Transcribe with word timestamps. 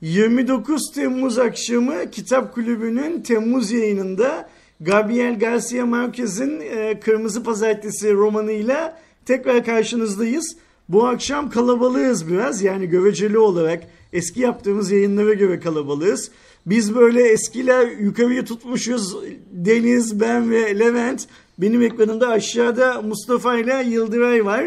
29 0.00 0.92
Temmuz 0.94 1.38
akşamı 1.38 2.10
Kitap 2.10 2.54
Kulübü'nün 2.54 3.20
Temmuz 3.20 3.70
yayınında 3.70 4.48
Gabriel 4.80 5.38
Garcia 5.38 5.86
Marquez'in 5.86 6.60
e, 6.60 7.00
Kırmızı 7.00 7.42
Pazartesi 7.42 8.14
romanıyla 8.14 8.98
tekrar 9.26 9.64
karşınızdayız. 9.64 10.56
Bu 10.88 11.06
akşam 11.06 11.50
kalabalığız 11.50 12.28
biraz 12.28 12.62
yani 12.62 12.86
göreceli 12.86 13.38
olarak 13.38 13.82
eski 14.12 14.40
yaptığımız 14.40 14.90
yayınlara 14.90 15.34
göre 15.34 15.60
kalabalığız. 15.60 16.30
Biz 16.66 16.94
böyle 16.94 17.28
eskiler 17.28 17.86
yukarıya 17.86 18.44
tutmuşuz. 18.44 19.16
Deniz, 19.52 20.20
ben 20.20 20.50
ve 20.50 20.78
Levent. 20.78 21.26
Benim 21.58 21.82
ekranımda 21.82 22.28
aşağıda 22.28 23.02
Mustafa 23.02 23.58
ile 23.58 23.84
Yıldıray 23.88 24.44
var. 24.44 24.64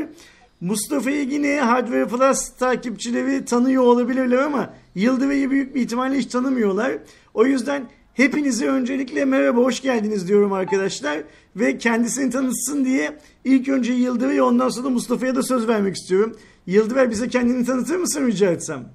Mustafa'yı 0.64 1.30
yine 1.30 1.62
Hardware 1.62 2.08
Plus 2.08 2.56
takipçileri 2.56 3.46
tanıyor 3.46 3.84
olabilirler 3.84 4.38
ama 4.38 4.74
Yıldıray'ı 4.96 5.52
büyük 5.52 5.76
bir 5.76 5.82
ihtimalle 5.82 6.18
hiç 6.18 6.32
tanımıyorlar. 6.32 6.92
O 7.34 7.46
yüzden 7.46 7.90
hepinize 8.14 8.68
öncelikle 8.68 9.26
merhaba 9.26 9.62
hoş 9.62 9.82
geldiniz 9.82 10.28
diyorum 10.28 10.54
arkadaşlar. 10.54 11.24
Ve 11.56 11.78
kendisini 11.78 12.32
tanıtsın 12.32 12.86
diye 12.86 13.18
ilk 13.44 13.70
önce 13.70 13.94
Yıldıray'ı 13.94 14.46
ondan 14.46 14.70
sonra 14.70 14.90
Mustafa'ya 14.90 15.36
da 15.36 15.44
söz 15.44 15.68
vermek 15.68 15.96
istiyorum. 15.96 16.40
Yıldıray 16.66 17.10
bize 17.10 17.28
kendini 17.28 17.66
tanıtır 17.66 17.96
mısın 17.96 18.28
rica 18.28 18.52
etsem? 18.52 18.90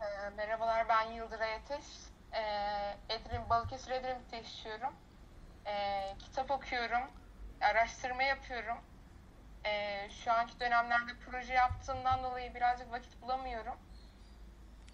Ee, 0.00 0.36
Merhabalar 0.36 0.86
ben 0.88 1.12
Yıldıray 1.12 1.54
Ateş. 1.54 1.86
Ee, 2.32 3.14
Edrem, 3.14 3.42
Balıkesir 3.50 3.90
Edremit'te 3.90 4.36
yaşıyorum. 4.36 4.94
Ee, 5.66 5.72
kitap 6.18 6.50
okuyorum. 6.50 7.08
Araştırma 7.60 8.22
yapıyorum. 8.22 8.76
Ee, 9.66 10.08
şu 10.24 10.32
anki 10.32 10.60
dönemlerde 10.60 11.12
proje 11.30 11.52
yaptığımdan 11.52 12.22
dolayı 12.24 12.54
birazcık 12.54 12.92
vakit 12.92 13.22
bulamıyorum. 13.22 13.72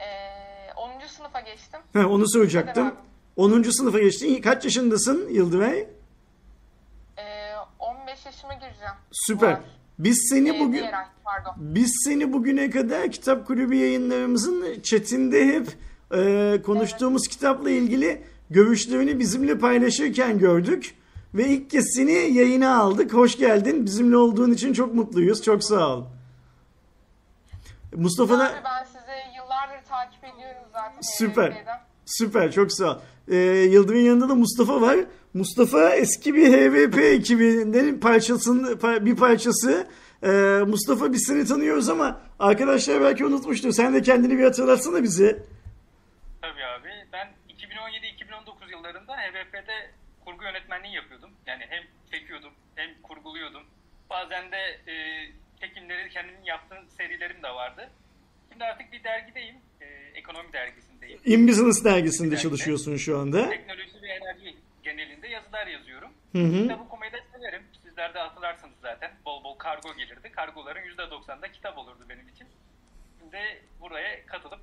Ee, 0.01 0.73
10. 0.77 1.07
sınıfa 1.07 1.41
geçtim. 1.41 1.81
Ha, 1.93 2.07
onu 2.07 2.29
soracaktım. 2.29 2.85
Devam. 2.85 2.97
10. 3.37 3.63
sınıfa 3.63 3.99
geçtin. 3.99 4.43
Kaç 4.43 4.65
yaşındasın 4.65 5.29
Yıldıray? 5.29 5.89
Ee, 7.19 7.55
15 7.79 8.27
yaşıma 8.27 8.55
gireceğim. 8.55 8.95
Süper. 9.13 9.59
Biz 9.99 10.29
seni 10.31 10.57
Ee, 10.57 10.61
bugün 10.61 10.83
ay, 10.83 11.05
biz 11.57 12.03
seni 12.05 12.33
bugüne 12.33 12.71
kadar 12.71 13.11
kitap 13.11 13.47
kulübü 13.47 13.75
yayınlarımızın 13.75 14.81
chatinde 14.83 15.47
hep 15.47 15.69
e, 16.15 16.63
konuştuğumuz 16.63 17.29
kitapla 17.29 17.71
ilgili 17.71 18.23
görüşlerini 18.51 19.19
bizimle 19.19 19.59
paylaşırken 19.59 20.39
gördük 20.39 20.95
ve 21.35 21.47
ilk 21.49 21.71
kez 21.71 21.95
seni 21.97 22.13
yayına 22.13 22.77
aldık. 22.79 23.13
Hoş 23.13 23.37
geldin. 23.39 23.85
Bizimle 23.87 24.17
olduğun 24.17 24.53
için 24.53 24.73
çok 24.73 24.95
mutluyuz. 24.95 25.43
Çok 25.43 25.65
sağ 25.65 25.97
ol. 25.97 26.05
Mustafa 27.97 28.39
da 28.39 28.45
Abi 28.45 28.65
ben 28.65 28.85
sizi 28.85 29.37
yıllardır 29.37 29.89
takip 29.89 30.25
ediyorum 30.25 30.63
zaten. 30.73 31.01
Süper. 31.01 31.51
HVP'den. 31.51 31.81
Süper 32.07 32.53
çok 32.53 32.73
sağ 32.73 32.91
ol. 32.97 32.99
Ee, 33.29 33.37
Yıldırım'ın 33.71 34.03
yanında 34.03 34.29
da 34.29 34.35
Mustafa 34.35 34.81
var. 34.81 34.97
Mustafa 35.35 35.91
eski 35.91 36.35
bir 36.35 36.53
HVP 36.53 36.99
ekibinden 36.99 38.01
parçasının 38.01 38.77
pa- 38.77 39.05
bir 39.07 39.17
parçası. 39.17 39.87
Ee, 40.23 40.29
Mustafa 40.67 41.13
biz 41.13 41.25
seni 41.27 41.45
tanıyoruz 41.45 41.89
ama 41.89 42.21
arkadaşlar 42.39 43.01
belki 43.01 43.27
unutmuştur. 43.27 43.73
Sen 43.73 43.95
de 43.95 44.03
kendini 44.03 44.39
bir 44.39 44.45
hatırlatsana 44.45 45.03
bize. 45.03 45.43
Tabii 46.43 46.65
abi. 46.81 46.89
Ben 47.13 47.29
2017-2019 47.49 48.71
yıllarında 48.73 49.13
HVP'de 49.17 49.91
yönetmenliği 50.51 50.95
yapıyordum. 50.95 51.31
Yani 51.47 51.67
hem 51.69 51.83
çekiyordum 52.11 52.53
hem 52.75 53.03
kurguluyordum. 53.03 53.63
Bazen 54.11 54.53
de 54.53 54.81
e, 54.93 54.95
çekimleri 55.61 56.11
kendimin 56.11 56.45
yaptığım 56.45 56.89
serilerim 56.89 57.43
de 57.43 57.49
vardı. 57.49 57.91
Şimdi 58.53 58.65
artık 58.65 58.93
bir 58.93 59.05
dergideyim. 59.05 59.57
E, 59.81 59.87
ekonomi 60.15 60.53
dergisindeyim. 60.53 61.21
In 61.25 61.49
Business 61.49 61.85
dergisinde 61.85 62.31
Dergide. 62.31 62.43
çalışıyorsun 62.43 62.97
şu 62.97 63.19
anda. 63.19 63.49
Teknoloji 63.49 64.03
ve 64.03 64.09
enerji 64.09 64.57
genelinde 64.83 65.29
yazılar 65.29 65.67
yazıyorum. 65.67 66.11
Hı 66.33 66.39
hı. 66.39 66.63
Kitap 66.63 66.81
okumayı 66.81 67.13
da 67.13 67.17
severim. 67.35 67.63
Sizler 67.85 68.15
de 68.15 68.19
hatırlarsınız 68.19 68.75
zaten. 68.83 69.11
Bol 69.25 69.45
bol 69.45 69.59
kargo 69.59 69.95
gelirdi. 69.97 70.33
Kargoların 70.33 70.81
%90'da 70.81 71.53
kitap 71.53 71.79
olurdu 71.79 72.07
benim 72.09 72.29
için. 72.29 72.47
Şimdi 73.21 73.63
buraya 73.81 74.27
katılıp 74.27 74.61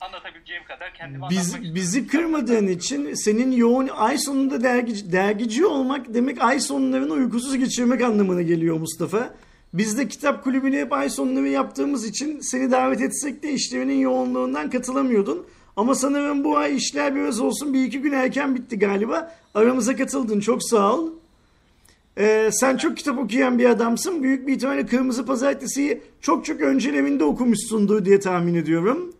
anlatabileceğim 0.00 0.64
kadar 0.64 0.94
kendimi 0.94 1.26
anlatmak 1.26 1.62
Biz, 1.62 1.74
bizi 1.74 2.06
kırmadığın 2.06 2.66
için 2.66 3.14
senin 3.14 3.52
yoğun 3.52 3.88
ay 3.88 4.18
sonunda 4.18 4.62
dergi, 4.62 5.12
dergici 5.12 5.66
olmak 5.66 6.14
demek 6.14 6.42
ay 6.42 6.60
sonlarını 6.60 7.12
uykusuz 7.12 7.56
geçirmek 7.56 8.02
anlamına 8.02 8.42
geliyor 8.42 8.78
Mustafa. 8.78 9.34
Biz 9.74 9.98
de 9.98 10.08
kitap 10.08 10.44
kulübünü 10.44 10.76
hep 10.76 10.92
ay 10.92 11.10
sonları 11.10 11.48
yaptığımız 11.48 12.04
için 12.04 12.40
seni 12.40 12.70
davet 12.70 13.00
etsek 13.00 13.42
de 13.42 13.52
işlerinin 13.52 13.98
yoğunluğundan 13.98 14.70
katılamıyordun. 14.70 15.46
Ama 15.76 15.94
sanırım 15.94 16.44
bu 16.44 16.56
ay 16.56 16.76
işler 16.76 17.14
biraz 17.14 17.40
olsun 17.40 17.74
bir 17.74 17.84
iki 17.84 18.00
gün 18.00 18.12
erken 18.12 18.54
bitti 18.54 18.78
galiba. 18.78 19.34
Aramıza 19.54 19.96
katıldın 19.96 20.40
çok 20.40 20.62
sağ 20.62 20.94
ol. 20.94 21.10
Ee, 22.18 22.50
sen 22.52 22.76
çok 22.76 22.96
kitap 22.96 23.18
okuyan 23.18 23.58
bir 23.58 23.64
adamsın. 23.64 24.22
Büyük 24.22 24.46
bir 24.46 24.52
ihtimalle 24.52 24.86
Kırmızı 24.86 25.26
Pazartesi'yi 25.26 26.00
çok 26.20 26.44
çok 26.44 26.60
öncelerinde 26.60 27.24
okumuşsundur 27.24 28.04
diye 28.04 28.20
tahmin 28.20 28.54
ediyorum. 28.54 29.12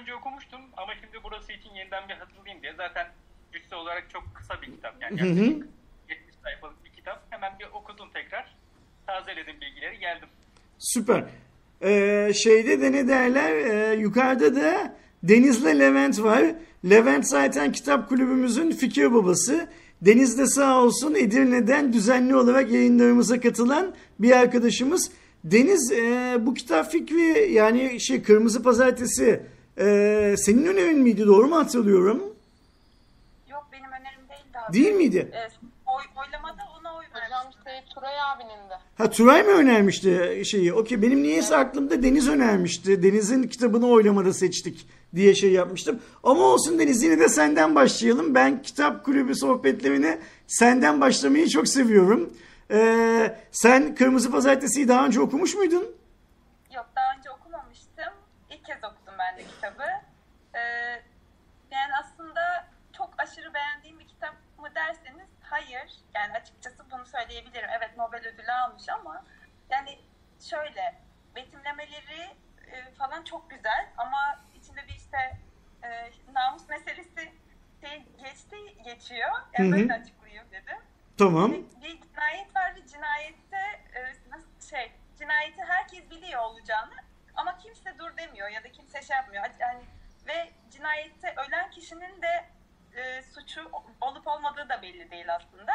Önce 0.00 0.14
okumuştum 0.14 0.60
ama 0.76 0.92
şimdi 0.94 1.24
burası 1.24 1.52
için 1.52 1.70
yeniden 1.74 2.08
bir 2.08 2.14
hatırlayayım 2.14 2.62
diye. 2.62 2.74
Zaten 2.76 3.06
cüsse 3.52 3.76
olarak 3.76 4.10
çok 4.10 4.24
kısa 4.34 4.62
bir 4.62 4.66
kitap. 4.66 4.94
Yani 5.02 5.20
Hı 5.20 5.24
hı. 5.24 5.28
yaklaşık 5.28 5.68
70 6.08 6.34
sayfalık 6.44 6.84
bir 6.84 6.90
kitap. 6.90 7.26
Hemen 7.30 7.52
bir 7.58 7.66
okudum 7.72 8.08
tekrar. 8.14 8.56
Tazeledim 9.06 9.60
bilgileri 9.60 9.98
geldim. 9.98 10.28
Süper. 10.78 11.24
Ee, 11.82 12.32
şeyde 12.34 12.80
de 12.80 12.92
ne 12.92 13.08
derler? 13.08 13.52
Ee, 13.52 13.94
yukarıda 13.94 14.56
da 14.56 14.96
Deniz'le 15.22 15.78
Levent 15.78 16.22
var. 16.22 16.44
Levent 16.90 17.28
zaten 17.28 17.72
kitap 17.72 18.08
kulübümüzün 18.08 18.70
fikir 18.70 19.14
babası. 19.14 19.68
Deniz 20.02 20.38
de 20.38 20.46
sağ 20.46 20.82
olsun 20.82 21.14
Edirne'den 21.14 21.92
düzenli 21.92 22.36
olarak 22.36 22.70
yayınlarımıza 22.70 23.40
katılan 23.40 23.94
bir 24.18 24.32
arkadaşımız. 24.32 25.10
Deniz 25.44 25.92
e, 25.92 26.36
bu 26.40 26.54
kitap 26.54 26.92
fikri 26.92 27.52
yani 27.52 28.00
şey 28.00 28.22
Kırmızı 28.22 28.62
Pazartesi 28.62 29.42
e, 29.78 30.34
senin 30.38 30.66
önerin 30.66 30.98
miydi 30.98 31.26
doğru 31.26 31.46
mu 31.48 31.56
hatırlıyorum? 31.56 32.22
Yok 33.50 33.66
benim 33.72 33.84
önerim 33.90 34.28
değildi 34.28 34.58
abi. 34.68 34.72
Değil 34.72 34.94
miydi? 34.94 35.30
Ee, 35.34 35.48
oy, 35.86 36.02
oylamada 36.26 36.62
ona 36.80 36.96
oy 36.96 37.04
Hocam 37.12 37.30
vermiştim. 37.30 37.62
şey 37.64 37.94
Turay 37.94 38.14
abinin 38.20 38.70
de. 38.70 38.74
Ha 38.98 39.10
Turay 39.10 39.42
mı 39.42 39.50
önermişti 39.50 40.42
şeyi? 40.44 40.72
Okey 40.72 41.02
benim 41.02 41.22
niyeyse 41.22 41.56
aklımda 41.56 42.02
Deniz 42.02 42.28
önermişti. 42.28 43.02
Deniz'in 43.02 43.42
kitabını 43.42 43.86
oylamada 43.88 44.32
seçtik 44.32 44.88
diye 45.14 45.34
şey 45.34 45.52
yapmıştım. 45.52 46.00
Ama 46.22 46.40
olsun 46.40 46.78
Deniz 46.78 47.02
yine 47.02 47.18
de 47.18 47.28
senden 47.28 47.74
başlayalım. 47.74 48.34
Ben 48.34 48.62
kitap 48.62 49.04
kulübü 49.04 49.34
sohbetlerine 49.34 50.18
senden 50.46 51.00
başlamayı 51.00 51.48
çok 51.48 51.68
seviyorum. 51.68 52.32
Ee, 52.70 53.36
sen 53.52 53.94
Kırmızı 53.94 54.30
Pazartesi'yi 54.30 54.88
daha 54.88 55.06
önce 55.06 55.20
okumuş 55.20 55.54
muydun? 55.54 55.84
Yok 56.76 56.86
daha 56.96 57.18
önce 57.18 57.30
okumamıştım. 57.30 58.14
İlk 58.50 58.64
kez 58.64 58.76
okudum 58.78 59.14
ben 59.18 59.38
de 59.38 59.42
kitabı. 59.68 59.88
Ee, 60.54 60.60
yani 61.70 61.92
aslında 62.00 62.66
çok 62.96 63.14
aşırı 63.18 63.54
beğendiğim 63.54 63.98
bir 63.98 64.08
kitap 64.08 64.34
mı 64.58 64.74
derseniz 64.74 65.28
hayır. 65.42 65.92
Yani 66.14 66.32
açıkçası 66.32 66.90
bunu 66.90 67.06
söyleyebilirim. 67.06 67.70
Evet 67.78 67.96
Nobel 67.96 68.26
ödülü 68.26 68.52
almış 68.52 68.88
ama 68.88 69.24
yani 69.70 69.98
şöyle 70.40 71.02
betimlemeleri 71.36 72.36
e, 72.66 72.92
falan 72.98 73.24
çok 73.24 73.50
güzel 73.50 73.88
ama 73.96 74.40
içinde 74.54 74.86
bir 74.88 74.94
işte 74.94 75.38
e, 75.82 76.10
namus 76.32 76.68
meselesi 76.68 77.32
şey 77.80 78.04
geçti 78.24 78.82
geçiyor. 78.84 79.30
Yani 79.58 79.70
Hı 79.70 79.74
hı. 79.74 79.78
böyle 79.78 79.94
açıklayayım 79.94 80.50
dedim. 80.52 80.76
Tamam. 81.18 81.52
bir 81.52 82.00
cinayet 82.00 82.56
var 82.56 82.74
ve 82.76 82.86
cinayette 82.86 83.56
e, 83.94 84.30
nasıl 84.30 84.70
şey 84.70 84.92
cinayeti 85.18 85.62
herkes 85.62 86.10
biliyor 86.10 86.42
olacağını 86.42 86.94
ama 87.38 87.58
kimse 87.58 87.98
dur 87.98 88.16
demiyor 88.16 88.48
ya 88.48 88.64
da 88.64 88.72
kimse 88.72 89.02
şey 89.02 89.16
yapmıyor. 89.16 89.44
Yani 89.58 89.82
ve 90.26 90.52
cinayette 90.70 91.34
ölen 91.36 91.70
kişinin 91.70 92.22
de 92.22 92.48
e, 92.94 93.22
suçu 93.22 93.70
olup 94.00 94.26
olmadığı 94.26 94.68
da 94.68 94.82
belli 94.82 95.10
değil 95.10 95.34
aslında. 95.34 95.72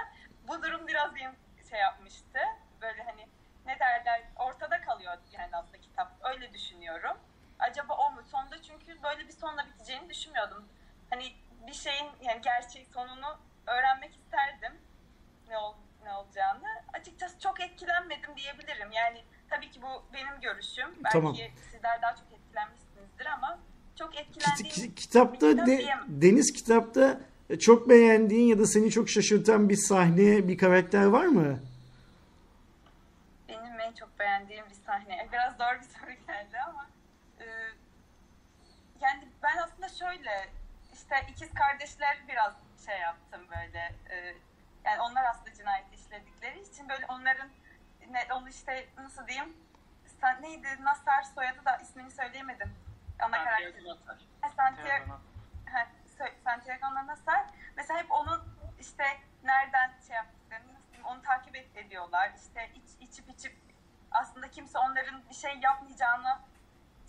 Bu 0.48 0.64
durum 0.64 0.88
biraz 0.88 1.16
benim 1.16 1.36
şey 1.70 1.80
yapmıştı. 1.80 2.40
Böyle 2.82 3.04
hani 3.04 3.28
ne 3.66 3.80
derler 3.80 4.22
ortada 4.36 4.82
kalıyor 4.82 5.18
yani 5.32 5.56
aslında 5.56 5.82
kitap. 5.82 6.12
Öyle 6.24 6.54
düşünüyorum. 6.54 7.18
Acaba 7.60 7.94
o 7.94 8.12
mu? 8.12 8.24
Sonunda 8.24 8.62
çünkü 8.62 9.04
böyle 9.04 9.28
bir 9.28 9.34
sonla 9.34 9.66
biteceğini 9.66 10.10
düşünmüyordum. 10.10 10.70
Hani 11.10 11.34
bir 11.68 11.74
şeyin 11.74 12.12
yani 12.22 12.42
gerçek 12.42 12.88
sonunu 12.88 13.40
öğrenmek 13.68 14.16
isterdim 14.16 14.82
ne, 15.48 15.58
ol, 15.58 15.76
ne 16.04 16.14
olacağını. 16.14 16.68
Açıkçası 16.94 17.40
çok 17.40 17.62
etkilenmedim 17.62 18.38
diyebilirim. 18.38 18.92
Yani 18.92 19.24
tabii 19.56 19.72
ki 19.72 19.82
bu 19.82 20.04
benim 20.14 20.42
görüşüm. 20.42 20.86
Belki 21.04 21.14
Tamam. 21.14 21.36
sizler 21.72 22.02
daha 22.02 22.16
çok 22.16 22.26
etkilenmişsinizdir 22.34 23.26
ama 23.26 23.60
çok 24.00 24.14
Kit- 24.14 24.22
etkilendiğim 24.22 24.70
ki- 24.70 24.96
kitapta 24.96 25.50
kitap 25.50 25.68
de, 25.68 25.78
diyemem. 25.78 26.06
Deniz 26.08 26.54
kitapta 26.54 27.20
çok 27.60 27.90
beğendiğin 27.90 28.48
ya 28.48 28.60
da 28.60 28.66
seni 28.66 28.92
çok 28.92 29.10
şaşırtan 29.10 29.70
bir 29.70 29.76
sahne, 29.76 30.48
bir 30.48 30.58
karakter 30.58 31.06
var 31.06 31.26
mı? 31.26 31.60
Benim 33.50 33.80
en 33.80 33.94
çok 33.94 34.20
beğendiğim 34.20 34.66
bir 34.70 34.76
sahne. 34.86 35.28
Biraz 35.32 35.58
zor 35.58 35.80
bir 35.82 36.00
soru 36.00 36.12
geldi 36.28 36.58
ama 36.70 36.88
e, 37.40 37.46
yani 39.02 39.28
ben 39.44 39.58
aslında 39.58 39.90
şöyle 39.90 40.50
işte 40.94 41.16
ikiz 41.32 41.54
kardeşler 41.54 42.18
biraz 42.28 42.54
şey 42.86 43.00
yaptım 43.00 43.42
böyle 43.58 43.96
e, 44.10 44.36
yani 44.86 45.02
onlar 45.02 45.24
aslında 45.26 45.54
cinayet 45.54 45.86
işledikleri 45.94 46.62
için 46.62 46.90
böyle 46.90 47.06
onların 47.06 47.50
ne, 48.12 48.34
onu 48.34 48.50
işte 48.50 48.90
nasıl 48.98 49.28
diyeyim 49.28 49.58
sen, 50.22 50.42
neydi 50.42 50.68
Nasar 50.80 51.24
soyadı 51.24 51.66
da 51.66 51.78
ismini 51.78 52.12
söyleyemedim 52.12 52.76
ana 53.20 53.44
karakter. 53.44 53.84
Santiago 54.58 55.20
Santiago, 56.44 56.96
Nasar 57.08 57.46
mesela 57.76 58.00
hep 58.00 58.12
onun 58.12 58.58
işte 58.80 59.04
nereden 59.44 59.92
şey 60.08 60.16
yaptıklarını 60.16 60.74
onu 61.04 61.22
takip 61.22 61.56
et, 61.56 61.78
ediyorlar 61.78 62.32
işte 62.36 62.72
iç, 62.76 63.10
içip 63.10 63.30
içip 63.30 63.58
aslında 64.12 64.52
kimse 64.52 64.78
onların 64.80 65.30
bir 65.30 65.36
şey 65.36 65.60
yapmayacağını 65.62 66.40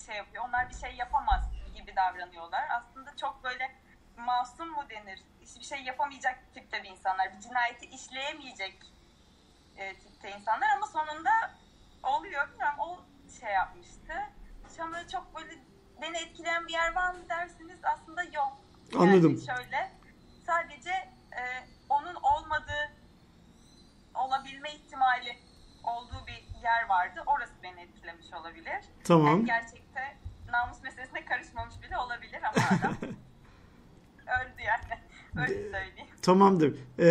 şey 0.07 0.17
yapıyor. 0.17 0.45
Onlar 0.49 0.71
bir 0.71 0.75
şey 0.75 0.95
yapamaz 0.95 1.51
gibi 1.75 1.97
davranıyorlar. 1.97 2.69
Aslında 2.71 3.17
çok 3.17 3.45
böyle 3.45 3.75
masum 4.17 4.71
mu 4.71 4.91
denir? 4.91 5.23
Hiçbir 5.41 5.65
şey 5.65 5.83
yapamayacak 5.83 6.39
tipte 6.55 6.83
bir 6.83 6.89
insanlar. 6.89 7.33
Bir 7.33 7.41
cinayeti 7.41 7.87
işleyemeyecek 7.87 8.79
e, 9.77 9.95
tipte 9.95 10.31
insanlar 10.31 10.69
ama 10.77 10.87
sonunda 10.87 11.31
oluyor. 12.03 12.49
Bilmiyorum 12.49 12.79
o 12.79 12.99
şey 13.41 13.53
yapmıştı. 13.53 14.13
Şu 14.77 14.83
an 14.85 14.93
böyle 14.93 15.09
çok 15.09 15.37
böyle 15.37 15.55
beni 16.03 16.17
etkileyen 16.17 16.67
bir 16.69 16.73
yer 16.73 16.95
var 16.95 17.15
mı 17.15 17.29
dersiniz 17.29 17.79
aslında 17.85 18.23
yok. 18.23 18.53
Anladım. 18.99 19.43
Yani 19.49 19.59
şöyle 19.59 19.91
sadece 20.47 20.91
e, 21.33 21.43
onun 21.89 22.15
olmadığı 22.15 22.93
olabilme 24.15 24.73
ihtimali 24.73 25.39
olduğu 25.85 26.27
bir 26.27 26.61
yer 26.63 26.89
vardı. 26.89 27.23
Orası 27.27 27.63
beni 27.63 27.81
etkilemiş 27.81 28.33
olabilir. 28.33 28.85
Tamam. 29.05 29.27
Yani 29.27 29.47
gerçekte 29.47 30.17
namus 30.49 30.83
meselesine 30.83 31.25
karışmamış 31.25 31.83
bile 31.83 31.99
olabilir 31.99 32.43
ama 32.43 32.67
adam 32.79 32.97
öldü 34.41 34.63
yani. 34.63 35.01
Öyle 35.37 35.47
söyleyeyim. 35.47 35.91
Tamamdır. 36.23 36.75
Ee, 36.99 37.07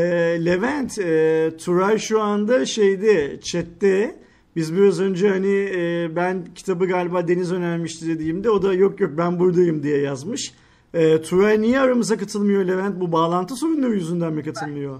Levent, 0.45 0.99
e, 0.99 1.51
Turay 1.57 1.97
şu 1.97 2.21
anda 2.21 2.65
şeyde, 2.65 3.39
chatte. 3.41 4.23
Biz 4.55 4.75
biraz 4.75 4.99
önce 4.99 5.29
hani 5.29 5.69
e, 5.75 6.15
ben 6.15 6.45
kitabı 6.55 6.87
galiba 6.87 7.27
Deniz 7.27 7.51
önermişti 7.51 8.07
dediğimde 8.07 8.49
o 8.49 8.61
da 8.61 8.73
yok 8.73 8.99
yok 8.99 9.11
ben 9.17 9.39
buradayım 9.39 9.83
diye 9.83 9.97
yazmış. 9.97 10.53
E, 10.93 11.21
Turay 11.21 11.61
niye 11.61 11.79
aramıza 11.79 12.17
katılmıyor 12.17 12.65
Levent? 12.65 12.99
Bu 13.01 13.11
bağlantı 13.11 13.55
sorunları 13.55 13.91
yüzünden 13.93 14.33
mi 14.33 14.43
katılmıyor? 14.43 14.99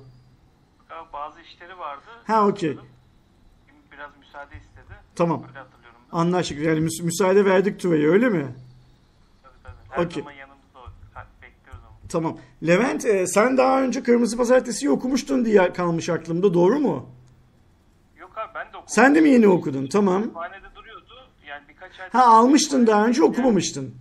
Ya 0.90 1.08
bazı 1.14 1.42
işleri 1.42 1.80
vardı. 1.80 2.02
Ha, 2.24 2.48
okey. 2.48 2.78
Biraz 3.92 4.18
müsaade 4.20 4.56
istedi. 4.56 4.94
Tamam. 5.16 5.44
Ben. 5.56 5.64
Anlaştık. 6.12 6.60
Yani 6.60 6.80
müs- 6.80 7.04
müsaade 7.04 7.46
verdik 7.46 7.80
Turay'a 7.80 8.10
öyle 8.10 8.30
mi? 8.30 8.48
Tabii 9.44 9.54
tabii. 9.64 9.76
Her 9.90 10.06
Okey. 10.06 10.24
zaman 10.24 10.34
yanımızda 10.34 10.80
Bekliyoruz 11.42 11.84
onu. 11.84 12.08
Tamam. 12.10 12.38
Levent 12.68 13.06
e, 13.06 13.28
sen 13.28 13.58
daha 13.58 13.82
önce 13.82 14.04
Kırmızı 14.04 14.38
Pazartesi'yi 14.38 14.92
okumuştun 14.92 15.46
diye 15.46 15.74
kalmış 15.74 16.10
aklımda. 16.10 16.54
Doğru 16.54 16.80
mu? 16.80 17.10
Yok 18.18 18.38
abi 18.38 18.52
ben 18.56 18.66
de 18.74 18.78
okudum. 18.78 18.88
Sen 18.88 19.16
de 19.16 19.22
mi 19.22 19.30
yeni 19.30 19.48
okudun? 19.48 19.88
Tamam. 19.88 20.22
Kütüphanede 20.22 20.76
duruyordu. 20.76 21.30
Yani 21.48 21.64
birkaç 21.70 22.00
ay... 22.00 22.10
Ha 22.10 22.26
almıştın 22.26 22.88
daha 22.88 23.06
önce 23.06 23.24
okumamıştın. 23.24 23.96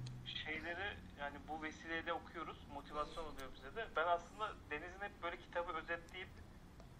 Şeyleri 0.44 0.88
yani 1.20 1.36
bu 1.48 1.62
vesileyle 1.62 2.12
okuyoruz. 2.12 2.56
Motivasyon 2.74 3.24
oluyor 3.24 3.48
bize 3.56 3.76
de. 3.76 3.86
Ben 3.96 4.06
aslında 4.06 4.52
Deniz'in 4.70 5.00
hep 5.00 5.22
böyle 5.22 5.36
kitabı 5.36 5.72
özetleyip 5.72 6.28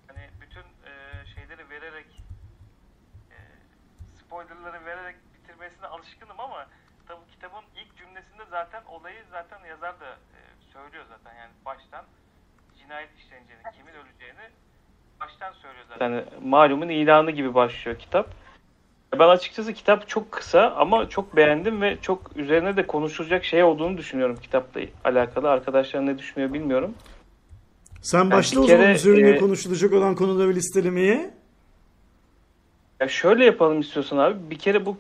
hani 0.07 0.31
bütün 0.41 0.67
e, 0.91 0.93
şeyleri 1.35 1.71
vererek 1.71 2.07
e, 3.31 3.37
spoilerları 4.21 4.85
vererek 4.85 5.17
bitirmesine 5.35 5.87
alışkınım 5.87 6.41
ama 6.41 6.67
tabi 7.09 7.21
kitabın 7.35 7.65
ilk 7.81 7.97
cümlesinde 7.99 8.45
zaten 8.51 8.83
olayı 8.85 9.21
zaten 9.31 9.61
yazar 9.69 10.01
da 10.01 10.11
e, 10.11 10.39
söylüyor 10.73 11.05
zaten 11.09 11.39
yani 11.39 11.51
baştan 11.67 12.05
cinayet 12.79 13.11
işleneceğini, 13.19 13.63
kimin 13.77 13.93
öleceğini 13.93 14.51
baştan 15.21 15.53
söylüyor 15.53 15.85
zaten. 15.89 16.11
Yani 16.11 16.25
malumun 16.45 16.89
ilanı 16.89 17.31
gibi 17.31 17.55
başlıyor 17.55 17.99
kitap. 17.99 18.31
Ben 19.19 19.29
açıkçası 19.29 19.73
kitap 19.73 20.09
çok 20.09 20.33
kısa 20.33 20.71
ama 20.71 21.09
çok 21.09 21.37
beğendim 21.37 21.83
ve 21.83 21.99
çok 22.01 22.37
üzerine 22.37 22.77
de 22.77 22.87
konuşulacak 22.87 23.45
şey 23.45 23.63
olduğunu 23.63 23.99
düşünüyorum 23.99 24.37
kitapla 24.43 24.81
alakalı. 25.05 25.51
Arkadaşlar 25.51 26.07
ne 26.07 26.19
düşünüyor 26.19 26.53
bilmiyorum. 26.53 26.95
Sen 28.03 28.31
başla 28.31 28.61
bir 28.61 28.65
o 28.65 28.67
zaman 28.67 28.91
üzerine 28.91 29.31
e, 29.31 29.37
konuşulacak 29.37 29.93
olan 29.93 30.15
konuları 30.15 30.55
listelemeye. 30.55 31.31
Ya 33.01 33.09
şöyle 33.09 33.45
yapalım 33.45 33.81
istiyorsan 33.81 34.19
abi. 34.19 34.51
Bir 34.51 34.59
kere 34.59 34.87
bu 34.87 34.97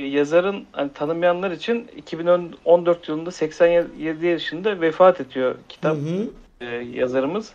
yazarın 0.00 0.64
hani 0.72 0.92
tanımayanlar 0.92 1.50
için 1.50 1.86
2014 1.96 3.08
yılında 3.08 3.30
87 3.30 4.26
yaşında 4.26 4.80
vefat 4.80 5.20
ediyor 5.20 5.54
kitap 5.68 5.96
Hı 5.96 6.00
hı. 6.00 6.30
e, 6.60 6.66
yazarımız. 6.76 7.52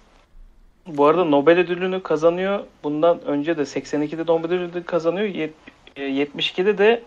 Bu 0.88 1.06
arada 1.06 1.24
Nobel 1.26 1.60
ödülünü 1.60 2.04
kazanıyor. 2.04 2.60
Bundan 2.84 3.22
önce 3.26 3.58
de 3.58 3.62
82'de 3.62 4.24
Nobel 4.34 4.52
ödülünü 4.52 4.84
kazanıyor. 4.84 5.28
Yet- 5.28 5.50
e, 5.96 6.02
72'de 6.04 6.78
de 6.78 7.04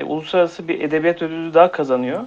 e, 0.00 0.04
uluslararası 0.04 0.68
bir 0.68 0.80
edebiyat 0.80 1.22
ödülü 1.22 1.54
daha 1.54 1.72
kazanıyor. 1.72 2.20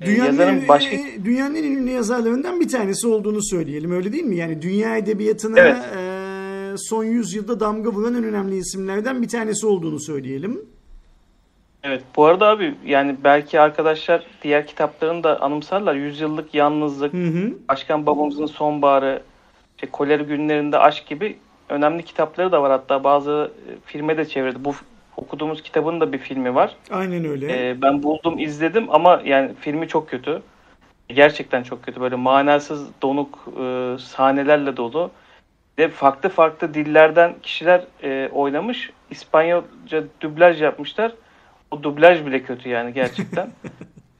E, 0.00 0.06
Dünyanın, 0.06 0.26
yazarın 0.26 0.68
başka 0.68 0.96
e, 0.96 1.24
dünyanın 1.24 1.54
en 1.54 1.64
ünlü 1.64 1.90
yazarlarından 1.90 2.60
bir 2.60 2.68
tanesi 2.68 3.08
olduğunu 3.08 3.42
söyleyelim 3.42 3.92
öyle 3.92 4.12
değil 4.12 4.24
mi? 4.24 4.36
Yani 4.36 4.62
dünya 4.62 4.96
edebiyatına 4.96 5.60
Evet. 5.60 5.76
e, 5.96 6.74
son 6.76 7.04
yüzyılda 7.04 7.60
damga 7.60 7.90
vuran 7.90 8.14
en 8.14 8.24
önemli 8.24 8.56
isimlerden 8.56 9.22
bir 9.22 9.28
tanesi 9.28 9.66
olduğunu 9.66 10.00
söyleyelim. 10.00 10.60
Evet 11.82 12.02
bu 12.16 12.24
arada 12.24 12.48
abi 12.48 12.74
yani 12.84 13.16
belki 13.24 13.60
arkadaşlar 13.60 14.22
diğer 14.42 14.66
kitaplarını 14.66 15.24
da 15.24 15.40
anımsarlar. 15.40 15.94
Yüzyıllık 15.94 16.54
Yalnızlık, 16.54 17.12
Hı 17.12 17.26
hı. 17.26 17.52
Başkan 17.68 18.06
Babamızın 18.06 18.46
Sonbaharı, 18.46 19.22
işte 19.76 19.86
Koleri 19.86 20.22
Günlerinde 20.22 20.78
Aşk 20.78 21.06
gibi 21.06 21.38
önemli 21.68 22.02
kitapları 22.02 22.52
da 22.52 22.62
var. 22.62 22.70
Hatta 22.70 23.04
bazı 23.04 23.50
e, 23.68 23.70
filme 23.84 24.16
de 24.16 24.24
çevirdi. 24.24 24.64
Bu 24.64 24.74
okuduğumuz 25.16 25.62
kitabın 25.62 26.00
da 26.00 26.12
bir 26.12 26.18
filmi 26.18 26.54
var. 26.54 26.76
Aynen 26.90 27.24
öyle. 27.24 27.70
Ee, 27.70 27.82
ben 27.82 28.02
buldum 28.02 28.38
izledim 28.38 28.86
ama 28.90 29.22
yani 29.24 29.50
filmi 29.60 29.88
çok 29.88 30.08
kötü. 30.08 30.42
Gerçekten 31.08 31.62
çok 31.62 31.82
kötü. 31.82 32.00
Böyle 32.00 32.14
manasız 32.14 32.88
donuk 33.02 33.48
e, 33.60 33.96
sahnelerle 33.98 34.76
dolu. 34.76 35.10
Ve 35.78 35.88
farklı 35.88 36.28
farklı 36.28 36.74
dillerden 36.74 37.34
kişiler 37.42 37.84
e, 38.02 38.28
oynamış. 38.32 38.90
İspanyolca 39.10 40.04
dublaj 40.20 40.62
yapmışlar. 40.62 41.12
O 41.70 41.82
dublaj 41.82 42.26
bile 42.26 42.42
kötü 42.42 42.68
yani 42.68 42.92
gerçekten. 42.92 43.50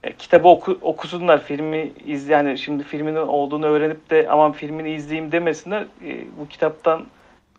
E, 0.05 0.13
kitabı 0.13 0.49
oku, 0.49 0.79
okusunlar 0.83 1.45
filmi 1.45 1.93
iz 2.07 2.29
yani 2.29 2.59
şimdi 2.59 2.85
filminin 2.85 3.17
olduğunu 3.17 3.67
öğrenip 3.67 4.11
de 4.11 4.27
aman 4.31 4.53
filmini 4.53 4.91
izleyeyim 4.95 5.33
demesinler. 5.33 5.83
E, 5.83 6.25
bu 6.41 6.49
kitaptan 6.49 7.07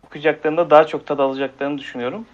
okuyacaklarında 0.06 0.70
daha 0.70 0.88
çok 0.88 1.06
tad 1.08 1.20
alacaklarını 1.20 1.77
düşünüyorum. 1.77 2.25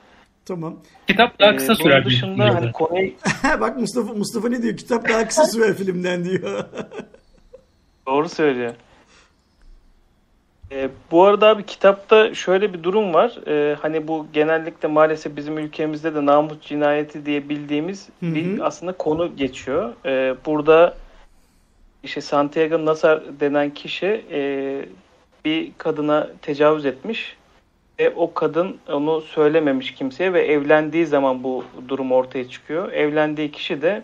Tamam. 0.46 0.76
Kitap 1.08 1.40
daha 1.40 1.52
Ee, 1.52 1.56
kısa 1.56 1.74
bunun 1.74 1.84
sürer. 1.84 2.06
dışında 2.06 2.32
ihtimalle. 2.32 2.52
hani 2.52 2.72
konuyu 2.72 3.12
Bak 3.60 3.78
Mustafa 3.80 4.14
Mustafa 4.14 4.50
ne 4.50 4.62
diyor? 4.62 4.78
Kitap 4.78 5.10
daha 5.10 5.28
kısa 5.28 5.46
sürer 5.54 5.74
filmden 5.74 6.26
diyor. 6.26 6.66
Doğru 8.08 8.30
söylüyor. 8.30 8.74
Ee, 10.72 10.90
bu 11.12 11.24
arada 11.24 11.48
abi 11.48 11.66
kitapta 11.66 12.34
şöyle 12.34 12.74
bir 12.74 12.84
durum 12.84 13.14
var. 13.14 13.38
Ee, 13.48 13.76
hani 13.82 14.08
bu 14.08 14.28
genellikle 14.34 14.88
maalesef 14.88 15.36
bizim 15.36 15.58
ülkemizde 15.58 16.16
de 16.16 16.26
namus 16.26 16.62
cinayeti 16.62 17.26
diye 17.26 17.50
bildiğimiz 17.50 18.10
Hı 18.20 18.26
hı. 18.26 18.36
bir 18.36 18.68
aslında 18.68 18.92
konu 18.92 19.36
geçiyor. 19.36 19.94
Ee, 20.06 20.36
burada 20.46 20.96
işte 22.04 22.22
Santiago 22.22 22.86
Nasar 22.86 23.40
denen 23.40 23.70
kişi 23.70 24.26
e, 24.32 24.86
bir 25.46 25.72
kadına 25.78 26.30
tecavüz 26.42 26.86
etmiş 26.86 27.38
ve 28.00 28.14
o 28.16 28.34
kadın 28.34 28.78
onu 28.88 29.22
söylememiş 29.22 29.94
kimseye 29.94 30.34
ve 30.34 30.46
evlendiği 30.46 31.06
zaman 31.06 31.44
bu 31.44 31.64
durum 31.88 32.12
ortaya 32.12 32.50
çıkıyor. 32.50 32.92
Evlendiği 32.92 33.52
kişi 33.52 33.82
de 33.82 34.04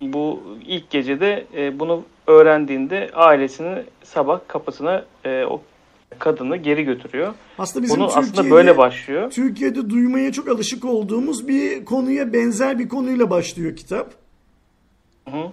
bu 0.00 0.42
ilk 0.66 0.90
gecede 0.90 1.44
e, 1.56 1.78
bunu 1.78 2.04
öğrendiğinde 2.26 3.10
ailesini 3.14 3.82
sabah 4.02 4.40
kapısına 4.48 5.04
e, 5.24 5.44
o 5.44 5.62
kadını 6.18 6.56
geri 6.56 6.84
götürüyor. 6.84 7.34
Aslında 7.58 7.82
bizim 7.82 7.96
Bunu 7.96 8.06
Türkiye'de, 8.06 8.30
aslında 8.30 8.50
böyle 8.50 8.78
başlıyor. 8.78 9.30
Türkiye'de 9.30 9.90
duymaya 9.90 10.32
çok 10.32 10.48
alışık 10.48 10.84
olduğumuz 10.84 11.48
bir 11.48 11.84
konuya 11.84 12.32
benzer 12.32 12.78
bir 12.78 12.88
konuyla 12.88 13.30
başlıyor 13.30 13.76
kitap. 13.76 14.10
Hı. 15.28 15.52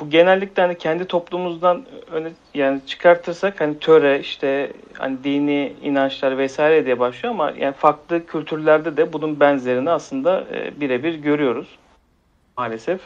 Bu 0.00 0.10
genellikle 0.10 0.62
hani 0.62 0.78
kendi 0.78 1.04
toplumumuzdan 1.04 1.84
öne 2.10 2.32
yani 2.54 2.80
çıkartırsak 2.86 3.60
hani 3.60 3.78
töre 3.78 4.20
işte 4.20 4.72
hani 4.92 5.24
dini 5.24 5.72
inançlar 5.82 6.38
vesaire 6.38 6.84
diye 6.84 6.98
başlıyor 6.98 7.34
ama 7.34 7.52
yani 7.58 7.74
farklı 7.74 8.26
kültürlerde 8.26 8.96
de 8.96 9.12
bunun 9.12 9.40
benzerini 9.40 9.90
aslında 9.90 10.44
e, 10.54 10.80
birebir 10.80 11.14
görüyoruz 11.14 11.78
maalesef. 12.56 13.00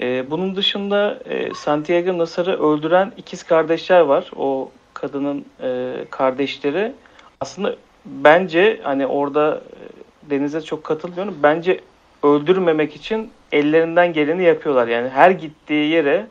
E, 0.00 0.30
bunun 0.30 0.56
dışında 0.56 1.18
e, 1.24 1.54
Santiago 1.54 2.18
Nasar'ı 2.18 2.62
öldüren 2.62 3.12
ikiz 3.16 3.42
kardeşler 3.42 4.00
var. 4.00 4.30
O 4.36 4.70
kadının 4.94 5.44
e, 5.62 5.94
kardeşleri. 6.10 6.92
Aslında 7.40 7.76
bence 8.06 8.80
hani 8.82 9.06
orada 9.06 9.60
e, 10.26 10.30
Deniz'e 10.30 10.60
çok 10.60 10.84
katılmıyorum. 10.84 11.36
Bence 11.42 11.80
öldürmemek 12.22 12.96
için 12.96 13.30
ellerinden 13.52 14.12
geleni 14.12 14.42
yapıyorlar. 14.42 14.88
Yani 14.88 15.08
her 15.08 15.30
gittiği 15.30 15.90
yere 15.90 16.26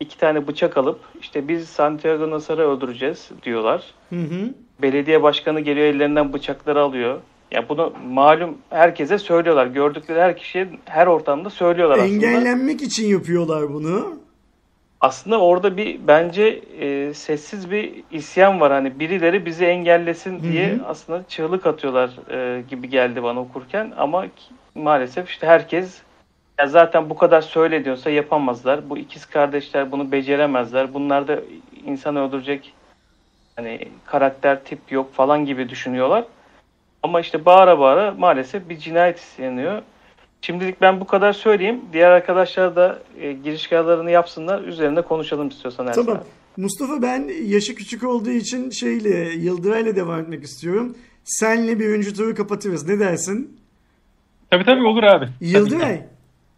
iki 0.00 0.18
tane 0.18 0.46
bıçak 0.46 0.76
alıp 0.76 1.00
işte 1.20 1.48
biz 1.48 1.68
Santiago 1.68 2.30
Nasar'ı 2.30 2.70
öldüreceğiz 2.70 3.30
diyorlar. 3.42 3.84
Hı 4.10 4.16
hı. 4.16 4.54
Belediye 4.82 5.22
başkanı 5.22 5.60
geliyor 5.60 5.86
ellerinden 5.86 6.32
bıçakları 6.32 6.80
alıyor. 6.80 7.20
Ya 7.50 7.68
bunu 7.68 7.92
malum 8.08 8.58
herkese 8.70 9.18
söylüyorlar. 9.18 9.66
Gördükleri 9.66 10.20
her 10.20 10.36
kişiye 10.36 10.68
her 10.84 11.06
ortamda 11.06 11.50
söylüyorlar 11.50 11.98
aslında. 11.98 12.26
Engellenmek 12.26 12.82
için 12.82 13.06
yapıyorlar 13.06 13.72
bunu. 13.74 14.20
Aslında 15.00 15.40
orada 15.40 15.76
bir 15.76 16.00
bence 16.06 16.42
e, 16.80 17.14
sessiz 17.14 17.70
bir 17.70 17.92
isyan 18.10 18.60
var. 18.60 18.72
Hani 18.72 19.00
birileri 19.00 19.46
bizi 19.46 19.64
engellesin 19.64 20.42
diye 20.42 20.70
Hı 20.72 20.74
hı. 20.76 20.86
aslında 20.86 21.24
çığlık 21.28 21.66
atıyorlar 21.66 22.10
e, 22.30 22.62
gibi 22.62 22.88
geldi 22.88 23.22
bana 23.22 23.40
okurken. 23.40 23.92
Ama 23.96 24.22
ki- 24.26 24.54
maalesef 24.74 25.28
işte 25.30 25.46
herkes 25.46 26.02
ya 26.60 26.66
zaten 26.66 27.10
bu 27.10 27.16
kadar 27.16 27.40
söyle 27.40 27.84
diyorsa 27.84 28.10
yapamazlar. 28.10 28.90
Bu 28.90 28.98
ikiz 28.98 29.26
kardeşler 29.26 29.92
bunu 29.92 30.12
beceremezler. 30.12 30.94
Bunlarda 30.94 31.40
insan 31.86 32.16
öldürecek 32.16 32.74
hani 33.56 33.88
karakter 34.06 34.64
tip 34.64 34.92
yok 34.92 35.14
falan 35.14 35.44
gibi 35.44 35.68
düşünüyorlar. 35.68 36.24
Ama 37.02 37.20
işte 37.20 37.44
bağıra 37.44 37.78
bağıra 37.78 38.14
maalesef 38.18 38.68
bir 38.68 38.78
cinayet 38.78 39.18
isteniyor. 39.18 39.82
Şimdilik 40.42 40.80
ben 40.80 41.00
bu 41.00 41.06
kadar 41.06 41.32
söyleyeyim. 41.32 41.80
Diğer 41.92 42.10
arkadaşlar 42.10 42.76
da 42.76 42.98
e, 43.20 43.32
girişkarlarını 43.32 44.10
yapsınlar. 44.10 44.62
Üzerinde 44.62 45.02
konuşalım 45.02 45.48
istiyorsan 45.48 45.86
Ersin 45.86 46.04
Tamam. 46.04 46.20
abi. 46.20 46.62
Mustafa 46.62 47.02
ben 47.02 47.30
yaşı 47.44 47.74
küçük 47.74 48.04
olduğu 48.04 48.30
için 48.30 48.70
şeyle 48.70 49.30
Yıldıray'la 49.32 49.96
devam 49.96 50.20
etmek 50.20 50.44
istiyorum. 50.44 50.96
Senle 51.24 51.78
birinci 51.80 52.14
turu 52.14 52.34
kapatırız. 52.34 52.88
Ne 52.88 52.98
dersin? 52.98 53.60
Tabii 54.50 54.64
tabii 54.64 54.86
olur 54.86 55.02
abi. 55.02 55.28
Yıldıray. 55.40 56.02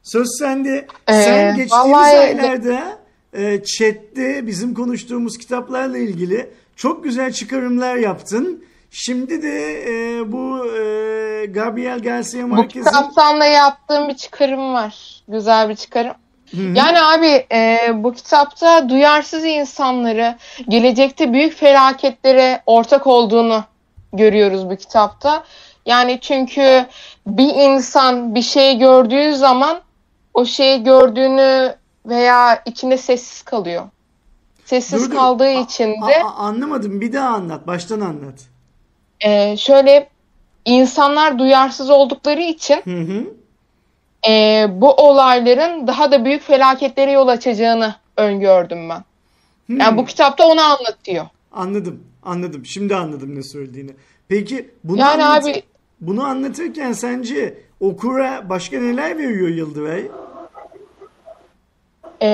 Söz 0.03 0.27
sende. 0.39 0.87
Ee, 1.09 1.13
Sen 1.13 1.57
geçtiğimiz 1.57 1.73
vallahi- 1.73 2.17
aylarda 2.19 2.99
e, 3.33 3.63
chatte 3.65 4.47
bizim 4.47 4.75
konuştuğumuz 4.75 5.39
kitaplarla 5.39 5.99
ilgili 5.99 6.51
çok 6.77 7.05
güzel 7.05 7.33
çıkarımlar 7.33 7.97
yaptın. 7.97 8.65
Şimdi 8.95 9.43
de 9.43 9.83
e, 9.83 10.33
bu 10.33 10.67
e, 10.77 11.47
Gabriel 11.47 11.99
Garcia 12.03 12.43
Bu 12.43 12.47
Marquez'in 12.49 12.85
kitaptan 12.91 13.41
da 13.41 13.45
yaptığım 13.47 14.09
bir 14.09 14.15
çıkarım 14.17 14.75
var. 14.75 15.23
Güzel 15.29 15.69
bir 15.69 15.77
çıkarım. 15.77 16.15
Hı 16.51 16.57
hı. 16.57 16.73
Yani 16.75 17.03
abi 17.03 17.47
e, 17.53 17.91
bu 17.95 18.13
kitapta 18.13 18.89
duyarsız 18.89 19.45
insanları 19.45 20.37
gelecekte 20.69 21.33
büyük 21.33 21.55
felaketlere 21.57 22.63
ortak 22.67 23.07
olduğunu 23.07 23.65
görüyoruz 24.13 24.71
bu 24.71 24.77
kitapta. 24.77 25.45
Yani 25.87 26.19
çünkü 26.21 26.87
bir 27.27 27.55
insan 27.55 28.35
bir 28.35 28.43
şey 28.43 28.79
gördüğü 28.79 29.35
zaman 29.35 29.81
o 30.35 30.45
şeyi 30.45 30.83
gördüğünü 30.85 31.75
veya 32.07 32.63
içinde 32.67 32.97
sessiz 32.99 33.43
kalıyor. 33.43 33.83
Sessiz 34.65 35.05
Dur, 35.05 35.11
dur. 35.11 35.17
kaldığı 35.17 35.51
için 35.51 35.89
de 35.93 36.23
a- 36.25 36.29
a- 36.29 36.35
anlamadım. 36.35 37.01
Bir 37.01 37.13
daha 37.13 37.29
anlat. 37.29 37.67
Baştan 37.67 38.01
anlat. 38.01 38.35
E, 39.25 39.57
şöyle 39.57 40.09
insanlar 40.65 41.39
duyarsız 41.39 41.91
oldukları 41.91 42.41
için 42.43 42.81
Hı 42.85 43.01
hı. 43.01 43.25
e, 44.33 44.67
bu 44.81 44.91
olayların 44.93 45.87
daha 45.87 46.13
da 46.13 46.25
büyük 46.25 46.43
felaketlere 46.43 47.13
yol 47.13 47.29
açacağını 47.29 47.95
öngördüm 48.17 48.89
ben. 48.89 49.05
Hmm. 49.67 49.81
Yani 49.81 49.97
bu 49.97 50.05
kitapta 50.05 50.47
onu 50.49 50.61
anlatıyor. 50.61 51.27
Anladım. 51.53 52.01
Anladım. 52.23 52.67
Şimdi 52.67 52.97
anladım 52.97 53.37
ne 53.37 53.43
söylediğini. 53.43 53.91
Peki 54.29 54.71
bunu 54.85 55.01
Yani 55.01 55.25
anlat- 55.25 55.45
abi 55.45 55.63
bunu 56.01 56.25
anlatırken 56.25 56.93
sence 56.93 57.59
okura 57.81 58.49
başka 58.49 58.81
neler 58.81 59.19
veriyor 59.19 59.49
Yıldıray? 59.49 60.05
e, 62.21 62.27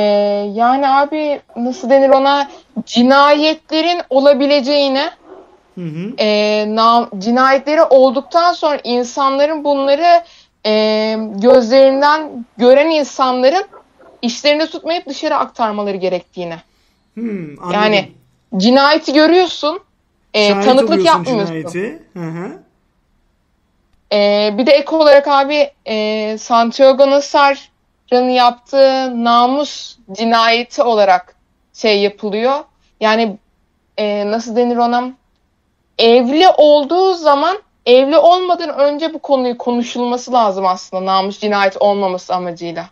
yani 0.54 0.88
abi 0.88 1.40
nasıl 1.56 1.90
denir 1.90 2.08
ona 2.08 2.48
cinayetlerin 2.86 4.00
olabileceğini 4.10 5.04
Hı 5.78 5.84
hı. 5.84 6.14
e, 6.18 6.26
nam- 6.68 7.20
cinayetleri 7.20 7.82
olduktan 7.82 8.52
sonra 8.52 8.80
insanların 8.84 9.64
bunları 9.64 10.24
e, 10.66 11.14
gözlerinden 11.34 12.46
gören 12.56 12.90
insanların 12.90 13.64
işlerinde 14.22 14.66
tutmayıp 14.66 15.06
dışarı 15.06 15.36
aktarmaları 15.36 15.96
gerektiğini. 15.96 16.56
Hmm, 17.14 17.62
anladım. 17.62 17.72
Yani 17.72 18.12
cinayeti 18.56 19.12
görüyorsun, 19.12 19.80
e, 20.34 20.48
Şahit 20.48 20.64
tanıklık 20.64 21.04
yapmıyorsun. 21.04 21.46
cinayeti. 21.46 22.02
Hı 22.12 22.24
hı. 22.24 22.58
E, 24.12 24.50
bir 24.58 24.66
de 24.66 24.72
ek 24.72 24.96
olarak 24.96 25.28
abi 25.28 25.70
e, 25.86 26.38
Santiago 26.38 27.10
Nasar'ın 27.10 28.28
yaptığı 28.28 29.24
namus 29.24 29.96
cinayeti 30.12 30.82
olarak 30.82 31.34
şey 31.72 32.00
yapılıyor. 32.00 32.58
Yani 33.00 33.36
e, 33.96 34.30
nasıl 34.30 34.56
denir 34.56 34.76
ona? 34.76 35.10
Evli 35.98 36.48
olduğu 36.56 37.14
zaman 37.14 37.58
evli 37.86 38.18
olmadan 38.18 38.78
önce 38.78 39.14
bu 39.14 39.18
konuyu 39.18 39.58
konuşulması 39.58 40.32
lazım 40.32 40.66
aslında 40.66 41.04
namus 41.04 41.38
cinayeti 41.38 41.78
olmaması 41.78 42.34
amacıyla. 42.34 42.90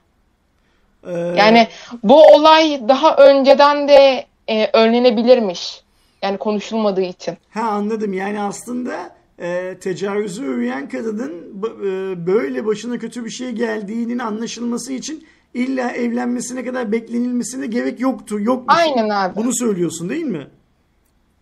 Ee, 1.07 1.13
Yani 1.13 1.69
bu 2.03 2.23
olay 2.23 2.81
daha 2.89 3.17
önceden 3.17 3.89
de 3.89 4.27
e, 4.49 4.71
önlenebilirmiş. 4.73 5.83
Yani 6.23 6.37
konuşulmadığı 6.39 7.03
için. 7.03 7.35
Ha 7.51 7.61
anladım. 7.63 8.13
Yani 8.13 8.41
aslında 8.41 8.93
e, 9.39 9.79
tecavüze 9.81 10.43
uğrayan 10.43 10.89
kadının 10.89 11.33
e, 11.63 12.27
böyle 12.27 12.67
başına 12.67 12.99
kötü 12.99 13.25
bir 13.25 13.31
şey 13.31 13.51
geldiğinin 13.51 14.19
anlaşılması 14.19 14.93
için 14.93 15.27
illa 15.55 15.91
evlenmesine 15.91 16.65
kadar 16.65 16.93
beklenilmesine 16.93 17.67
gerek 17.67 18.01
yoktu. 18.01 18.41
Yokmuş. 18.41 18.77
Aynen 18.79 19.09
abi. 19.09 19.37
Bunu 19.37 19.55
söylüyorsun 19.55 20.09
değil 20.09 20.25
mi? 20.25 20.47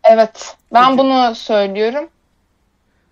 Evet, 0.04 0.56
ben 0.72 0.86
Peki. 0.86 0.98
bunu 0.98 1.34
söylüyorum. 1.34 2.08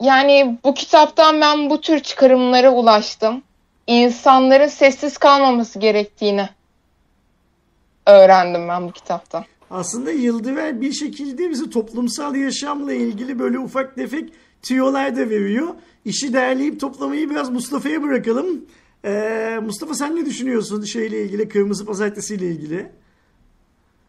Yani 0.00 0.58
bu 0.64 0.74
kitaptan 0.74 1.40
ben 1.40 1.70
bu 1.70 1.80
tür 1.80 2.00
çıkarımlara 2.00 2.70
ulaştım. 2.70 3.42
İnsanların 3.86 4.68
sessiz 4.68 5.18
kalmaması 5.18 5.78
gerektiğini 5.78 6.48
öğrendim 8.06 8.68
ben 8.68 8.88
bu 8.88 8.92
kitaptan. 8.92 9.44
Aslında 9.70 10.10
Yıldıver 10.10 10.80
bir 10.80 10.92
şekilde 10.92 11.50
bize 11.50 11.70
toplumsal 11.70 12.34
yaşamla 12.34 12.92
ilgili 12.92 13.38
böyle 13.38 13.58
ufak 13.58 13.94
tefek 13.94 14.32
tüyolar 14.62 15.16
da 15.16 15.30
veriyor. 15.30 15.68
İşi 16.04 16.32
derleyip 16.32 16.80
toplamayı 16.80 17.30
biraz 17.30 17.50
Mustafa'ya 17.50 18.02
bırakalım. 18.02 18.64
Ee, 19.04 19.58
Mustafa 19.62 19.94
sen 19.94 20.16
ne 20.16 20.26
düşünüyorsun 20.26 20.84
şeyle 20.84 21.22
ilgili, 21.22 21.48
Kırmızı 21.48 21.86
Pazartesi 21.86 22.34
ile 22.34 22.46
ilgili? 22.46 22.86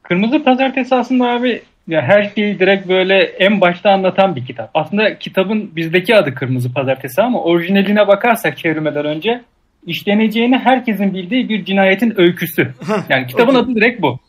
Kırmızı 0.04 0.44
Pazartesi 0.44 0.96
aslında 0.96 1.26
abi 1.26 1.64
ya 1.88 2.02
her 2.02 2.32
şeyi 2.36 2.60
direkt 2.60 2.88
böyle 2.88 3.24
en 3.24 3.62
başta 3.62 3.92
anlatan 3.92 4.36
bir 4.36 4.46
kitap. 4.46 4.72
Aslında 4.74 5.18
kitabın 5.18 5.76
bizdeki 5.76 6.16
adı 6.16 6.36
Kırmızı 6.36 6.74
Pazartesi 6.74 7.22
ama 7.22 7.42
orijinaline 7.44 8.08
bakarsak 8.08 8.58
çevirmeden 8.58 9.06
önce 9.06 9.42
işleneceğini 9.86 10.58
herkesin 10.58 11.14
bildiği 11.14 11.50
bir 11.50 11.66
cinayetin 11.66 12.14
öyküsü. 12.18 12.74
Yani 13.10 13.28
kitabın 13.28 13.56
adı 13.56 13.76
direkt 13.76 14.02
bu. 14.02 14.20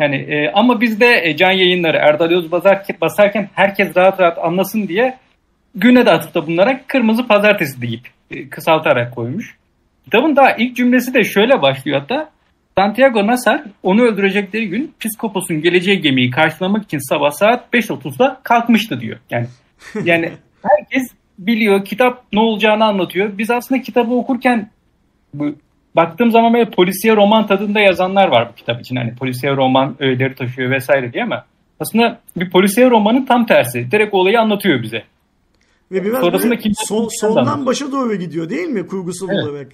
Yani 0.00 0.16
e, 0.16 0.50
ama 0.54 0.80
bizde 0.80 1.20
e, 1.24 1.36
can 1.36 1.50
yayınları 1.50 1.96
Erdal 1.96 2.50
basar, 2.50 2.86
basarken 3.00 3.48
herkes 3.54 3.96
rahat 3.96 4.20
rahat 4.20 4.38
anlasın 4.38 4.88
diye 4.88 5.16
güne 5.74 6.06
de 6.06 6.10
atıp 6.10 6.34
da 6.34 6.46
bunlara 6.46 6.80
Kırmızı 6.86 7.26
Pazartesi 7.26 7.82
deyip 7.82 8.08
e, 8.30 8.48
kısaltarak 8.48 9.14
koymuş. 9.14 9.56
Kitabın 10.04 10.36
daha 10.36 10.52
ilk 10.52 10.76
cümlesi 10.76 11.14
de 11.14 11.24
şöyle 11.24 11.62
başlıyor 11.62 12.00
hatta. 12.00 12.30
Santiago 12.78 13.26
Nasar 13.26 13.62
onu 13.82 14.02
öldürecekleri 14.02 14.68
gün 14.68 14.94
Piskopos'un 14.98 15.62
geleceği 15.62 16.00
gemiyi 16.00 16.30
karşılamak 16.30 16.84
için 16.84 17.08
sabah 17.08 17.30
saat 17.30 17.74
5.30'da 17.74 18.40
kalkmıştı 18.42 19.00
diyor. 19.00 19.18
Yani 19.30 19.46
yani 20.04 20.32
herkes 20.62 21.08
biliyor 21.38 21.84
kitap 21.84 22.24
ne 22.32 22.40
olacağını 22.40 22.84
anlatıyor. 22.84 23.38
Biz 23.38 23.50
aslında 23.50 23.82
kitabı 23.82 24.14
okurken 24.14 24.70
bu, 25.34 25.54
baktığım 25.96 26.30
zaman 26.30 26.54
böyle 26.54 26.70
polisiye 26.70 27.16
roman 27.16 27.46
tadında 27.46 27.80
yazanlar 27.80 28.28
var 28.28 28.48
bu 28.52 28.54
kitap 28.54 28.80
için. 28.80 28.96
Hani 28.96 29.14
polisiye 29.14 29.56
roman 29.56 29.96
öğeleri 29.98 30.34
taşıyor 30.34 30.70
vesaire 30.70 31.12
diye 31.12 31.24
ama 31.24 31.44
aslında 31.80 32.20
bir 32.36 32.50
polisiye 32.50 32.90
romanın 32.90 33.24
tam 33.24 33.46
tersi. 33.46 33.90
Direkt 33.90 34.14
olayı 34.14 34.40
anlatıyor 34.40 34.82
bize. 34.82 35.02
Ve 35.92 36.04
biraz 36.04 36.20
Sonrasında 36.20 36.50
böyle 36.50 36.74
soldan 37.20 37.40
anlamıyor. 37.40 37.66
başa 37.66 37.92
doğru 37.92 38.14
gidiyor 38.14 38.50
değil 38.50 38.68
mi 38.68 38.86
kurgusal 38.86 39.28
Evet. 39.30 39.44
olarak? 39.44 39.68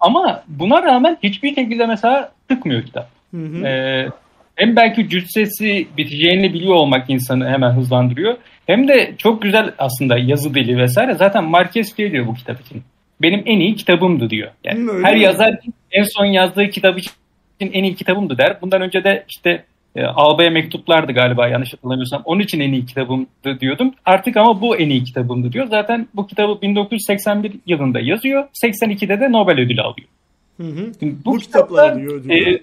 Ama 0.00 0.42
buna 0.48 0.82
rağmen 0.82 1.18
hiçbir 1.22 1.54
şekilde 1.54 1.86
mesela 1.86 2.32
tıkmıyor 2.48 2.82
kitap. 2.82 3.08
Hı 3.30 3.36
hı. 3.36 3.66
Ee, 3.66 4.08
hem 4.56 4.76
belki 4.76 5.08
cüssesi 5.08 5.86
biteceğini 5.96 6.52
biliyor 6.52 6.74
olmak 6.74 7.10
insanı 7.10 7.48
hemen 7.48 7.70
hızlandırıyor. 7.70 8.36
Hem 8.66 8.88
de 8.88 9.14
çok 9.18 9.42
güzel 9.42 9.72
aslında 9.78 10.18
yazı 10.18 10.54
dili 10.54 10.78
vesaire. 10.78 11.14
Zaten 11.14 11.44
Marquez 11.44 11.96
şey 11.96 12.12
diyor 12.12 12.26
bu 12.26 12.34
kitap 12.34 12.60
için. 12.60 12.82
Benim 13.22 13.42
en 13.46 13.60
iyi 13.60 13.74
kitabımdı 13.74 14.30
diyor. 14.30 14.50
Yani 14.64 14.90
öyle 14.90 15.06
her 15.06 15.14
mi? 15.14 15.22
yazar 15.22 15.58
en 15.92 16.04
son 16.04 16.24
yazdığı 16.24 16.68
kitap 16.68 16.98
için 16.98 17.12
en 17.60 17.84
iyi 17.84 17.94
kitabımdı 17.94 18.38
der. 18.38 18.60
Bundan 18.60 18.82
önce 18.82 19.04
de 19.04 19.24
işte 19.28 19.64
e, 19.96 20.04
Alba'ya 20.04 20.50
mektuplardı 20.50 21.12
galiba 21.12 21.48
yanlış 21.48 21.72
hatırlamıyorsam. 21.72 22.22
Onun 22.24 22.40
için 22.40 22.60
en 22.60 22.72
iyi 22.72 22.86
kitabımdı 22.86 23.60
diyordum. 23.60 23.94
Artık 24.04 24.36
ama 24.36 24.60
bu 24.60 24.76
en 24.76 24.90
iyi 24.90 25.04
kitabımdı 25.04 25.52
diyor. 25.52 25.66
Zaten 25.66 26.08
bu 26.14 26.26
kitabı 26.26 26.62
1981 26.62 27.52
yılında 27.66 28.00
yazıyor. 28.00 28.44
82'de 28.64 29.20
de 29.20 29.32
Nobel 29.32 29.60
ödülü 29.60 29.82
alıyor. 29.82 30.08
Hı 30.56 30.66
hı. 30.66 30.92
Şimdi 31.00 31.14
Bu 31.24 31.38
kitaplar 31.38 31.94
kitapta, 31.94 32.00
diyor, 32.00 32.24
diyor. 32.24 32.46
e, 32.46 32.62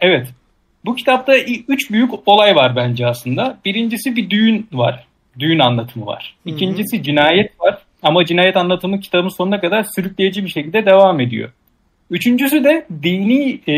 evet. 0.00 0.28
Bu 0.84 0.94
kitapta 0.94 1.36
üç 1.68 1.90
büyük 1.90 2.28
olay 2.28 2.56
var 2.56 2.76
bence 2.76 3.06
aslında. 3.06 3.58
Birincisi 3.64 4.16
bir 4.16 4.30
düğün 4.30 4.68
var. 4.72 5.06
Düğün 5.38 5.58
anlatımı 5.58 6.06
var. 6.06 6.36
Hı 6.44 6.50
hı. 6.50 6.54
İkincisi 6.54 7.02
cinayet 7.02 7.60
var. 7.60 7.78
Ama 8.02 8.24
cinayet 8.24 8.56
anlatımı 8.56 9.00
kitabın 9.00 9.28
sonuna 9.28 9.60
kadar 9.60 9.86
sürükleyici 9.96 10.44
bir 10.44 10.48
şekilde 10.48 10.86
devam 10.86 11.20
ediyor. 11.20 11.50
Üçüncüsü 12.10 12.64
de 12.64 12.86
dini 13.02 13.60
e, 13.68 13.74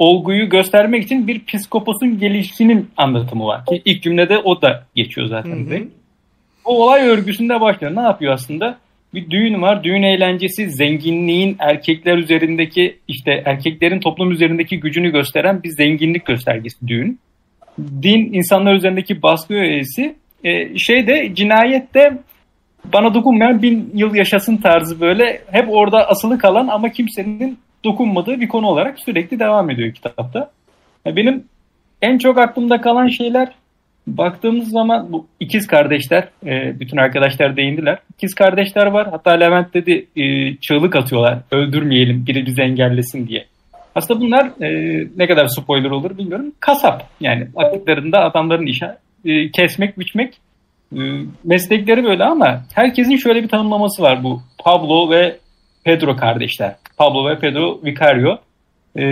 olguyu 0.00 0.48
göstermek 0.48 1.04
için 1.04 1.26
bir 1.26 1.44
psikoposun 1.44 2.18
gelişinin 2.18 2.90
anlatımı 2.96 3.46
var. 3.46 3.66
Ki 3.66 3.82
ilk 3.84 4.02
cümlede 4.02 4.38
o 4.38 4.62
da 4.62 4.84
geçiyor 4.94 5.26
zaten. 5.26 5.70
Hı 5.70 5.74
hı. 5.74 5.82
O 6.64 6.84
olay 6.84 7.08
örgüsünde 7.08 7.60
başlıyor. 7.60 7.96
Ne 7.96 8.00
yapıyor 8.00 8.32
aslında? 8.32 8.78
Bir 9.14 9.30
düğün 9.30 9.62
var. 9.62 9.84
Düğün 9.84 10.02
eğlencesi 10.02 10.70
zenginliğin 10.70 11.56
erkekler 11.58 12.18
üzerindeki 12.18 12.98
işte 13.08 13.42
erkeklerin 13.46 14.00
toplum 14.00 14.30
üzerindeki 14.30 14.80
gücünü 14.80 15.10
gösteren 15.10 15.62
bir 15.62 15.68
zenginlik 15.68 16.26
göstergesi 16.26 16.88
düğün. 16.88 17.18
Din 17.78 18.32
insanlar 18.32 18.74
üzerindeki 18.74 19.22
baskı 19.22 19.54
öğesi. 19.54 20.14
E, 20.44 20.78
şey 20.78 21.06
de 21.06 21.34
cinayet 21.34 21.94
de 21.94 22.18
bana 22.92 23.14
dokunmayan 23.14 23.62
bin 23.62 23.90
yıl 23.94 24.14
yaşasın 24.14 24.56
tarzı 24.56 25.00
böyle 25.00 25.40
hep 25.50 25.66
orada 25.68 26.08
asılı 26.08 26.38
kalan 26.38 26.68
ama 26.68 26.88
kimsenin 26.88 27.58
dokunmadığı 27.84 28.40
bir 28.40 28.48
konu 28.48 28.66
olarak 28.66 29.00
sürekli 29.00 29.38
devam 29.38 29.70
ediyor 29.70 29.94
kitapta. 29.94 30.50
Ya 31.04 31.16
Benim 31.16 31.44
en 32.02 32.18
çok 32.18 32.38
aklımda 32.38 32.80
kalan 32.80 33.08
şeyler 33.08 33.48
baktığımız 34.06 34.70
zaman 34.70 35.12
bu 35.12 35.26
ikiz 35.40 35.66
kardeşler, 35.66 36.28
e, 36.46 36.80
bütün 36.80 36.96
arkadaşlar 36.96 37.56
değindiler. 37.56 37.98
İkiz 38.16 38.34
kardeşler 38.34 38.86
var. 38.86 39.08
Hatta 39.10 39.30
Levent 39.30 39.74
dedi 39.74 40.06
e, 40.16 40.56
çığlık 40.56 40.96
atıyorlar. 40.96 41.38
Öldürmeyelim 41.50 42.26
biri 42.26 42.46
bizi 42.46 42.62
engellesin 42.62 43.28
diye. 43.28 43.46
Aslında 43.94 44.20
bunlar 44.20 44.62
e, 44.62 45.06
ne 45.16 45.26
kadar 45.26 45.46
spoiler 45.46 45.90
olur 45.90 46.18
bilmiyorum. 46.18 46.52
Kasap 46.60 47.08
yani 47.20 47.48
baktıklarında 47.54 48.24
adamların 48.24 48.66
işi 48.66 48.86
kesmek, 49.52 49.98
biçmek 49.98 50.40
meslekleri 51.44 52.04
böyle 52.04 52.24
ama 52.24 52.64
herkesin 52.74 53.16
şöyle 53.16 53.42
bir 53.42 53.48
tanımlaması 53.48 54.02
var 54.02 54.24
bu 54.24 54.42
Pablo 54.64 55.10
ve 55.10 55.36
Pedro 55.84 56.16
kardeşler. 56.16 56.76
Pablo 56.98 57.28
ve 57.30 57.38
Pedro 57.38 57.80
Vicario. 57.84 58.38
E, 58.98 59.04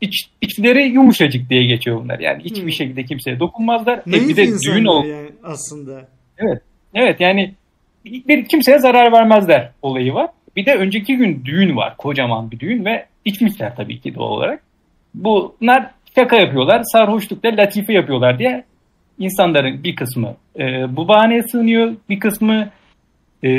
iç, 0.00 0.26
içleri 0.40 0.82
yumuşacık 0.82 1.50
diye 1.50 1.66
geçiyor 1.66 2.00
bunlar. 2.04 2.18
Yani 2.18 2.44
hiçbir 2.44 2.62
Hmm. 2.62 2.72
şekilde 2.72 3.04
kimseye 3.04 3.40
dokunmazlar. 3.40 3.98
E, 3.98 4.02
Naif 4.06 4.28
bir 4.28 4.36
de 4.36 4.46
düğün 4.66 4.84
ol. 4.84 5.04
yani 5.04 5.30
aslında. 5.42 6.08
Evet. 6.38 6.62
Evet 6.94 7.20
yani 7.20 7.54
bir 8.04 8.44
kimseye 8.44 8.78
zarar 8.78 9.12
vermezler 9.12 9.70
olayı 9.82 10.14
var. 10.14 10.30
Bir 10.56 10.66
de 10.66 10.74
önceki 10.74 11.16
gün 11.16 11.44
düğün 11.44 11.76
var. 11.76 11.96
Kocaman 11.96 12.50
bir 12.50 12.60
düğün 12.60 12.84
ve 12.84 13.06
içmişler 13.24 13.76
tabii 13.76 14.00
ki 14.00 14.14
doğal 14.14 14.30
olarak. 14.30 14.60
Bunlar 15.14 15.90
şaka 16.14 16.36
yapıyorlar. 16.36 16.82
Sarhoşlukla 16.92 17.56
latife 17.56 17.92
yapıyorlar 17.92 18.38
diye 18.38 18.64
insanların 19.18 19.84
bir 19.84 19.96
kısmı 19.96 20.36
e, 20.58 20.62
bu 20.96 21.08
bahaneye 21.08 21.42
sığınıyor. 21.42 21.94
Bir 22.08 22.20
kısmı 22.20 22.70
e, 23.44 23.50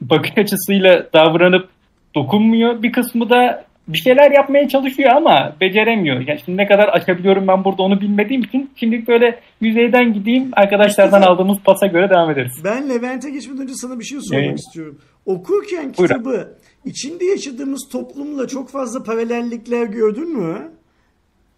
bakış 0.00 0.30
açısıyla 0.38 1.06
davranıp 1.14 1.68
dokunmuyor. 2.14 2.82
Bir 2.82 2.92
kısmı 2.92 3.30
da 3.30 3.64
bir 3.88 3.98
şeyler 3.98 4.30
yapmaya 4.30 4.68
çalışıyor 4.68 5.10
ama 5.16 5.52
beceremiyor. 5.60 6.20
Yani 6.28 6.40
şimdi 6.44 6.58
ne 6.58 6.66
kadar 6.66 6.88
açabiliyorum 6.88 7.48
ben 7.48 7.64
burada 7.64 7.82
onu 7.82 8.00
bilmediğim 8.00 8.42
için 8.42 8.70
şimdi 8.76 9.06
böyle 9.06 9.40
yüzeyden 9.60 10.12
gideyim 10.12 10.50
arkadaşlardan 10.52 11.20
Mustafa- 11.20 11.32
aldığımız 11.34 11.58
pasa 11.64 11.86
göre 11.86 12.10
devam 12.10 12.30
ederiz. 12.30 12.52
Ben 12.64 12.88
Levent'e 12.88 13.30
geçmeden 13.30 13.62
önce 13.62 13.74
sana 13.74 13.98
bir 13.98 14.04
şey 14.04 14.18
sormak 14.22 14.44
Evet. 14.44 14.58
istiyorum. 14.58 14.98
Okurken 15.26 15.92
Buyurun. 15.98 16.14
kitabı 16.14 16.48
içinde 16.84 17.24
yaşadığımız 17.24 17.88
toplumla 17.92 18.48
çok 18.48 18.70
fazla 18.70 19.02
paralellikler 19.02 19.86
gördün 19.86 20.38
mü? 20.38 20.70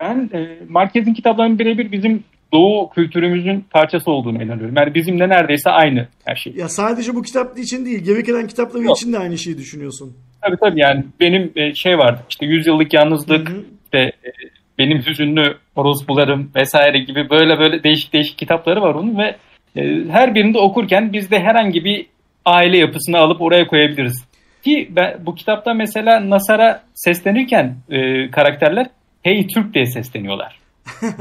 Ben 0.00 0.30
e, 0.34 0.58
Marquez'in 0.68 1.14
kitaplarının 1.14 1.58
birebir 1.58 1.92
bizim 1.92 2.24
doğu 2.52 2.90
kültürümüzün 2.90 3.64
parçası 3.70 4.10
olduğunu 4.10 4.42
inanıyorum. 4.42 4.74
Yani 4.76 4.94
bizimle 4.94 5.28
neredeyse 5.28 5.70
aynı 5.70 6.08
her 6.24 6.36
şey. 6.36 6.52
Ya 6.56 6.68
sadece 6.68 7.14
bu 7.14 7.22
kitap 7.22 7.58
için 7.58 7.86
değil, 7.86 7.98
geri 7.98 8.24
kalan 8.24 8.46
kitapları 8.46 8.82
Yok. 8.82 8.96
için 8.96 9.12
de 9.12 9.18
aynı 9.18 9.38
şeyi 9.38 9.58
düşünüyorsun. 9.58 10.16
Tabii 10.42 10.56
tabii 10.56 10.80
yani 10.80 11.04
benim 11.20 11.52
e, 11.56 11.74
şey 11.74 11.98
vardı 11.98 12.20
işte 12.30 12.46
yüzyıllık 12.46 12.94
yalnızlık 12.94 13.48
Hı 13.48 13.52
hı. 13.52 13.64
işte 13.84 13.98
e, 13.98 14.30
benim 14.78 15.06
hüzünlü 15.06 15.56
orospularım 15.76 16.50
vesaire 16.54 16.98
gibi 16.98 17.30
böyle 17.30 17.58
böyle 17.58 17.82
değişik 17.82 18.12
değişik 18.12 18.38
kitapları 18.38 18.82
var 18.82 18.94
onun 18.94 19.18
ve 19.18 19.36
e, 19.76 20.04
her 20.10 20.34
birinde 20.34 20.58
okurken 20.58 21.12
biz 21.12 21.30
de 21.30 21.40
herhangi 21.40 21.84
bir 21.84 22.06
aile 22.44 22.78
yapısını 22.78 23.18
alıp 23.18 23.40
oraya 23.40 23.66
koyabiliriz. 23.66 24.24
Ki 24.62 24.88
ben, 24.90 25.16
bu 25.26 25.34
kitapta 25.34 25.74
mesela 25.74 26.30
Nasar'a 26.30 26.82
seslenirken 26.94 27.76
e, 27.90 28.30
karakterler 28.30 28.86
hey 29.22 29.46
Türk 29.46 29.74
diye 29.74 29.86
sesleniyorlar. 29.86 30.58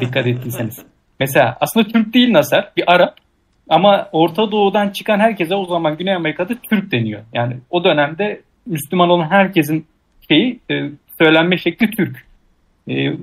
Dikkat 0.01 0.27
ettiyseniz. 0.27 0.79
Mesela 1.19 1.57
aslında 1.61 1.87
Türk 1.87 2.13
değil 2.13 2.33
Nasar 2.33 2.71
bir 2.77 2.93
Arap 2.93 3.15
ama 3.69 4.09
Orta 4.11 4.51
Doğu'dan 4.51 4.89
çıkan 4.89 5.19
herkese 5.19 5.55
o 5.55 5.65
zaman 5.65 5.97
Güney 5.97 6.15
Amerika'da 6.15 6.53
Türk 6.69 6.91
deniyor. 6.91 7.21
Yani 7.33 7.57
o 7.69 7.83
dönemde 7.83 8.41
Müslüman 8.65 9.09
olan 9.09 9.29
herkesin 9.29 9.85
şeyi 10.27 10.59
e, 10.71 10.89
söylenme 11.21 11.57
şekli 11.57 11.91
Türk. 11.91 12.25
E, 12.89 13.13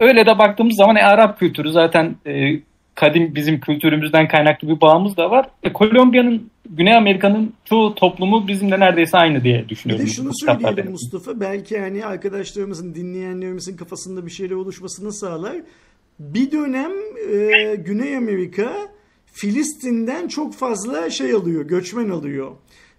öyle 0.00 0.26
de 0.26 0.38
baktığımız 0.38 0.76
zaman 0.76 0.96
e, 0.96 1.02
Arap 1.02 1.38
kültürü 1.38 1.72
zaten 1.72 2.16
e, 2.26 2.60
kadim 2.94 3.34
bizim 3.34 3.60
kültürümüzden 3.60 4.28
kaynaklı 4.28 4.68
bir 4.68 4.80
bağımız 4.80 5.16
da 5.16 5.30
var. 5.30 5.46
E, 5.62 5.72
Kolombiya'nın, 5.72 6.50
Güney 6.70 6.96
Amerika'nın 6.96 7.52
çoğu 7.64 7.94
toplumu 7.94 8.48
bizimle 8.48 8.80
neredeyse 8.80 9.18
aynı 9.18 9.44
diye 9.44 9.62
Bir 9.62 9.68
düşünüyorum. 9.68 10.06
de 10.06 10.10
şunu 10.10 10.30
söyleyelim 10.34 10.90
Mustafa. 10.90 11.40
Belki 11.40 11.78
hani 11.78 12.06
arkadaşlarımızın, 12.06 12.94
dinleyenlerimizin 12.94 13.76
kafasında 13.76 14.26
bir 14.26 14.30
şeyler 14.30 14.54
oluşmasını 14.54 15.12
sağlar. 15.12 15.56
Bir 16.18 16.50
dönem 16.50 16.92
e, 17.30 17.74
Güney 17.74 18.16
Amerika 18.16 18.88
Filistin'den 19.26 20.28
çok 20.28 20.54
fazla 20.54 21.10
şey 21.10 21.32
alıyor, 21.32 21.62
göçmen 21.62 22.08
alıyor. 22.08 22.50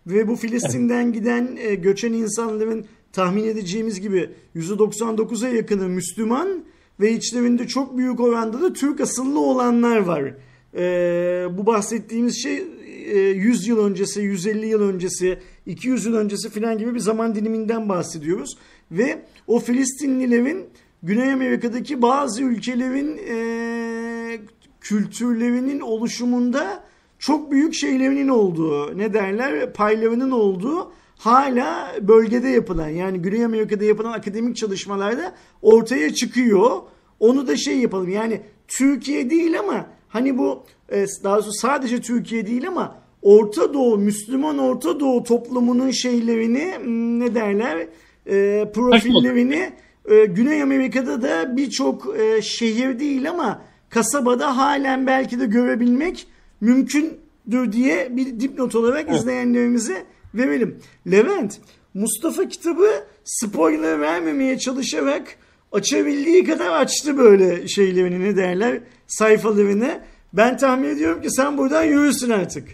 Ve 0.07 0.27
bu 0.27 0.35
Filistin'den 0.35 1.13
giden 1.13 1.57
e, 1.61 1.75
göçen 1.75 2.13
insanların 2.13 2.85
tahmin 3.13 3.43
edeceğimiz 3.43 4.01
gibi 4.01 4.29
%99'a 4.55 5.49
yakını 5.49 5.89
Müslüman 5.89 6.63
ve 6.99 7.11
içlerinde 7.11 7.67
çok 7.67 7.97
büyük 7.97 8.19
oranda 8.19 8.61
da 8.61 8.73
Türk 8.73 9.01
asıllı 9.01 9.39
olanlar 9.39 9.97
var. 9.97 10.33
E, 10.77 11.47
bu 11.57 11.65
bahsettiğimiz 11.65 12.43
şey 12.43 12.63
e, 13.11 13.19
100 13.19 13.67
yıl 13.67 13.85
öncesi, 13.85 14.21
150 14.21 14.67
yıl 14.67 14.81
öncesi, 14.81 15.39
200 15.65 16.05
yıl 16.05 16.13
öncesi 16.13 16.49
filan 16.49 16.77
gibi 16.77 16.93
bir 16.93 16.99
zaman 16.99 17.35
diliminden 17.35 17.89
bahsediyoruz. 17.89 18.57
Ve 18.91 19.21
o 19.47 19.59
Filistinlilerin 19.59 20.65
Güney 21.03 21.33
Amerika'daki 21.33 22.01
bazı 22.01 22.43
ülkelerin 22.43 23.17
e, 23.17 24.39
kültürlerinin 24.81 25.79
oluşumunda 25.79 26.83
çok 27.19 27.51
büyük 27.51 27.73
şeylerinin 27.73 28.27
olduğu, 28.27 28.97
ne 28.97 29.13
derler, 29.13 29.73
paylarının 29.73 30.31
olduğu 30.31 30.91
hala 31.17 31.95
bölgede 32.01 32.49
yapılan 32.49 32.89
yani 32.89 33.19
Güney 33.21 33.45
Amerika'da 33.45 33.85
yapılan 33.85 34.11
akademik 34.11 34.55
çalışmalarda 34.55 35.35
ortaya 35.61 36.13
çıkıyor. 36.13 36.71
Onu 37.19 37.47
da 37.47 37.57
şey 37.57 37.77
yapalım 37.79 38.09
yani 38.09 38.41
Türkiye 38.67 39.29
değil 39.29 39.59
ama 39.59 39.85
hani 40.07 40.37
bu 40.37 40.63
e, 40.91 41.05
daha 41.23 41.35
doğrusu 41.35 41.51
sadece 41.51 42.01
Türkiye 42.01 42.47
değil 42.47 42.67
ama 42.67 42.95
Orta 43.21 43.73
Doğu, 43.73 43.97
Müslüman 43.97 44.57
Orta 44.57 44.99
Doğu 44.99 45.23
toplumunun 45.23 45.91
şeylerini 45.91 46.73
hmm, 46.77 47.19
ne 47.19 47.35
derler 47.35 47.87
e, 48.25 48.65
profillerini 48.73 49.73
e, 50.05 50.25
Güney 50.25 50.61
Amerika'da 50.61 51.21
da 51.21 51.57
birçok 51.57 52.19
e, 52.19 52.41
şehir 52.41 52.99
değil 52.99 53.29
ama 53.29 53.61
kasabada 53.89 54.57
halen 54.57 55.07
belki 55.07 55.39
de 55.39 55.45
görebilmek 55.45 56.27
mümkündür 56.61 57.71
diye 57.71 58.17
bir 58.17 58.39
dipnot 58.39 58.75
olarak 58.75 59.11
izleyenlerimize 59.11 60.05
verelim. 60.33 60.79
Levent, 61.11 61.59
Mustafa 61.93 62.47
kitabı 62.47 62.89
spoiler 63.23 64.01
vermemeye 64.01 64.59
çalışarak 64.59 65.35
açabildiği 65.71 66.43
kadar 66.43 66.81
açtı 66.81 67.17
böyle 67.17 67.67
şeylerini 67.67 68.19
ne 68.19 68.37
derler 68.37 68.81
sayfalarını. 69.07 69.99
Ben 70.33 70.57
tahmin 70.57 70.89
ediyorum 70.89 71.21
ki 71.21 71.31
sen 71.31 71.57
buradan 71.57 71.83
yürürsün 71.83 72.29
artık. 72.29 72.67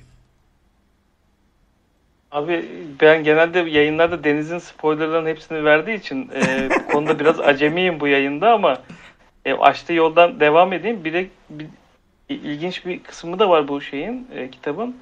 Abi 2.35 2.65
ben 3.01 3.23
genelde 3.23 3.59
yayınlarda 3.59 4.23
Deniz'in 4.23 4.57
spoilerların 4.57 5.25
hepsini 5.25 5.63
verdiği 5.65 5.97
için 5.97 6.31
e, 6.35 6.69
bu 6.69 6.91
konuda 6.91 7.19
biraz 7.19 7.39
acemiyim 7.39 7.99
bu 7.99 8.07
yayında 8.07 8.53
ama 8.53 8.77
e, 9.45 9.53
açtığı 9.53 9.93
yoldan 9.93 10.39
devam 10.39 10.73
edeyim. 10.73 11.03
Bir 11.03 11.13
de 11.13 11.27
bir, 11.49 11.67
ilginç 12.29 12.85
bir 12.85 13.03
kısmı 13.03 13.39
da 13.39 13.49
var 13.49 13.67
bu 13.67 13.81
şeyin 13.81 14.27
e, 14.35 14.49
kitabın. 14.49 14.95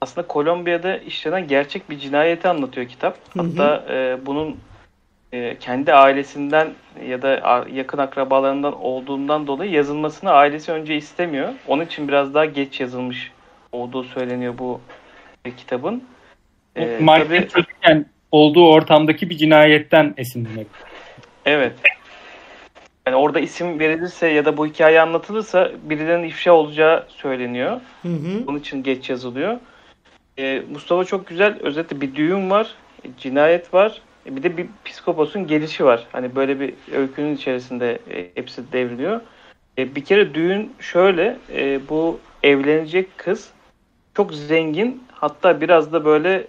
Aslında 0.00 0.26
Kolombiya'da 0.26 0.98
işlenen 0.98 1.48
gerçek 1.48 1.90
bir 1.90 1.98
cinayeti 1.98 2.48
anlatıyor 2.48 2.88
kitap. 2.88 3.16
Hı 3.34 3.40
hı. 3.40 3.46
Hatta 3.46 3.84
e, 3.92 4.18
bunun 4.26 4.56
e, 5.32 5.56
kendi 5.58 5.94
ailesinden 5.94 6.68
ya 7.08 7.22
da 7.22 7.64
yakın 7.72 7.98
akrabalarından 7.98 8.80
olduğundan 8.80 9.46
dolayı 9.46 9.70
yazılmasını 9.70 10.30
ailesi 10.30 10.72
önce 10.72 10.96
istemiyor. 10.96 11.48
Onun 11.66 11.84
için 11.84 12.08
biraz 12.08 12.34
daha 12.34 12.44
geç 12.44 12.80
yazılmış 12.80 13.32
olduğu 13.72 14.04
söyleniyor 14.04 14.58
bu 14.58 14.80
e, 15.44 15.50
kitabın. 15.50 16.02
Ee, 16.76 16.98
Marquez 17.00 17.28
tabii- 17.28 17.48
çocukken 17.48 18.06
olduğu 18.32 18.68
ortamdaki 18.68 19.30
bir 19.30 19.36
cinayetten 19.36 20.14
esinlenebilir. 20.16 20.66
Evet. 21.44 21.72
Yani 23.06 23.16
orada 23.16 23.40
isim 23.40 23.78
verilirse 23.78 24.28
ya 24.28 24.44
da 24.44 24.56
bu 24.56 24.66
hikaye 24.66 25.00
anlatılırsa 25.00 25.70
birilerinin 25.82 26.28
ifşa 26.28 26.52
olacağı 26.52 27.04
söyleniyor. 27.08 27.80
Hı 28.02 28.08
hı. 28.08 28.46
Bunun 28.46 28.58
için 28.58 28.82
geç 28.82 29.10
yazılıyor. 29.10 29.56
Ee, 30.38 30.62
Mustafa 30.72 31.04
çok 31.04 31.26
güzel 31.26 31.58
özetle 31.60 32.00
bir 32.00 32.14
düğün 32.14 32.50
var, 32.50 32.74
e, 33.04 33.08
cinayet 33.18 33.74
var, 33.74 34.00
e, 34.26 34.36
bir 34.36 34.42
de 34.42 34.56
bir 34.56 34.66
psikopatın 34.84 35.46
gelişi 35.46 35.84
var. 35.84 36.06
Hani 36.12 36.36
böyle 36.36 36.60
bir 36.60 36.74
öykünün 36.94 37.36
içerisinde 37.36 37.98
e, 38.10 38.30
hepsi 38.34 38.72
devriliyor. 38.72 39.20
E, 39.78 39.94
bir 39.94 40.04
kere 40.04 40.34
düğün 40.34 40.72
şöyle, 40.80 41.36
e, 41.54 41.80
bu 41.88 42.20
evlenecek 42.42 43.18
kız 43.18 43.50
çok 44.16 44.34
zengin, 44.34 45.04
hatta 45.12 45.60
biraz 45.60 45.92
da 45.92 46.04
böyle 46.04 46.44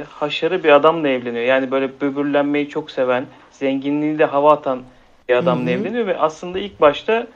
e, 0.00 0.04
haşarı 0.04 0.64
bir 0.64 0.68
adamla 0.68 1.08
evleniyor. 1.08 1.44
Yani 1.44 1.70
böyle 1.70 2.00
böbürlenmeyi 2.00 2.68
çok 2.68 2.90
seven, 2.90 3.26
zenginliğiyle 3.50 4.24
hava 4.24 4.52
atan 4.52 4.82
bir 5.28 5.34
adamla 5.34 5.62
Hı 5.62 5.66
hı. 5.66 5.70
evleniyor 5.70 6.06
ve 6.06 6.18
aslında 6.18 6.58
ilk 6.58 6.80
başta 6.80 7.26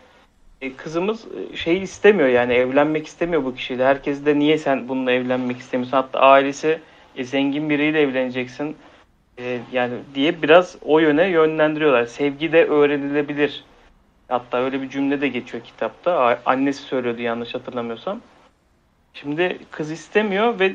e, 0.61 0.73
kızımız 0.73 1.25
e, 1.53 1.57
şeyi 1.57 1.81
istemiyor 1.81 2.29
yani 2.29 2.53
evlenmek 2.53 3.07
istemiyor 3.07 3.45
bu 3.45 3.55
kişiyle. 3.55 3.85
Herkes 3.85 4.27
de 4.27 4.39
niye 4.39 4.59
sen 4.59 4.89
bununla 4.89 5.13
evlenmek 5.13 5.59
istemiyorsun? 5.59 5.97
Hatta 5.97 6.21
ailesi 6.21 6.81
e, 7.17 7.25
zengin 7.25 7.71
biriyle 7.71 8.01
evleneceksin 8.01 8.77
e, 9.39 9.61
yani 9.73 9.95
diye 10.15 10.43
biraz 10.43 10.77
o 10.85 10.99
yöne 10.99 11.29
yönlendiriyorlar. 11.29 12.07
Sevgi 12.07 12.53
de 12.53 12.65
öğrenilebilir. 12.65 13.65
Hatta 14.29 14.59
öyle 14.59 14.83
bir 14.83 14.89
cümle 14.89 15.21
de 15.21 15.29
geçiyor 15.29 15.65
kitapta. 15.65 16.41
Annesi 16.47 16.83
söylüyordu 16.83 17.23
yanlış 17.23 17.55
hatırlamıyorsam. 17.55 18.21
Şimdi 19.15 19.59
kız 19.71 19.91
istemiyor 19.91 20.59
ve 20.59 20.75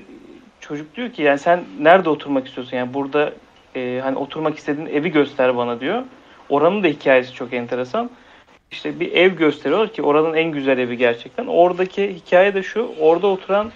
çocuk 0.69 0.95
diyor 0.95 1.09
ki 1.09 1.21
yani 1.21 1.39
sen 1.39 1.63
nerede 1.79 2.09
oturmak 2.09 2.47
istiyorsun? 2.47 2.77
Yani 2.77 2.93
burada 2.93 3.33
e, 3.75 3.99
hani 4.03 4.17
oturmak 4.17 4.57
istediğin 4.57 4.87
evi 4.87 5.11
göster 5.11 5.57
bana 5.57 5.79
diyor. 5.79 6.03
Oranın 6.49 6.83
da 6.83 6.87
hikayesi 6.87 7.33
çok 7.33 7.53
enteresan. 7.53 8.09
İşte 8.71 8.99
bir 8.99 9.11
ev 9.11 9.35
gösteriyorlar 9.35 9.93
ki 9.93 10.01
oranın 10.01 10.33
en 10.33 10.51
güzel 10.51 10.77
evi 10.77 10.97
gerçekten. 10.97 11.45
Oradaki 11.45 12.15
hikaye 12.15 12.53
de 12.53 12.63
şu. 12.63 12.91
Orada 12.99 13.27
oturan 13.27 13.71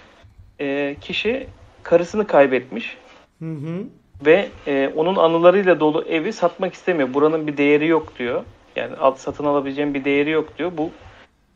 e, 0.59 0.95
kişi 1.01 1.47
karısını 1.83 2.27
kaybetmiş 2.27 2.97
Hı 3.39 3.51
hı. 3.51 3.83
ve 4.25 4.47
e, 4.67 4.91
onun 4.95 5.15
anılarıyla 5.15 5.79
dolu 5.79 6.05
evi 6.09 6.33
satmak 6.33 6.73
istemiyor. 6.73 7.13
Buranın 7.13 7.47
bir 7.47 7.57
değeri 7.57 7.87
yok 7.87 8.19
diyor. 8.19 8.43
Yani 8.75 8.95
alt 8.95 9.19
satın 9.19 9.45
alabileceğim 9.45 9.93
bir 9.93 10.05
değeri 10.05 10.29
yok 10.29 10.57
diyor. 10.57 10.71
Bu 10.77 10.91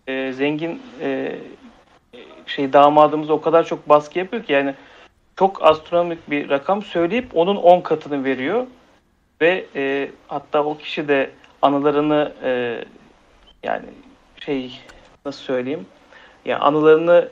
e, 0.08 0.32
zengin 0.32 0.82
e, 1.02 1.36
şey 2.46 2.74
damadımız 2.74 3.30
o 3.30 3.42
kadar 3.42 3.66
çok 3.66 3.90
baskı 3.90 4.20
yapıyor 4.20 4.44
ki 4.44 4.54
yani 4.54 4.74
çok 5.40 5.64
astronomik 5.64 6.30
bir 6.30 6.50
rakam 6.50 6.84
söyleyip 6.84 7.30
onun 7.34 7.56
10 7.56 7.82
katını 7.82 8.24
veriyor 8.24 8.68
ve 9.42 9.66
e, 9.76 10.12
hatta 10.28 10.64
o 10.64 10.78
kişi 10.78 11.08
de 11.08 11.30
anılarını 11.62 12.34
e, 12.44 12.84
yani 13.64 13.86
şey 14.40 14.80
nasıl 15.26 15.42
söyleyeyim 15.42 15.86
yani 16.46 16.60
anılarını 16.60 17.30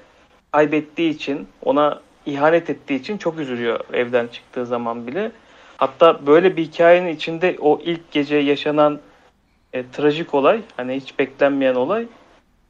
kaybettiği 0.52 1.14
için 1.14 1.48
ona 1.64 2.02
ihanet 2.26 2.70
ettiği 2.70 3.00
için 3.00 3.18
çok 3.18 3.40
üzülüyor 3.40 3.80
evden 3.94 4.28
çıktığı 4.28 4.66
zaman 4.66 5.08
bile. 5.08 5.32
Hatta 5.78 6.28
böyle 6.28 6.58
bir 6.58 6.64
hikayenin 6.64 7.16
içinde 7.16 7.58
o 7.60 7.80
ilk 7.84 8.12
gece 8.12 8.36
yaşanan 8.36 9.00
e, 9.74 9.84
trajik 9.92 10.34
olay 10.34 10.62
hani 10.78 10.96
hiç 10.96 11.20
beklenmeyen 11.20 11.76
olay 11.76 12.08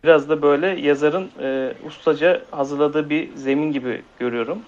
biraz 0.04 0.30
da 0.30 0.41
böyle 0.41 0.67
yazarın 0.67 1.30
e, 1.41 1.74
ustaca 1.88 2.41
hazırladığı 2.52 3.10
bir 3.10 3.36
zemin 3.36 3.71
gibi 3.71 4.02
görüyorum. 4.19 4.60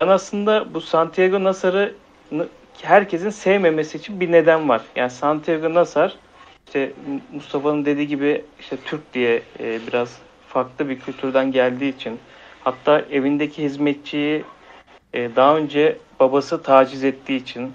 Ben 0.00 0.08
aslında 0.08 0.74
bu 0.74 0.80
Santiago 0.80 1.44
Nasar'ı 1.44 1.94
herkesin 2.82 3.30
sevmemesi 3.30 3.98
için 3.98 4.20
bir 4.20 4.32
neden 4.32 4.68
var. 4.68 4.82
Yani 4.96 5.10
Santiago 5.10 5.74
Nasar 5.74 6.16
işte 6.66 6.92
Mustafa'nın 7.32 7.84
dediği 7.84 8.06
gibi 8.08 8.44
işte 8.60 8.76
Türk 8.84 9.14
diye 9.14 9.42
e, 9.60 9.80
biraz 9.86 10.18
farklı 10.48 10.88
bir 10.88 11.00
kültürden 11.00 11.52
geldiği 11.52 11.96
için 11.96 12.18
hatta 12.64 13.00
evindeki 13.00 13.62
hizmetçiyi 13.62 14.44
e, 15.12 15.36
daha 15.36 15.56
önce 15.56 15.96
babası 16.20 16.62
taciz 16.62 17.04
ettiği 17.04 17.36
için 17.36 17.72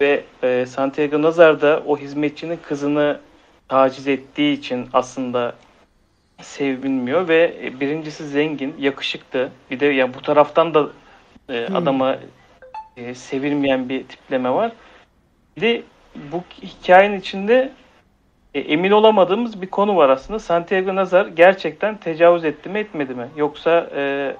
ve 0.00 0.24
e, 0.42 0.66
Santiago 0.66 1.22
Nazar 1.22 1.60
da 1.60 1.82
o 1.86 1.98
hizmetçinin 1.98 2.58
kızını 2.62 3.20
taciz 3.68 4.08
ettiği 4.08 4.58
için 4.58 4.88
aslında 4.92 5.54
sevilmiyor 6.42 7.28
ve 7.28 7.72
birincisi 7.80 8.28
zengin, 8.28 8.74
yakışıklı. 8.78 9.48
Bir 9.70 9.80
de 9.80 9.86
yani 9.86 10.14
bu 10.14 10.22
taraftan 10.22 10.74
da 10.74 10.88
e, 11.48 11.68
Hmm. 11.68 11.76
adama 11.76 12.16
e, 12.96 13.14
sevilmeyen 13.14 13.88
bir 13.88 14.04
tipleme 14.04 14.50
var. 14.50 14.72
Bir 15.56 15.62
de 15.62 15.82
bu 16.32 16.42
hikayenin 16.62 17.20
içinde 17.20 17.72
e, 18.54 18.60
emin 18.60 18.90
olamadığımız 18.90 19.62
bir 19.62 19.66
konu 19.66 19.96
var 19.96 20.08
aslında. 20.08 20.38
Santiago 20.38 20.94
Nazar 20.94 21.26
gerçekten 21.26 21.96
tecavüz 21.96 22.44
etti 22.44 22.68
mi 22.68 22.78
etmedi 22.78 23.14
mi? 23.14 23.28
Yoksa 23.36 23.90
e, 23.94 24.36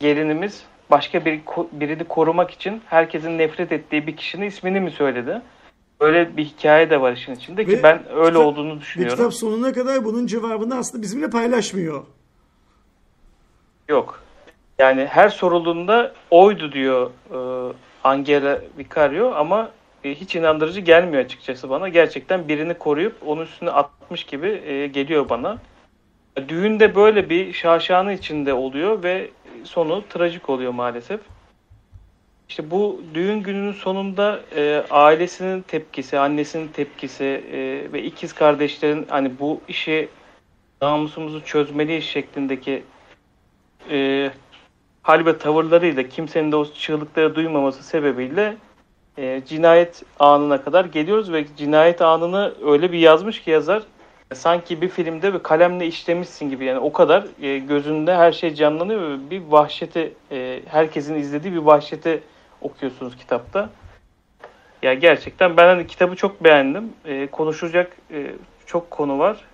gelinimiz 0.00 0.64
başka 0.90 1.24
bir 1.24 1.40
birini 1.72 2.04
korumak 2.04 2.50
için 2.50 2.82
herkesin 2.86 3.38
nefret 3.38 3.72
ettiği 3.72 4.06
bir 4.06 4.16
kişinin 4.16 4.46
ismini 4.46 4.80
mi 4.80 4.90
söyledi? 4.90 5.42
Öyle 6.00 6.36
bir 6.36 6.44
hikaye 6.44 6.90
de 6.90 7.00
var 7.00 7.12
işin 7.12 7.34
içinde 7.34 7.64
ki 7.64 7.72
Ve 7.72 7.82
ben 7.82 8.02
öyle 8.10 8.26
kitap- 8.28 8.46
olduğunu 8.46 8.76
Ve 8.76 8.80
düşünüyorum. 8.80 9.16
kitap 9.16 9.34
sonuna 9.34 9.72
kadar 9.72 10.04
bunun 10.04 10.26
cevabını 10.26 10.74
aslında 10.76 11.02
bizimle 11.02 11.30
paylaşmıyor. 11.30 12.04
Yok. 13.88 14.22
Yani 14.78 15.06
her 15.06 15.28
sorulduğunda 15.28 16.12
oydu 16.30 16.72
diyor 16.72 17.10
e, 17.30 17.72
Angela 18.04 18.60
Vicario 18.78 19.34
ama 19.34 19.70
e, 20.04 20.14
hiç 20.14 20.36
inandırıcı 20.36 20.80
gelmiyor 20.80 21.24
açıkçası 21.24 21.70
bana. 21.70 21.88
Gerçekten 21.88 22.48
birini 22.48 22.74
koruyup 22.74 23.16
onun 23.26 23.42
üstüne 23.42 23.70
atmış 23.70 24.24
gibi 24.24 24.48
e, 24.48 24.86
geliyor 24.86 25.28
bana. 25.28 25.58
Düğün 26.48 26.80
de 26.80 26.94
böyle 26.94 27.30
bir 27.30 27.52
şaşanı 27.52 28.12
içinde 28.12 28.54
oluyor 28.54 29.02
ve 29.02 29.30
sonu 29.64 30.04
trajik 30.08 30.50
oluyor 30.50 30.72
maalesef. 30.72 31.20
İşte 32.48 32.70
bu 32.70 33.02
düğün 33.14 33.42
gününün 33.42 33.72
sonunda 33.72 34.40
e, 34.56 34.84
ailesinin 34.90 35.62
tepkisi, 35.62 36.18
annesinin 36.18 36.68
tepkisi 36.68 37.24
e, 37.24 37.58
ve 37.92 38.02
ikiz 38.02 38.32
kardeşlerin 38.32 39.06
hani 39.08 39.38
bu 39.38 39.60
işi 39.68 40.08
namusumuzu 40.82 41.44
çözmeliyiz 41.44 42.04
şeklindeki 42.04 42.82
e, 43.90 44.30
hal 45.06 45.26
ve 45.26 45.38
tavırlarıyla 45.38 46.08
kimsenin 46.08 46.52
de 46.52 46.56
o 46.56 46.72
çığlıkları 46.72 47.34
duymaması 47.34 47.82
sebebiyle 47.82 48.56
e, 49.18 49.42
cinayet 49.46 50.02
anına 50.18 50.62
kadar 50.62 50.84
geliyoruz 50.84 51.32
ve 51.32 51.46
cinayet 51.56 52.02
anını 52.02 52.54
öyle 52.66 52.92
bir 52.92 52.98
yazmış 52.98 53.42
ki 53.42 53.50
yazar 53.50 53.82
sanki 54.34 54.80
bir 54.80 54.88
filmde 54.88 55.34
bir 55.34 55.38
kalemle 55.38 55.86
işlemişsin 55.86 56.50
gibi 56.50 56.64
yani 56.64 56.78
o 56.78 56.92
kadar 56.92 57.24
e, 57.42 57.58
gözünde 57.58 58.16
her 58.16 58.32
şey 58.32 58.54
canlanıyor 58.54 59.00
ve 59.00 59.30
bir 59.30 59.42
vahşeti 59.48 60.14
e, 60.30 60.60
herkesin 60.66 61.14
izlediği 61.14 61.52
bir 61.52 61.58
vahşeti 61.58 62.22
okuyorsunuz 62.60 63.16
kitapta. 63.16 63.70
Ya 64.82 64.94
gerçekten 64.94 65.56
ben 65.56 65.66
hani 65.66 65.86
kitabı 65.86 66.16
çok 66.16 66.44
beğendim. 66.44 66.92
E, 67.04 67.26
konuşacak 67.26 67.96
e, 68.10 68.30
çok 68.66 68.90
konu 68.90 69.18
var. 69.18 69.44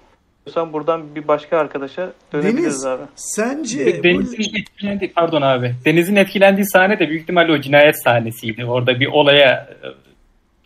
Diyorsan 0.46 0.72
buradan 0.72 1.14
bir 1.14 1.28
başka 1.28 1.58
arkadaşa 1.58 2.12
dönebiliriz 2.32 2.62
Deniz, 2.62 2.86
abi. 2.86 3.02
sence 3.14 3.86
De- 3.86 3.98
bu- 3.98 4.04
Deniz'in 4.04 4.60
etkilendiği, 4.60 5.12
pardon 5.12 5.42
abi. 5.42 5.74
Deniz'in 5.84 6.16
etkilendiği 6.16 6.66
sahne 6.66 6.98
de 6.98 7.08
büyük 7.08 7.22
ihtimalle 7.22 7.52
o 7.52 7.58
cinayet 7.58 8.02
sahnesiydi. 8.02 8.64
Orada 8.64 9.00
bir 9.00 9.06
olaya 9.06 9.68
e, 9.82 9.86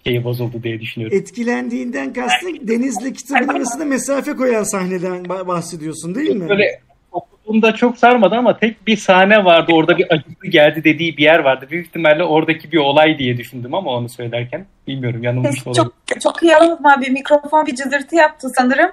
şeyi 0.09 0.25
bozuldu 0.25 0.63
diye 0.63 0.81
düşünüyorum. 0.81 1.19
etkilendiğinden 1.19 2.13
kastın 2.13 2.59
Deniz'le 2.69 3.13
kitabın 3.15 3.49
arasında 3.49 3.85
mesafe 3.85 4.33
koyan 4.37 4.63
sahneden 4.63 5.25
bah- 5.25 5.47
bahsediyorsun 5.47 6.15
değil 6.15 6.37
mi? 6.37 6.49
Böyle 6.49 6.81
okuduğumda 7.13 7.73
çok 7.75 7.99
sarmadı 7.99 8.35
ama 8.35 8.59
tek 8.59 8.87
bir 8.87 8.97
sahne 8.97 9.45
vardı. 9.45 9.73
Orada 9.73 9.99
bir 9.99 10.07
acısı 10.13 10.47
geldi 10.47 10.85
dediği 10.85 11.17
bir 11.17 11.23
yer 11.23 11.39
vardı. 11.39 11.67
Büyük 11.71 11.87
ihtimalle 11.87 12.25
oradaki 12.25 12.73
bir 12.73 12.79
olay 12.79 13.19
diye 13.19 13.37
düşündüm 13.39 13.75
ama 13.75 13.91
onu 13.91 14.09
söylerken. 14.09 14.67
Bilmiyorum 14.87 15.23
yanılmış 15.23 15.67
olabilir. 15.67 15.85
çok, 15.85 16.21
çok 16.21 16.43
iyi 16.43 16.57
alınma. 16.57 17.01
Bir 17.01 17.11
mikrofon 17.11 17.67
bir 17.67 17.75
cızırtı 17.75 18.17
yaptı 18.17 18.49
sanırım. 18.57 18.91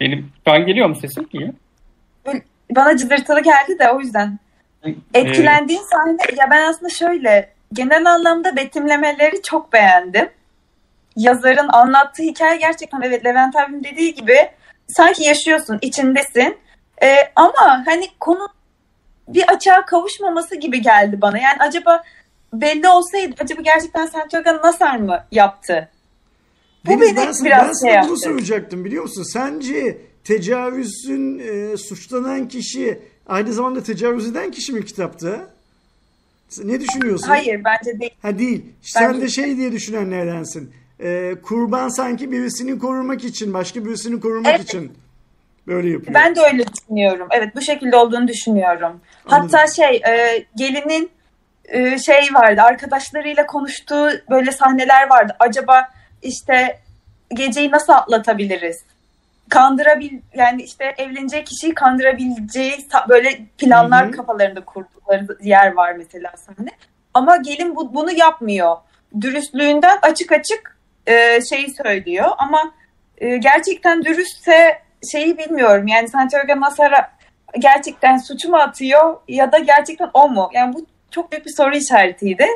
Benim 0.00 0.32
şu 0.44 0.52
an 0.52 0.66
geliyor 0.66 0.88
mu 0.88 0.96
sesim? 0.96 1.28
İyi. 1.32 1.52
Bana 2.70 2.96
cızırtılı 2.96 3.40
geldi 3.42 3.78
de 3.78 3.90
o 3.90 4.00
yüzden. 4.00 4.38
Ee, 4.84 4.94
Etkilendiğin 5.14 5.82
sahne 5.82 6.16
ya 6.36 6.50
ben 6.50 6.70
aslında 6.70 6.88
şöyle 6.88 7.52
genel 7.72 8.06
anlamda 8.06 8.56
betimlemeleri 8.56 9.42
çok 9.42 9.72
beğendim. 9.72 10.30
Yazarın 11.16 11.68
anlattığı 11.68 12.22
hikaye 12.22 12.56
gerçekten 12.56 13.00
evet 13.00 13.24
Levent 13.24 13.56
abim 13.56 13.84
dediği 13.84 14.14
gibi 14.14 14.36
sanki 14.88 15.24
yaşıyorsun, 15.24 15.78
içindesin. 15.82 16.58
Ee, 17.02 17.16
ama 17.36 17.82
hani 17.86 18.06
konu 18.20 18.48
bir 19.28 19.44
açığa 19.52 19.84
kavuşmaması 19.86 20.56
gibi 20.56 20.82
geldi 20.82 21.20
bana. 21.20 21.38
Yani 21.38 21.56
acaba 21.58 22.02
belli 22.52 22.88
olsaydı 22.88 23.34
acaba 23.40 23.62
gerçekten 23.62 24.06
Santiago 24.06 24.56
Nasar 24.62 24.96
mı 24.96 25.24
yaptı? 25.32 25.88
Bu 26.86 26.90
Deniz, 26.90 27.00
beni 27.02 27.16
ben, 27.16 27.32
biraz 27.44 27.44
ben 27.44 27.64
şey 27.66 27.74
sana 27.74 27.90
yaptı. 27.90 28.08
bunu 28.08 28.18
soracaktım 28.18 28.84
biliyor 28.84 29.02
musun? 29.02 29.22
Sence 29.22 29.98
tecavüzün 30.24 31.38
e, 31.38 31.76
suçlanan 31.76 32.48
kişi 32.48 32.98
aynı 33.26 33.52
zamanda 33.52 33.82
tecavüz 33.82 34.26
eden 34.30 34.50
kişi 34.50 34.72
mi 34.72 34.84
kitapta? 34.84 35.46
Ne 36.64 36.80
düşünüyorsun? 36.80 37.26
Hayır 37.28 37.60
bence 37.64 38.00
değil. 38.00 38.14
Ha 38.22 38.38
değil. 38.38 38.64
Sen 38.82 39.08
Bence- 39.14 39.22
de 39.22 39.28
şey 39.28 39.56
diye 39.56 39.72
düşünenlerdensin. 39.72 40.72
Ee, 41.00 41.34
kurban 41.42 41.88
sanki 41.88 42.32
birisini 42.32 42.78
korumak 42.78 43.24
için, 43.24 43.54
başka 43.54 43.84
birisini 43.84 44.20
korumak 44.20 44.54
Evet. 44.54 44.64
için 44.64 44.92
böyle 45.66 45.90
yapıyor. 45.90 46.14
Ben 46.14 46.36
de 46.36 46.40
öyle 46.40 46.64
düşünüyorum. 46.72 47.28
Evet 47.30 47.56
bu 47.56 47.60
şekilde 47.60 47.96
olduğunu 47.96 48.28
düşünüyorum. 48.28 49.00
Hatta 49.24 49.58
Anladım. 49.58 49.74
şey 49.76 49.96
e, 49.96 50.44
gelinin 50.56 51.10
e, 51.64 51.98
şey 51.98 52.20
vardı 52.34 52.60
arkadaşlarıyla 52.62 53.46
konuştuğu 53.46 54.08
böyle 54.30 54.52
sahneler 54.52 55.10
vardı. 55.10 55.36
Acaba 55.40 55.88
işte 56.22 56.78
geceyi 57.34 57.70
nasıl 57.70 57.92
atlatabiliriz? 57.92 58.84
Kandırabil 59.48 60.20
yani 60.34 60.62
işte 60.62 60.94
evlenecek 60.98 61.46
kişiyi 61.46 61.74
kandırabileceği 61.74 62.86
böyle 63.08 63.40
planlar 63.58 64.04
Hı 64.04 64.08
hı. 64.08 64.12
kafalarında 64.12 64.64
kurdukları 64.64 65.26
yer 65.42 65.72
var 65.72 65.92
mesela 65.92 66.32
sahne. 66.36 66.70
Ama 67.14 67.36
gelin 67.36 67.76
bu, 67.76 67.94
bunu 67.94 68.12
yapmıyor. 68.12 68.76
Dürüstlüğünden 69.20 69.98
açık 70.02 70.32
açık 70.32 70.76
e, 71.06 71.40
şeyi 71.40 71.74
söylüyor 71.74 72.30
ama 72.38 72.74
e, 73.18 73.36
gerçekten 73.36 74.04
dürüstse 74.04 74.82
şeyi 75.12 75.38
bilmiyorum. 75.38 75.86
Yani 75.86 76.08
Santiago 76.08 76.60
Nasar'a 76.60 77.10
gerçekten 77.58 78.18
suçu 78.18 78.50
mu 78.50 78.56
atıyor 78.56 79.16
ya 79.28 79.52
da 79.52 79.58
gerçekten 79.58 80.10
o 80.14 80.28
mu? 80.28 80.50
Yani 80.54 80.74
bu 80.74 80.86
çok 81.10 81.32
büyük 81.32 81.46
bir 81.46 81.52
soru 81.56 81.76
işaretiydi. 81.76 82.46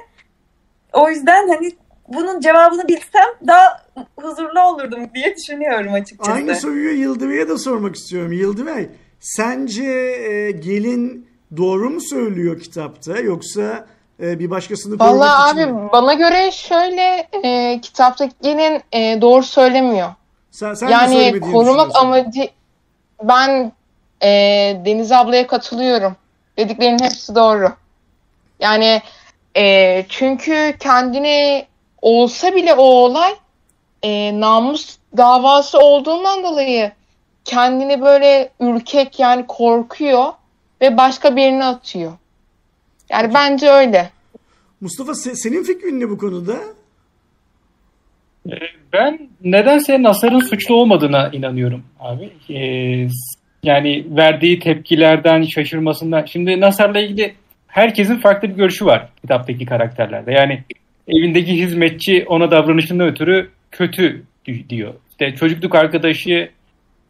O 0.92 1.10
yüzden 1.10 1.48
hani 1.48 1.70
bunun 2.08 2.40
cevabını 2.40 2.88
bilsem 2.88 3.46
daha 3.46 3.82
huzurlu 4.16 4.60
olurdum 4.60 5.10
diye 5.14 5.36
düşünüyorum 5.36 5.92
açıkçası. 5.92 6.32
Aynı 6.32 6.56
soruyu 6.56 7.00
Yıldıray'a 7.00 7.48
da 7.48 7.58
sormak 7.58 7.96
istiyorum. 7.96 8.32
Yıldıray, 8.32 8.88
sence 9.20 9.84
e, 9.84 10.50
gelin 10.50 11.28
doğru 11.56 11.90
mu 11.90 12.00
söylüyor 12.00 12.60
kitapta 12.60 13.18
yoksa 13.18 13.86
e, 14.22 14.38
bir 14.38 14.50
başkasını 14.50 14.94
için 14.94 15.04
abi 15.20 15.66
mi? 15.66 15.88
bana 15.92 16.14
göre 16.14 16.50
şöyle 16.50 17.28
e, 17.44 17.80
kitaptaki 17.80 18.34
gelin 18.42 18.82
e, 18.92 19.20
doğru 19.20 19.42
söylemiyor. 19.42 20.08
Sen, 20.50 20.74
sen 20.74 20.88
de 20.88 20.92
yani 20.92 21.40
korumak 21.40 21.96
amacı 21.96 22.48
ben 23.22 23.72
e, 24.22 24.28
Deniz 24.84 25.12
ablaya 25.12 25.46
katılıyorum. 25.46 26.16
Dediklerinin 26.58 27.04
hepsi 27.04 27.34
doğru. 27.34 27.72
Yani 28.60 29.02
e, 29.56 30.04
çünkü 30.08 30.74
kendini 30.80 31.66
olsa 32.02 32.54
bile 32.54 32.74
o 32.74 32.82
olay 32.82 33.32
e, 34.02 34.40
namus 34.40 34.96
davası 35.16 35.78
olduğundan 35.78 36.42
dolayı 36.42 36.92
kendini 37.44 38.00
böyle 38.02 38.50
ürkek 38.60 39.20
yani 39.20 39.46
korkuyor 39.46 40.24
ve 40.80 40.96
başka 40.96 41.36
birine 41.36 41.64
atıyor. 41.64 42.12
Yani 43.10 43.34
bence 43.34 43.70
öyle. 43.70 44.10
Mustafa 44.80 45.12
se- 45.12 45.34
senin 45.34 45.62
fikrin 45.62 46.00
ne 46.00 46.08
bu 46.10 46.18
konuda? 46.18 46.56
Ee, 48.50 48.50
Ben 48.92 49.28
nedense 49.44 50.02
Nasar'ın 50.02 50.40
suçlu 50.40 50.74
olmadığına 50.74 51.28
inanıyorum 51.28 51.84
abi. 52.00 52.32
Ee, 52.54 53.08
yani 53.62 54.06
verdiği 54.16 54.58
tepkilerden, 54.58 55.42
şaşırmasından. 55.42 56.24
Şimdi 56.24 56.60
Nasar'la 56.60 57.00
ilgili 57.00 57.34
herkesin 57.66 58.16
farklı 58.16 58.48
bir 58.48 58.54
görüşü 58.54 58.86
var 58.86 59.08
kitaptaki 59.20 59.66
karakterlerde. 59.66 60.32
Yani 60.32 60.64
evindeki 61.08 61.52
hizmetçi 61.52 62.24
ona 62.26 62.50
davranışından 62.50 63.08
ötürü 63.08 63.50
kötü 63.70 64.22
di- 64.46 64.68
diyor. 64.70 64.94
İşte 65.10 65.34
çocukluk 65.34 65.74
arkadaşı 65.74 66.48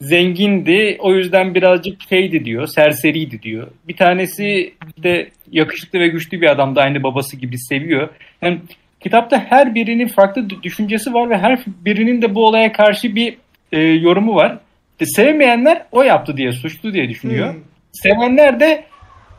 zengindi, 0.00 0.96
o 1.00 1.14
yüzden 1.14 1.54
birazcık 1.54 2.08
şeydi 2.08 2.44
diyor, 2.44 2.66
serseriydi 2.66 3.42
diyor. 3.42 3.66
Bir 3.88 3.96
tanesi 3.96 4.74
de 5.02 5.28
yakışıklı 5.50 6.00
ve 6.00 6.08
güçlü 6.08 6.40
bir 6.40 6.50
adamdı, 6.50 6.80
aynı 6.80 7.02
babası 7.02 7.36
gibi 7.36 7.58
seviyor. 7.58 8.08
Yani 8.42 8.58
kitapta 9.00 9.38
her 9.48 9.74
birinin 9.74 10.08
farklı 10.08 10.42
dü- 10.42 10.62
düşüncesi 10.62 11.14
var 11.14 11.30
ve 11.30 11.38
her 11.38 11.58
birinin 11.66 12.22
de 12.22 12.34
bu 12.34 12.46
olaya 12.46 12.72
karşı 12.72 13.14
bir 13.14 13.36
e, 13.72 13.80
yorumu 13.80 14.34
var. 14.34 14.58
İşte 14.92 15.06
sevmeyenler 15.06 15.82
o 15.92 16.02
yaptı 16.02 16.36
diye, 16.36 16.52
suçlu 16.52 16.92
diye 16.94 17.08
düşünüyor. 17.08 17.54
Hmm. 17.54 17.60
Sevenler 17.92 18.60
de 18.60 18.84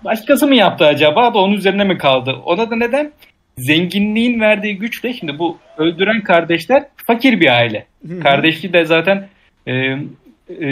başkası 0.06 0.48
mı 0.48 0.56
yaptı 0.56 0.86
acaba 0.86 1.34
da 1.34 1.38
onun 1.40 1.54
üzerine 1.54 1.84
mi 1.84 1.98
kaldı? 1.98 2.36
Ona 2.46 2.72
da 2.72 2.76
neden? 2.76 3.12
Zenginliğin 3.58 4.40
verdiği 4.40 4.78
güçle 4.78 5.14
şimdi 5.14 5.40
bu 5.40 5.58
öldüren 5.78 6.22
kardeşler 6.22 6.84
fakir 7.08 7.40
bir 7.40 7.58
aile. 7.58 7.86
Kardeşi 8.24 8.74
de 8.74 8.86
zaten 8.86 9.28
e, 9.68 9.74
e, 10.50 10.70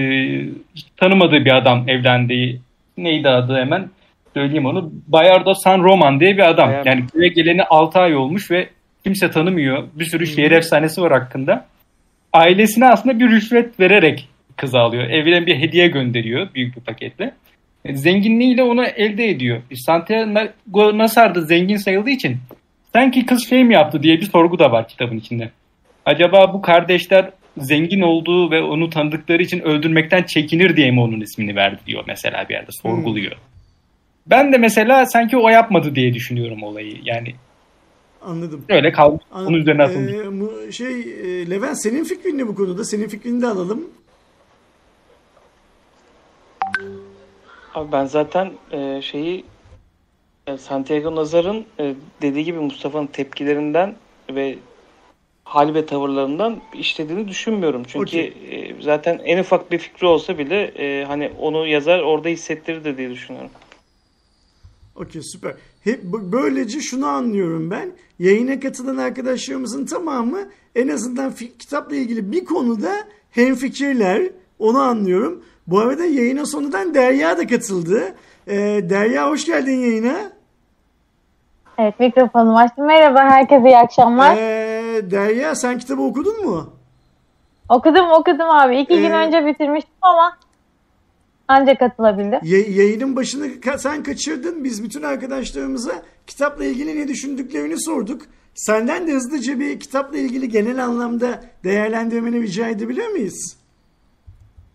tanımadığı 0.97 1.45
bir 1.45 1.57
adam 1.57 1.89
evlendiği 1.89 2.61
neydi 2.97 3.29
adı 3.29 3.55
hemen 3.55 3.89
söyleyeyim 4.33 4.65
onu. 4.65 4.91
Bayardo 5.07 5.53
San 5.53 5.83
Roman 5.83 6.19
diye 6.19 6.37
bir 6.37 6.49
adam. 6.49 6.71
Yani 6.85 7.07
köye 7.07 7.29
geleni 7.29 7.63
6 7.63 7.99
ay 7.99 8.15
olmuş 8.15 8.51
ve 8.51 8.69
kimse 9.03 9.31
tanımıyor. 9.31 9.87
Bir 9.93 10.05
sürü 10.05 10.27
şehir 10.27 10.51
efsanesi 10.51 11.01
var 11.01 11.11
hakkında. 11.11 11.65
Ailesine 12.33 12.87
aslında 12.87 13.19
bir 13.19 13.29
rüşvet 13.29 13.79
vererek 13.79 14.29
kız 14.57 14.75
alıyor. 14.75 15.03
Evine 15.03 15.45
bir 15.45 15.55
hediye 15.55 15.87
gönderiyor 15.87 16.53
büyük 16.53 16.75
bir 16.75 16.81
paketle. 16.81 17.33
E, 17.85 17.95
Zenginliğiyle 17.95 18.63
onu 18.63 18.85
elde 18.85 19.29
ediyor. 19.29 19.61
Santiago 19.73 20.97
Nasar 20.97 21.35
da 21.35 21.41
zengin 21.41 21.77
sayıldığı 21.77 22.09
için 22.09 22.37
sanki 22.95 23.25
kız 23.25 23.49
şey 23.49 23.63
mi 23.63 23.73
yaptı 23.73 24.03
diye 24.03 24.17
bir 24.21 24.29
sorgu 24.29 24.59
da 24.59 24.71
var 24.71 24.87
kitabın 24.87 25.17
içinde. 25.17 25.51
Acaba 26.05 26.53
bu 26.53 26.61
kardeşler 26.61 27.31
zengin 27.57 28.01
olduğu 28.01 28.51
ve 28.51 28.61
onu 28.61 28.89
tanıdıkları 28.89 29.43
için 29.43 29.59
öldürmekten 29.59 30.23
çekinir 30.23 30.77
diye 30.77 30.91
mi 30.91 31.01
onun 31.01 31.21
ismini 31.21 31.55
verdi 31.55 31.79
diyor 31.87 32.03
mesela 32.07 32.45
bir 32.49 32.53
yerde 32.53 32.71
sorguluyor. 32.81 33.35
Ben 34.27 34.53
de 34.53 34.57
mesela 34.57 35.05
sanki 35.05 35.37
o 35.37 35.49
yapmadı 35.49 35.95
diye 35.95 36.13
düşünüyorum 36.13 36.63
olayı. 36.63 36.97
Yani 37.03 37.35
Anladım. 38.21 38.65
öyle 38.69 38.91
kalmış. 38.91 39.23
Anladım. 39.31 39.53
Onun 39.53 39.61
üzerine 39.61 39.83
atılmış. 39.83 40.13
Ee, 40.67 40.71
şey 40.71 41.01
e, 41.01 41.49
Levent 41.49 41.81
senin 41.83 42.03
fikrin 42.03 42.37
ne 42.37 42.47
bu 42.47 42.55
konuda? 42.55 42.83
Senin 42.83 43.07
fikrini 43.07 43.41
de 43.41 43.47
alalım. 43.47 43.83
Abi 47.73 47.91
ben 47.91 48.05
zaten 48.05 48.51
e, 48.71 49.01
şeyi 49.01 49.43
Santiago 50.59 51.15
Nazar'ın 51.15 51.65
e, 51.79 51.95
dediği 52.21 52.45
gibi 52.45 52.59
Mustafa'nın 52.59 53.07
tepkilerinden 53.07 53.95
ve 54.29 54.57
hal 55.43 55.73
ve 55.73 55.85
tavırlarından 55.85 56.61
işlediğini 56.73 57.27
düşünmüyorum. 57.27 57.83
Çünkü 57.87 58.03
Okey. 58.03 58.25
e, 58.51 58.81
zaten 58.81 59.21
en 59.23 59.39
ufak 59.39 59.71
bir 59.71 59.77
fikri 59.77 60.07
olsa 60.07 60.37
bile 60.37 60.63
e, 60.63 61.05
hani 61.05 61.31
onu 61.39 61.67
yazar 61.67 61.99
orada 61.99 62.29
hissettirir 62.29 62.97
diye 62.97 63.09
düşünüyorum. 63.09 63.49
Okey 64.95 65.21
süper. 65.21 65.53
Hep 65.83 66.03
böylece 66.03 66.79
şunu 66.79 67.07
anlıyorum 67.07 67.71
ben. 67.71 67.91
Yayına 68.19 68.59
katılan 68.59 68.97
arkadaşlarımızın 68.97 69.85
tamamı 69.85 70.49
en 70.75 70.87
azından 70.87 71.33
kitapla 71.59 71.95
ilgili 71.95 72.31
bir 72.31 72.45
konuda 72.45 72.93
hemfikirler. 73.31 74.29
Onu 74.59 74.79
anlıyorum. 74.79 75.43
Bu 75.67 75.79
arada 75.79 76.05
yayına 76.05 76.45
sonradan 76.45 76.93
Derya 76.93 77.37
da 77.37 77.47
katıldı. 77.47 78.15
Ee, 78.47 78.53
Derya 78.89 79.29
hoş 79.29 79.45
geldin 79.45 79.79
yayına. 79.79 80.34
Evet 81.77 81.99
mikrofonumu 81.99 82.57
açtım. 82.59 82.85
Merhaba 82.85 83.19
herkese 83.19 83.67
iyi 83.67 83.77
akşamlar. 83.77 84.37
Ee, 84.37 85.11
Derya 85.11 85.55
sen 85.55 85.77
kitabı 85.77 86.01
okudun 86.01 86.45
mu? 86.45 86.69
Okudum 87.69 88.11
okudum 88.11 88.49
abi. 88.49 88.77
İki 88.79 88.97
gün 88.97 89.11
Ee, 89.11 89.15
önce 89.15 89.45
bitirmiştim 89.45 89.93
ama 90.01 90.37
ancak 91.47 91.79
katılabildim. 91.79 92.39
Ya- 92.43 92.83
yayının 92.83 93.15
başını 93.15 93.45
ka- 93.47 93.77
sen 93.79 94.03
kaçırdın. 94.03 94.63
Biz 94.63 94.83
bütün 94.83 95.03
arkadaşlarımıza 95.03 95.91
kitapla 96.27 96.65
ilgili 96.65 96.99
ne 97.01 97.07
düşündüklerini 97.07 97.81
sorduk. 97.81 98.21
Senden 98.53 99.07
de 99.07 99.11
hızlıca 99.11 99.59
bir 99.59 99.79
kitapla 99.79 100.17
ilgili 100.17 100.49
genel 100.49 100.83
anlamda 100.83 101.27
değerlendirmeni 101.63 102.41
rica 102.41 102.67
edebilir 102.67 103.07
miyiz? 103.07 103.57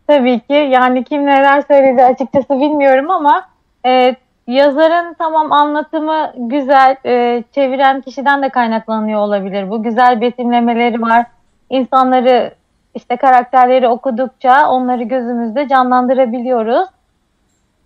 Tabii 0.07 0.41
ki 0.41 0.53
yani 0.53 1.05
kim 1.05 1.27
neler 1.27 1.63
söyledi 1.69 2.03
açıkçası 2.03 2.51
bilmiyorum 2.51 3.11
ama 3.11 3.49
e, 3.87 4.17
yazarın 4.51 5.15
tamam 5.15 5.53
anlatımı 5.53 6.33
güzel. 6.37 6.97
e, 7.07 7.45
çeviren 7.55 8.01
kişiden 8.01 8.43
de 8.43 8.49
kaynaklanıyor 8.49 9.21
olabilir. 9.21 9.71
Bu 9.71 9.83
güzel 9.83 10.21
betimlemeleri 10.21 11.03
var. 11.03 11.27
İnsanları 11.71 12.55
işte 12.95 13.17
karakterleri 13.17 13.89
okudukça 13.89 14.71
onları 14.71 15.03
gözümüzde 15.03 15.69
canlandırabiliyoruz. 15.69 16.89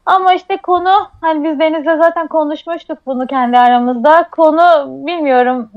Ama 0.06 0.34
işte 0.34 0.56
konu 0.56 0.92
hani 1.20 1.44
biz 1.44 1.58
Deniz'le 1.58 1.98
zaten 2.02 2.26
konuşmuştuk 2.26 2.98
bunu 3.06 3.26
kendi 3.26 3.58
aramızda. 3.58 4.28
Konu 4.30 4.86
bilmiyorum 5.06 5.70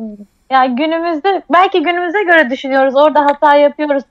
yani 0.49 0.75
günümüzde 0.75 1.41
belki 1.53 1.83
günümüze 1.83 2.23
göre 2.23 2.49
düşünüyoruz. 2.49 2.95
Orada 2.95 3.25
hata 3.25 3.55
yapıyoruz. 3.55 4.03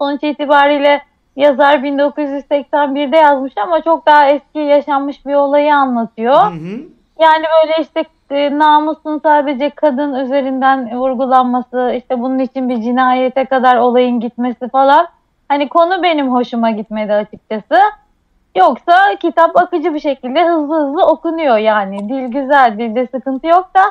Sonuç 0.00 0.22
itibariyle 0.22 1.02
yazar 1.36 1.78
1981'de 1.78 3.16
yazmış 3.16 3.52
ama 3.58 3.82
çok 3.82 4.06
daha 4.06 4.28
eski 4.28 4.58
yaşanmış 4.58 5.26
bir 5.26 5.34
olayı 5.34 5.74
anlatıyor. 5.74 6.42
Hı 6.42 6.54
hı. 6.54 6.80
Yani 7.20 7.44
böyle 7.62 7.72
işte 7.80 8.04
e, 8.30 8.58
namusun 8.58 9.20
sadece 9.22 9.70
kadın 9.70 10.14
üzerinden 10.14 10.98
vurgulanması, 10.98 11.94
işte 11.96 12.20
bunun 12.20 12.38
için 12.38 12.68
bir 12.68 12.82
cinayete 12.82 13.44
kadar 13.44 13.76
olayın 13.76 14.20
gitmesi 14.20 14.68
falan. 14.68 15.08
Hani 15.48 15.68
konu 15.68 16.02
benim 16.02 16.32
hoşuma 16.32 16.70
gitmedi 16.70 17.12
açıkçası. 17.12 17.76
Yoksa 18.56 19.16
kitap 19.20 19.56
akıcı 19.56 19.94
bir 19.94 20.00
şekilde 20.00 20.48
hızlı 20.48 20.86
hızlı 20.86 21.06
okunuyor 21.06 21.58
yani. 21.58 22.08
Dil 22.08 22.26
güzel, 22.26 22.78
dilde 22.78 23.06
sıkıntı 23.06 23.46
yok 23.46 23.70
da 23.74 23.82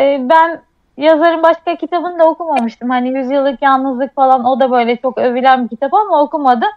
e, 0.00 0.28
ben 0.28 0.60
yazarın 0.96 1.42
başka 1.42 1.76
kitabını 1.76 2.18
da 2.18 2.24
okumamıştım. 2.24 2.90
Hani 2.90 3.18
Yüzyıllık 3.18 3.62
Yalnızlık 3.62 4.14
falan 4.14 4.44
o 4.44 4.60
da 4.60 4.70
böyle 4.70 4.96
çok 4.96 5.18
övülen 5.18 5.64
bir 5.64 5.68
kitap 5.68 5.94
ama 5.94 6.22
okumadım. 6.22 6.68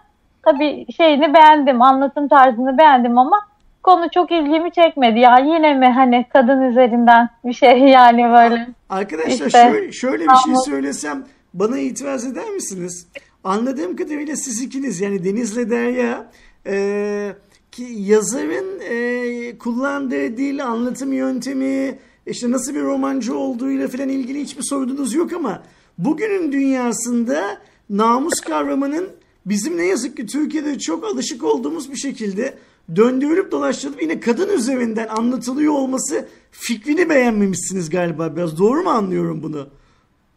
Tabii 0.46 0.86
şeyini 0.96 1.34
beğendim, 1.34 1.82
anlatım 1.82 2.28
tarzını 2.28 2.78
beğendim 2.78 3.18
ama 3.18 3.40
konu 3.82 4.08
çok 4.14 4.32
ilgimi 4.32 4.72
çekmedi. 4.72 5.18
Ya 5.18 5.38
yine 5.38 5.74
mi 5.74 5.86
hani 5.86 6.26
kadın 6.32 6.62
üzerinden 6.62 7.28
bir 7.44 7.52
şey 7.52 7.78
yani 7.78 8.22
böyle. 8.22 8.68
Arkadaşlar 8.90 9.46
İşte. 9.46 9.70
şöyle, 9.70 9.92
şöyle 9.92 10.24
bir 10.24 10.36
şey 10.44 10.54
söylesem 10.64 11.24
bana 11.54 11.78
itiraz 11.78 12.26
eder 12.26 12.50
misiniz? 12.50 13.08
Anladığım 13.44 13.96
kadarıyla 13.96 14.36
siz 14.36 14.62
ikiniz 14.62 15.00
yani 15.00 15.24
Deniz'le 15.24 15.70
Derya 15.70 16.26
e, 16.66 17.32
ki 17.72 17.86
yazarın 17.96 18.80
e, 18.90 19.58
kullandığı 19.58 20.36
dil, 20.36 20.64
anlatım 20.64 21.12
yöntemi, 21.12 21.98
işte 22.26 22.50
nasıl 22.50 22.74
bir 22.74 22.82
romancı 22.82 23.38
olduğuyla 23.38 23.88
falan 23.88 24.08
ilgili 24.08 24.40
hiçbir 24.40 24.62
sorununuz 24.62 25.14
yok 25.14 25.32
ama 25.32 25.62
bugünün 25.98 26.52
dünyasında 26.52 27.42
namus 27.90 28.40
kavramının 28.40 29.08
bizim 29.46 29.76
ne 29.76 29.84
yazık 29.84 30.16
ki 30.16 30.26
Türkiye'de 30.26 30.78
çok 30.78 31.04
alışık 31.04 31.44
olduğumuz 31.44 31.92
bir 31.92 31.96
şekilde 31.96 32.54
döndürülüp 32.96 33.52
dolaştırılıp 33.52 34.02
yine 34.02 34.20
kadın 34.20 34.48
üzerinden 34.48 35.08
anlatılıyor 35.08 35.72
olması 35.72 36.28
fikrini 36.50 37.08
beğenmemişsiniz 37.08 37.90
galiba 37.90 38.36
biraz. 38.36 38.58
Doğru 38.58 38.82
mu 38.82 38.90
anlıyorum 38.90 39.42
bunu? 39.42 39.68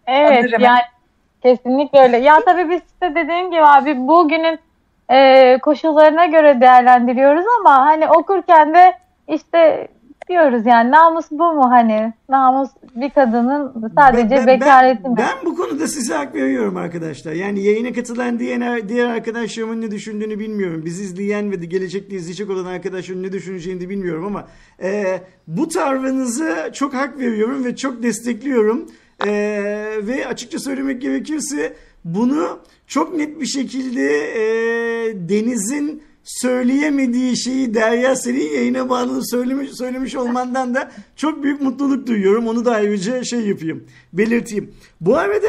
Evet 0.08 0.45
Sanırım. 0.45 0.62
yani 0.62 0.82
kesinlikle 1.43 2.00
öyle. 2.00 2.17
Ya 2.17 2.39
tabii 2.45 2.69
biz 2.69 2.82
de 3.02 3.15
dediğim 3.15 3.52
gibi 3.52 3.62
abi 3.62 3.98
bugünün 3.98 4.60
e, 5.10 5.58
koşullarına 5.58 6.26
göre 6.26 6.62
değerlendiriyoruz 6.62 7.45
ama 7.60 7.86
hani 7.86 8.08
okurken 8.08 8.74
de 8.74 8.93
işte 9.28 9.88
diyoruz 10.29 10.65
yani 10.65 10.91
namus 10.91 11.25
bu 11.31 11.53
mu 11.53 11.71
hani 11.71 12.13
namus 12.29 12.69
bir 12.95 13.09
kadının 13.09 13.91
sadece 13.95 14.29
Ben- 14.35 14.47
ben- 14.47 14.47
bekareti 14.47 15.03
ben, 15.03 15.11
mi? 15.11 15.17
ben 15.17 15.45
bu 15.45 15.55
konuda 15.55 15.87
size 15.87 16.13
hak 16.13 16.35
veriyorum 16.35 16.77
arkadaşlar. 16.77 17.33
Yani 17.33 17.63
yayına 17.63 17.93
katılan 17.93 18.39
diğer, 18.39 18.89
diğer 18.89 19.05
arkadaşlarımın 19.05 19.81
ne 19.81 19.91
düşündüğünü 19.91 20.39
bilmiyorum. 20.39 20.81
Bizi 20.85 21.03
izleyen 21.03 21.51
ve 21.51 21.61
de 21.61 21.65
gelecekte 21.65 22.15
izleyecek 22.15 22.49
olan 22.49 22.65
arkadaşların 22.65 23.23
ne 23.23 23.31
düşüneceğini 23.31 23.81
de 23.81 23.89
bilmiyorum 23.89 24.25
ama 24.25 24.47
e, 24.83 25.21
bu 25.47 25.67
tavrınızı 25.67 26.69
çok 26.73 26.93
hak 26.93 27.19
veriyorum 27.19 27.65
ve 27.65 27.75
çok 27.75 28.03
destekliyorum. 28.03 28.85
E, 29.27 29.31
ve 30.01 30.27
açıkça 30.27 30.59
söylemek 30.59 31.01
gerekirse 31.01 31.73
bunu 32.05 32.59
çok 32.87 33.17
net 33.17 33.41
bir 33.41 33.45
şekilde 33.45 34.07
e, 34.33 35.29
Deniz'in 35.29 36.03
söyleyemediği 36.29 37.37
şeyi 37.37 37.73
Derya 37.73 38.15
senin 38.15 38.53
yayına 38.53 38.89
bağlı 38.89 39.27
söylemiş, 39.27 39.71
söylemiş 39.71 40.15
olmandan 40.15 40.75
da 40.75 40.91
çok 41.15 41.43
büyük 41.43 41.61
mutluluk 41.61 42.07
duyuyorum. 42.07 42.47
Onu 42.47 42.65
da 42.65 42.71
ayrıca 42.71 43.23
şey 43.23 43.39
yapayım, 43.39 43.83
belirteyim. 44.13 44.73
Bu 45.01 45.17
arada 45.17 45.47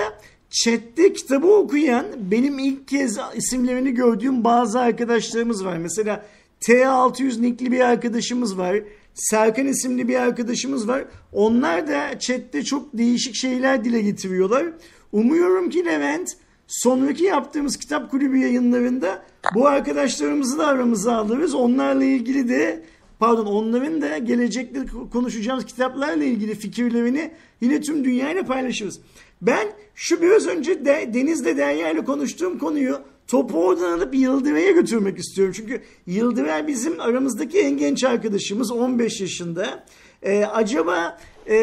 chatte 0.51 1.13
kitabı 1.13 1.47
okuyan 1.47 2.07
benim 2.31 2.59
ilk 2.59 2.89
kez 2.89 3.19
isimlerini 3.35 3.95
gördüğüm 3.95 4.45
bazı 4.45 4.81
arkadaşlarımız 4.81 5.65
var. 5.65 5.77
Mesela 5.77 6.27
T600 6.61 7.43
nickli 7.43 7.73
bir 7.73 7.81
arkadaşımız 7.81 8.59
var. 8.59 8.77
Serkan 9.15 9.67
isimli 9.67 10.09
bir 10.09 10.15
arkadaşımız 10.17 10.89
var. 10.89 11.05
Onlar 11.33 11.89
da 11.89 12.19
chatte 12.19 12.63
çok 12.63 12.99
değişik 12.99 13.35
şeyler 13.35 13.85
dile 13.85 14.03
getiriyorlar. 14.03 14.67
Umuyorum 15.13 15.71
ki 15.71 15.85
Levent 15.85 16.29
sonraki 16.67 17.25
yaptığımız 17.25 17.77
kitap 17.77 18.11
kulübü 18.11 18.39
yayınlarında 18.39 19.23
bu 19.55 19.69
arkadaşlarımızı 19.69 20.59
da 20.59 20.67
aramıza 20.67 21.17
alırız. 21.17 21.55
Onlarla 21.55 22.05
ilgili 22.05 22.49
de 22.49 22.83
pardon 23.19 23.47
onların 23.47 24.03
da 24.03 24.19
gelecekte 24.19 24.81
konuşacağımız 25.13 25.65
kitaplarla 25.65 26.25
ilgili 26.25 26.55
fikirlerini 26.55 27.31
yine 27.61 27.81
tüm 27.81 28.05
dünyayla 28.05 28.43
paylaşırız. 28.43 29.01
Ben 29.43 29.69
şu 29.95 30.23
biraz 30.23 30.47
önce 30.47 30.85
de, 30.85 31.11
Deniz'le 31.15 31.57
Derya 31.57 31.91
ile 31.91 32.05
konuştuğum 32.05 32.59
konuyu 32.59 33.01
topu 33.27 33.65
oradan 33.67 33.93
alıp 33.93 34.15
Yıldıray'a 34.15 34.71
götürmek 34.71 35.19
istiyorum. 35.19 35.55
Çünkü 35.57 35.83
Yıldıray 36.07 36.67
bizim 36.67 37.01
aramızdaki 37.01 37.59
en 37.59 37.77
genç 37.77 38.05
arkadaşımız 38.05 38.71
15 38.71 39.21
yaşında. 39.21 39.85
Ee, 40.23 40.45
acaba 40.45 41.19
e, 41.47 41.57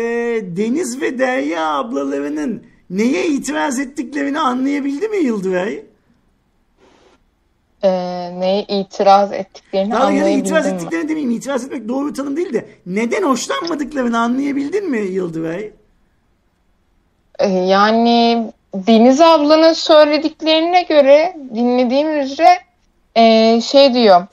Deniz 0.43 1.01
ve 1.01 1.19
Derya 1.19 1.67
ablalarının 1.67 2.63
neye 2.89 3.27
itiraz 3.27 3.79
ettiklerini 3.79 4.39
anlayabildi 4.39 5.07
mi 5.07 5.17
Yıldıray? 5.17 5.85
Ee, 7.83 7.89
neye 8.39 8.63
itiraz 8.63 9.33
ettiklerini 9.33 9.91
Daha 9.91 10.03
anlayabildin 10.03 10.39
itiraz 10.43 10.65
mi? 10.65 10.71
ettiklerini 10.71 11.09
demeyeyim. 11.09 11.31
İtiraz 11.31 11.65
etmek 11.65 11.87
doğru 11.89 12.09
bir 12.09 12.13
tanım 12.13 12.37
değil 12.37 12.53
de 12.53 12.65
neden 12.85 13.23
hoşlanmadıklarını 13.23 14.19
anlayabildin 14.19 14.89
mi 14.91 14.97
Yıldıray? 14.99 15.71
Ee, 17.39 17.47
Yani 17.47 18.47
Deniz 18.73 19.21
ablanın 19.21 19.73
söylediklerine 19.73 20.81
göre 20.83 21.37
dinlediğim 21.55 22.19
üzere 22.19 22.59
e, 23.15 23.61
şey 23.61 23.93
diyor 23.93 24.27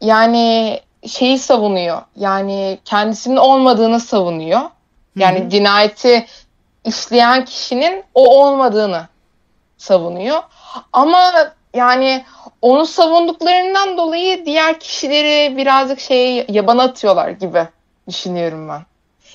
yani 0.00 0.80
şeyi 1.06 1.38
savunuyor 1.38 2.02
yani 2.16 2.78
kendisinin 2.84 3.36
olmadığını 3.36 4.00
savunuyor. 4.00 4.60
Yani 5.16 5.50
cinayeti 5.50 6.26
işleyen 6.84 7.44
kişinin 7.44 8.02
o 8.14 8.44
olmadığını 8.44 9.08
savunuyor. 9.78 10.42
Ama 10.92 11.32
yani 11.74 12.24
onu 12.62 12.86
savunduklarından 12.86 13.96
dolayı 13.96 14.46
diğer 14.46 14.80
kişileri 14.80 15.56
birazcık 15.56 16.00
şeye 16.00 16.46
yabana 16.48 16.82
atıyorlar 16.82 17.28
gibi 17.28 17.68
düşünüyorum 18.08 18.68
ben. 18.68 18.82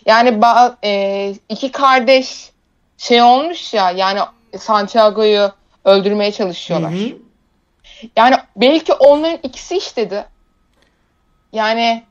Yani 0.05 0.41
e, 0.83 1.33
iki 1.49 1.71
kardeş 1.71 2.49
şey 2.97 3.21
olmuş 3.21 3.73
ya 3.73 3.91
yani 3.91 4.19
Santiago'yu 4.57 5.51
öldürmeye 5.85 6.31
çalışıyorlar. 6.31 6.91
Hı 6.93 6.97
hı. 6.97 7.17
Yani 8.15 8.35
belki 8.55 8.93
onların 8.93 9.39
ikisi 9.43 9.77
işledi. 9.77 10.25
Yani 11.53 12.03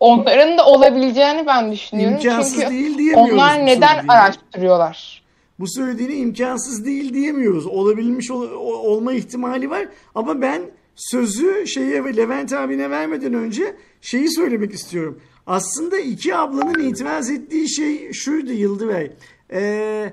onların 0.00 0.58
da 0.58 0.66
olabileceğini 0.66 1.46
ben 1.46 1.72
düşünüyorum. 1.72 2.16
İmkansız 2.16 2.54
Çünkü 2.54 2.70
değil 2.70 2.98
diyemiyoruz. 2.98 3.32
onlar 3.32 3.66
neden 3.66 4.08
araştırıyorlar? 4.08 5.23
Bu 5.58 5.68
söylediğini 5.68 6.14
imkansız 6.14 6.84
değil 6.84 7.14
diyemiyoruz. 7.14 7.66
Olabilmiş 7.66 8.30
ol- 8.30 8.50
olma 8.84 9.12
ihtimali 9.12 9.70
var. 9.70 9.88
Ama 10.14 10.40
ben 10.42 10.62
sözü 10.96 11.66
şeye 11.66 12.04
ve 12.04 12.16
Levent 12.16 12.52
abine 12.52 12.90
vermeden 12.90 13.34
önce 13.34 13.76
şeyi 14.00 14.30
söylemek 14.30 14.74
istiyorum. 14.74 15.20
Aslında 15.46 15.98
iki 15.98 16.36
ablanın 16.36 16.80
itiraz 16.88 17.30
ettiği 17.30 17.68
şey 17.68 18.12
şuydu 18.12 18.52
Yıldıray. 18.52 19.10
Ee, 19.52 20.12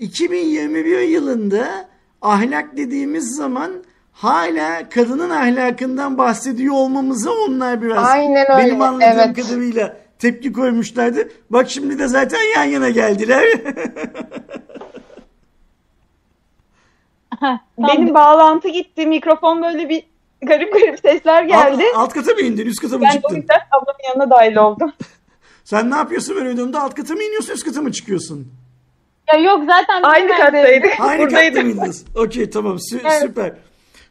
2021 0.00 0.98
yılında 0.98 1.88
ahlak 2.22 2.76
dediğimiz 2.76 3.36
zaman 3.36 3.70
hala 4.12 4.88
kadının 4.88 5.30
ahlakından 5.30 6.18
bahsediyor 6.18 6.74
olmamıza 6.74 7.30
onlar 7.30 7.82
biraz 7.82 8.04
Aynen 8.06 8.46
öyle, 8.52 8.64
benim 8.64 8.82
anladığım 8.82 9.20
evet. 9.34 9.36
kadarıyla 9.36 9.96
tepki 10.18 10.52
koymuşlardı. 10.52 11.28
Bak 11.50 11.70
şimdi 11.70 11.98
de 11.98 12.08
zaten 12.08 12.40
yan 12.56 12.64
yana 12.64 12.90
geldiler. 12.90 13.44
Benim 17.78 18.14
bağlantı 18.14 18.68
gitti. 18.68 19.06
Mikrofon 19.06 19.62
böyle 19.62 19.88
bir 19.88 20.04
garip 20.42 20.72
garip 20.72 21.00
sesler 21.00 21.42
geldi. 21.42 21.84
Alt, 21.94 21.96
alt 21.96 22.12
kata 22.14 22.32
mı 22.32 22.40
indin? 22.40 22.66
Üst 22.66 22.80
kata 22.80 22.98
mı 22.98 23.02
ben 23.04 23.08
o 23.08 23.12
çıktın? 23.12 23.36
yüzden 23.36 23.60
ablamın 23.70 24.00
yanına 24.08 24.30
dahil 24.30 24.56
oldum. 24.56 24.92
Sen 25.64 25.90
ne 25.90 25.94
yapıyorsun 25.96 26.36
böyle 26.36 26.48
ödümde? 26.48 26.78
Alt 26.78 26.94
kata 26.94 27.14
mı 27.14 27.22
iniyorsun? 27.22 27.52
Üst 27.52 27.64
kata 27.64 27.82
mı 27.82 27.92
çıkıyorsun? 27.92 28.52
Ya 29.32 29.38
yok 29.38 29.64
zaten 29.66 30.02
Aynı 30.02 30.28
kattaydık. 30.28 31.00
Aynı 31.00 31.28
katta 31.28 31.62
mıydınız? 31.62 32.04
Okey 32.14 32.50
tamam 32.50 32.76
sü- 32.76 33.00
Evet. 33.02 33.20
süper. 33.22 33.52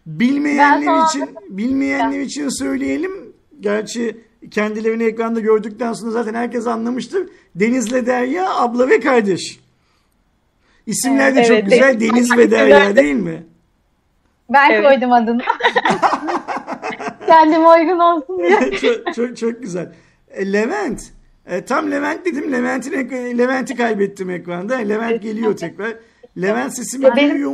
Bilmeyenler 0.05 0.95
Ben 0.95 1.05
için 1.05 1.35
bilmeyenler 1.49 2.19
için 2.19 2.49
söyleyelim. 2.49 3.33
Gerçi 3.59 4.17
kendilerini 4.51 5.03
ekranda 5.03 5.39
gördükten 5.39 5.93
sonra 5.93 6.11
zaten 6.11 6.33
herkes 6.33 6.67
anlamıştır. 6.67 7.29
Deniz'le 7.55 8.05
Derya 8.05 8.53
abla 8.55 8.89
ve 8.89 8.99
kardeş. 8.99 9.59
İsimler 10.85 11.35
de 11.35 11.39
Evet, 11.39 11.47
çok 11.47 11.57
evet. 11.57 11.69
güzel. 11.71 11.99
Deniz 11.99 12.37
ve 12.37 12.51
Derya 12.51 12.95
değil 12.95 13.15
mi? 13.15 13.43
Ben 14.49 14.71
Evet. 14.71 14.87
koydum 14.87 15.11
adını. 15.11 15.41
Kendime 17.27 17.67
uygun 17.69 17.99
olsun 17.99 18.37
diye. 18.39 18.71
çok, 18.81 19.13
çok, 19.15 19.37
çok 19.37 19.61
güzel. 19.61 19.93
E, 20.29 20.53
Levent. 20.53 21.03
E, 21.45 21.65
tam 21.65 21.91
Levent 21.91 22.25
dedim. 22.25 22.51
Levent'in 22.51 22.91
Levent'i 23.37 23.75
kaybettim 23.75 24.29
ekranda. 24.29 24.75
Levent 24.75 25.21
geliyor 25.21 25.57
tekrar. 25.57 25.93
Levent 26.41 26.75
sesimi 26.75 27.05
Ya 27.05 27.15
benim- 27.15 27.47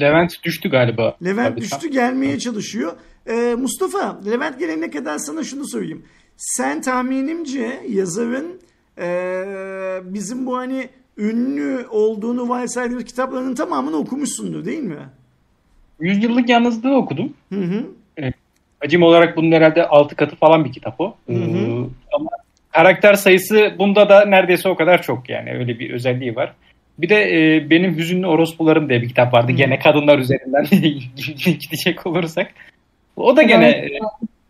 Levent 0.00 0.44
düştü 0.44 0.70
galiba. 0.70 1.16
Levent 1.24 1.52
Abi, 1.52 1.60
düştü 1.60 1.88
gelmeye 1.88 2.38
çalışıyor. 2.38 2.92
Ee, 3.26 3.54
Mustafa, 3.58 4.20
Levent 4.26 4.58
gelene 4.58 4.90
kadar 4.90 5.18
sana 5.18 5.44
şunu 5.44 5.68
söyleyeyim. 5.68 6.04
Sen 6.36 6.80
tahminimce 6.80 7.80
yazarın 7.88 8.60
ee, 9.00 10.00
bizim 10.04 10.46
bu 10.46 10.56
hani 10.56 10.88
ünlü 11.18 11.86
olduğunu 11.90 12.48
varsaydığımız 12.48 13.04
kitaplarının 13.04 13.54
tamamını 13.54 13.96
okumuşsundur 13.96 14.64
değil 14.64 14.82
mi? 14.82 15.08
Yüzyıllık 16.00 16.48
Yalnızlığı 16.48 16.96
okudum. 16.96 17.32
Hı 17.52 17.60
hı. 17.60 17.84
Hacim 18.80 19.02
olarak 19.02 19.36
bunun 19.36 19.52
herhalde 19.52 19.86
6 19.86 20.16
katı 20.16 20.36
falan 20.36 20.64
bir 20.64 20.72
kitap 20.72 21.00
o. 21.00 21.16
Hı 21.26 21.32
hı. 21.32 21.38
Ee, 21.38 21.84
ama 22.12 22.30
karakter 22.72 23.14
sayısı 23.14 23.74
bunda 23.78 24.08
da 24.08 24.24
neredeyse 24.24 24.68
o 24.68 24.76
kadar 24.76 25.02
çok 25.02 25.28
yani 25.28 25.52
öyle 25.52 25.78
bir 25.78 25.90
özelliği 25.90 26.36
var. 26.36 26.54
Bir 26.98 27.08
de 27.08 27.16
e, 27.16 27.70
benim 27.70 27.96
Hüzünlü 27.96 28.26
Orospularım 28.26 28.88
diye 28.88 29.02
bir 29.02 29.08
kitap 29.08 29.34
vardı. 29.34 29.52
Hı. 29.52 29.56
Gene 29.56 29.78
kadınlar 29.78 30.18
üzerinden 30.18 30.66
gidecek 31.60 32.06
olursak. 32.06 32.50
O 33.16 33.36
da 33.36 33.42
gene 33.42 33.68
e, 33.68 33.98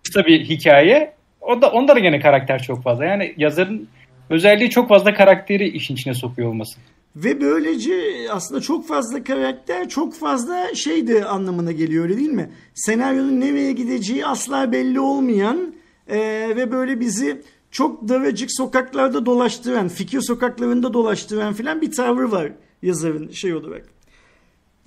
kısa 0.05 0.26
bir 0.26 0.44
hikaye. 0.44 1.12
O 1.40 1.62
da 1.62 1.70
onda 1.70 1.94
da 1.96 1.99
gene 1.99 2.20
karakter 2.20 2.62
çok 2.62 2.82
fazla. 2.82 3.05
Yani 3.05 3.34
yazarın 3.36 3.88
özelliği 4.30 4.70
çok 4.70 4.88
fazla 4.88 5.14
karakteri 5.14 5.68
işin 5.68 5.94
içine 5.94 6.14
sokuyor 6.14 6.49
olması. 6.49 6.80
Ve 7.16 7.40
böylece 7.40 7.92
aslında 8.30 8.61
çok 8.61 8.88
fazla 8.88 9.24
karakter 9.24 9.88
çok 9.88 10.14
fazla 10.14 10.74
şey 10.74 11.07
de 11.07 11.24
anlamına 11.24 11.72
geliyor 11.72 12.05
öyle 12.05 12.16
değil 12.16 12.30
mi? 12.30 12.51
Senaryonun 12.74 13.40
nereye 13.40 13.72
gideceği 13.72 14.26
asla 14.26 14.72
belli 14.72 15.01
olmayan 15.01 15.74
e, 16.09 16.18
ve 16.57 16.72
böyle 16.72 17.01
bizi 17.01 17.42
çok 17.71 18.09
daracık 18.09 18.51
sokaklarda 18.53 19.27
dolaştıran, 19.27 19.89
fikir 19.89 20.21
sokaklarında 20.21 20.93
dolaştıran 20.93 21.55
filan 21.55 21.81
bir 21.81 21.93
tavrı 21.93 22.33
var 22.33 22.53
yazarın 22.83 23.31
şey 23.31 23.55
olarak. 23.55 23.87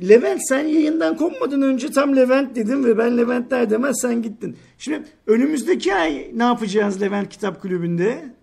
Levent 0.09 0.47
sen 0.47 0.63
yayından 0.67 1.17
kopmadan 1.17 1.61
önce 1.61 1.91
tam 1.91 2.15
Levent 2.15 2.55
dedim 2.55 2.85
ve 2.85 2.97
ben 2.97 3.17
Levent 3.17 3.51
der 3.51 3.69
demez 3.69 4.01
sen 4.01 4.21
gittin. 4.21 4.57
Şimdi 4.77 5.03
önümüzdeki 5.27 5.95
ay 5.95 6.31
ne 6.33 6.43
yapacağız 6.43 7.01
Levent 7.01 7.29
Kitap 7.29 7.61
Kulübü'nde? 7.61 8.33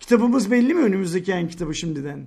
Kitabımız 0.00 0.50
belli 0.50 0.74
mi 0.74 0.82
önümüzdeki 0.82 1.34
ayın 1.34 1.48
kitabı 1.48 1.74
şimdiden? 1.74 2.26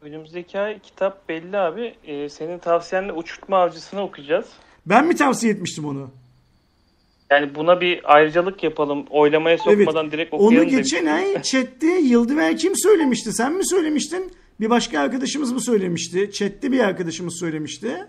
Önümüzdeki 0.00 0.58
ay 0.58 0.78
kitap 0.78 1.28
belli 1.28 1.58
abi. 1.58 1.94
Ee, 2.04 2.28
senin 2.28 2.58
tavsiyenle 2.58 3.12
Uçurtma 3.12 3.58
Avcısı'nı 3.58 4.02
okuyacağız. 4.02 4.46
Ben 4.86 5.06
mi 5.06 5.16
tavsiye 5.16 5.52
etmiştim 5.52 5.84
onu? 5.84 6.10
Yani 7.30 7.54
buna 7.54 7.80
bir 7.80 8.14
ayrıcalık 8.14 8.62
yapalım. 8.62 9.04
Oylamaya 9.10 9.58
sokmadan 9.58 10.10
direkt 10.10 10.34
okuyalım 10.34 10.68
Onu 10.68 10.76
geçen 10.76 11.06
demiştim. 11.06 11.36
ay 11.36 11.42
chatte 11.42 11.86
Yıldıver 11.86 12.56
kim 12.56 12.72
söylemişti? 12.76 13.32
Sen 13.32 13.52
mi 13.52 13.66
söylemiştin? 13.68 14.32
Bir 14.60 14.70
başka 14.70 15.00
arkadaşımız 15.00 15.52
mı 15.52 15.60
söylemişti? 15.60 16.30
Chatte 16.32 16.72
bir 16.72 16.80
arkadaşımız 16.80 17.38
söylemişti. 17.38 18.06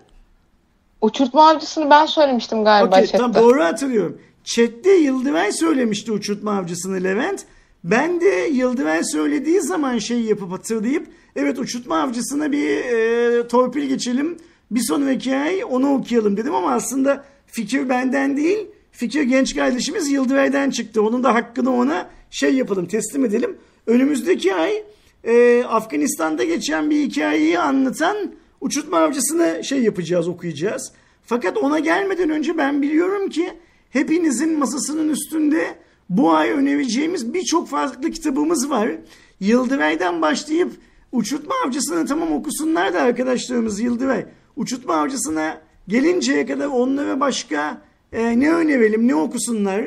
Uçurtma 1.00 1.48
avcısını 1.48 1.90
ben 1.90 2.06
söylemiştim 2.06 2.64
galiba 2.64 2.88
Okey 2.96 3.06
chatte. 3.06 3.18
tamam 3.18 3.34
doğru 3.42 3.62
hatırlıyorum. 3.64 4.18
Chatte 4.44 4.90
Yıldıver 4.94 5.50
söylemişti 5.50 6.12
uçurtma 6.12 6.52
avcısını 6.58 7.04
Levent. 7.04 7.44
Ben 7.84 8.20
de 8.20 8.48
Yıldıver 8.52 9.02
söylediği 9.02 9.60
zaman 9.60 9.98
şey 9.98 10.20
yapıp 10.20 10.52
hatırlayıp 10.52 11.06
evet 11.36 11.58
uçurtma 11.58 11.98
avcısına 12.02 12.52
bir 12.52 12.68
e, 12.68 13.48
torpil 13.48 13.82
geçelim. 13.88 14.36
Bir 14.70 14.80
sonraki 14.80 15.36
ay 15.36 15.64
onu 15.70 15.94
okuyalım 15.94 16.36
dedim 16.36 16.54
ama 16.54 16.72
aslında 16.72 17.24
fikir 17.46 17.88
benden 17.88 18.36
değil. 18.36 18.66
Fikir 18.98 19.22
genç 19.22 19.54
kardeşimiz 19.56 20.10
Yıldıver'den 20.10 20.70
çıktı. 20.70 21.02
Onun 21.02 21.24
da 21.24 21.34
hakkını 21.34 21.74
ona 21.74 22.10
şey 22.30 22.54
yapalım 22.54 22.86
teslim 22.86 23.24
edelim. 23.24 23.56
Önümüzdeki 23.86 24.54
ay 24.54 24.82
e, 25.24 25.64
Afganistan'da 25.64 26.44
geçen 26.44 26.90
bir 26.90 27.02
hikayeyi 27.02 27.58
anlatan 27.58 28.16
uçurtma 28.60 28.98
avcısını 28.98 29.64
şey 29.64 29.82
yapacağız 29.82 30.28
okuyacağız. 30.28 30.92
Fakat 31.26 31.56
ona 31.56 31.78
gelmeden 31.78 32.30
önce 32.30 32.58
ben 32.58 32.82
biliyorum 32.82 33.28
ki 33.28 33.52
hepinizin 33.90 34.58
masasının 34.58 35.08
üstünde 35.08 35.74
bu 36.08 36.32
ay 36.32 36.50
önereceğimiz 36.50 37.34
birçok 37.34 37.68
farklı 37.68 38.10
kitabımız 38.10 38.70
var. 38.70 38.90
Yıldıray'dan 39.40 40.22
başlayıp 40.22 40.72
Uçurtma 41.12 41.54
Avcısı'nı 41.66 42.06
tamam 42.06 42.32
okusunlar 42.32 42.94
da 42.94 43.00
arkadaşlarımız 43.00 43.80
Yıldıray. 43.80 44.26
Uçurtma 44.56 44.94
Avcısı'na 44.94 45.60
gelinceye 45.88 46.46
kadar 46.46 46.66
onlara 46.66 47.20
başka 47.20 47.87
e, 48.12 48.40
ne 48.40 48.50
önerelim, 48.52 49.08
ne 49.08 49.14
okusunlar? 49.14 49.80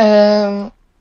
Ee, 0.00 0.46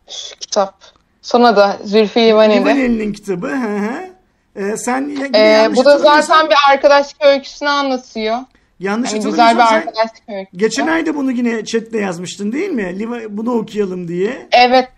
şu 0.09 0.35
kitap. 0.39 0.75
Sonra 1.21 1.55
da 1.55 1.77
Zülfü 1.83 2.19
Livaneli. 2.19 2.59
Livaneli'nin 2.59 3.13
kitabı. 3.13 3.47
Hı 3.47 3.77
hı. 3.77 4.09
E, 4.55 4.77
sen 4.77 5.15
Ee, 5.35 5.67
bu 5.75 5.85
da 5.85 5.97
zaten 5.97 6.49
bir 6.49 6.55
arkadaşlık 6.71 7.25
öyküsünü 7.25 7.69
anlatıyor. 7.69 8.37
yanlış 8.79 9.13
Yani 9.13 9.23
güzel 9.23 9.55
bir 9.55 9.61
arkadaşlık 9.61 10.29
öyküsü. 10.29 10.57
geçen 10.57 10.87
ay 10.87 11.05
da 11.05 11.15
bunu 11.15 11.31
yine 11.31 11.65
chatte 11.65 11.97
yazmıştın 11.99 12.51
değil 12.51 12.69
mi? 12.69 12.83
Liva- 12.83 13.25
bunu 13.37 13.51
okuyalım 13.53 14.07
diye. 14.07 14.47
Evet, 14.51 14.89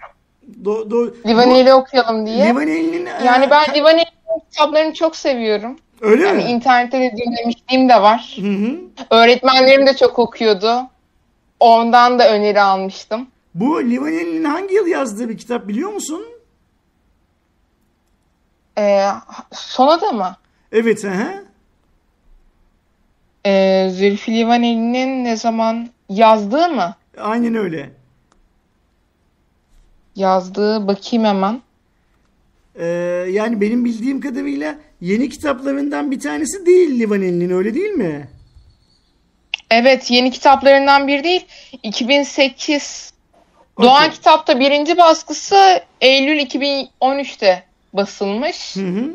Do, 0.65 0.91
do, 0.91 1.13
Livaneli 1.27 1.73
okuyalım 1.73 2.25
diye. 2.25 2.45
Livaneli'nin 2.49 3.05
e, 3.05 3.09
Yani 3.25 3.49
ben 3.49 3.73
Livaneli'nin 3.75 4.39
kitaplarını 4.51 4.93
çok 4.93 5.15
seviyorum. 5.15 5.79
Öyle 6.01 6.27
Yani 6.27 6.43
mi? 6.43 6.49
internette 6.49 6.99
de 6.99 7.11
dinlemişliğim 7.17 7.89
de 7.89 8.01
var. 8.01 8.37
Hı 8.41 8.47
hı. 8.47 8.79
Öğretmenlerim 9.09 9.87
de 9.87 9.95
çok 9.95 10.19
okuyordu. 10.19 10.73
Ondan 11.59 12.19
da 12.19 12.33
öneri 12.33 12.61
almıştım. 12.61 13.27
Bu 13.55 13.83
Livaneli'nin 13.83 14.43
hangi 14.43 14.73
yıl 14.75 14.87
yazdığı 14.87 15.29
bir 15.29 15.37
kitap 15.37 15.67
biliyor 15.67 15.89
musun? 15.93 16.25
Ee, 18.77 19.07
sona 19.51 20.01
da 20.01 20.11
mı? 20.11 20.35
Evet. 20.71 21.03
Hı. 21.03 21.45
Ee, 23.45 23.89
Zülfü 23.91 24.31
Livaneli'nin 24.31 25.25
ne 25.25 25.35
zaman 25.37 25.89
yazdığı 26.09 26.69
mı? 26.69 26.95
Aynen 27.17 27.55
öyle. 27.55 27.91
Yazdığı 30.15 30.87
bakayım 30.87 31.25
hemen. 31.25 31.61
Ee, 32.75 32.85
yani 33.29 33.61
benim 33.61 33.85
bildiğim 33.85 34.21
kadarıyla 34.21 34.75
yeni 35.01 35.29
kitaplarından 35.29 36.11
bir 36.11 36.19
tanesi 36.19 36.65
değil 36.65 36.99
Livaneli'nin 36.99 37.49
öyle 37.49 37.73
değil 37.73 37.91
mi? 37.91 38.27
Evet, 39.71 40.11
yeni 40.11 40.31
kitaplarından 40.31 41.07
bir 41.07 41.23
değil. 41.23 41.45
2008 41.83 43.13
Doğan 43.81 44.03
Okey. 44.03 44.15
Kitap'ta 44.15 44.59
birinci 44.59 44.97
baskısı 44.97 45.55
Eylül 46.01 46.39
2013'te 46.39 47.63
basılmış. 47.93 48.75
Hı 48.75 48.79
hı. 48.79 49.13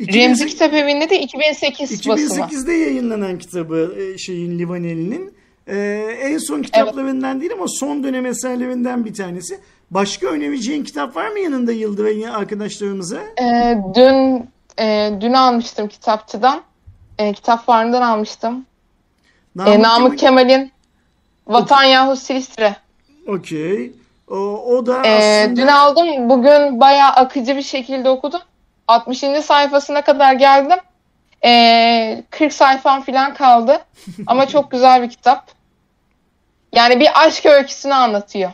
Remzi 0.00 0.44
2008 0.44 0.46
Kitap 0.46 0.74
Evi'nde 0.74 1.10
de 1.10 1.20
2008 1.20 2.08
basımı. 2.08 2.46
2008'de 2.46 2.72
yayınlanan 2.72 3.38
kitabı 3.38 3.96
e, 3.98 4.18
şeyin 4.18 4.58
Livaneli'nin. 4.58 5.38
Ee, 5.66 6.18
en 6.20 6.38
son 6.38 6.62
kitaplarından 6.62 7.40
değil 7.40 7.52
ama 7.52 7.64
son 7.68 8.04
dönem 8.04 8.26
eserlerinden 8.26 9.04
bir 9.04 9.14
tanesi. 9.14 9.60
Başka 9.90 10.26
önereceğin 10.26 10.84
kitap 10.84 11.16
var 11.16 11.28
mı 11.28 11.38
yanında 11.38 11.72
Yıldıray'ın 11.72 12.28
arkadaşlarımıza? 12.30 13.18
Ee, 13.40 13.78
dün 13.94 14.50
e, 14.80 15.12
dün 15.20 15.32
almıştım 15.32 15.88
kitapçıdan. 15.88 16.62
E, 17.18 17.32
kitap 17.32 17.66
fuarından 17.66 18.02
almıştım. 18.02 18.66
E, 19.66 19.82
Namık 19.82 20.18
Kemal'in 20.18 20.72
Vatan 21.46 21.84
Yahut 21.84 22.18
Silistre. 22.18 22.76
Okey. 23.28 23.92
O, 24.30 24.34
o 24.76 24.86
da 24.86 25.02
E, 25.06 25.44
aslında... 25.44 25.56
dün 25.56 25.66
aldım. 25.66 26.28
Bugün 26.30 26.80
bayağı 26.80 27.10
akıcı 27.10 27.56
bir 27.56 27.62
şekilde 27.62 28.10
okudum. 28.10 28.40
60. 28.88 29.18
sayfasına 29.44 30.02
kadar 30.02 30.32
geldim. 30.32 30.78
E, 31.44 32.24
40 32.30 32.52
sayfam 32.52 33.02
falan 33.02 33.34
kaldı. 33.34 33.78
Ama 34.26 34.48
çok 34.48 34.70
güzel 34.70 35.02
bir 35.02 35.10
kitap. 35.10 35.46
Yani 36.72 37.00
bir 37.00 37.08
aşk 37.26 37.46
öyküsünü 37.46 37.94
anlatıyor. 37.94 38.50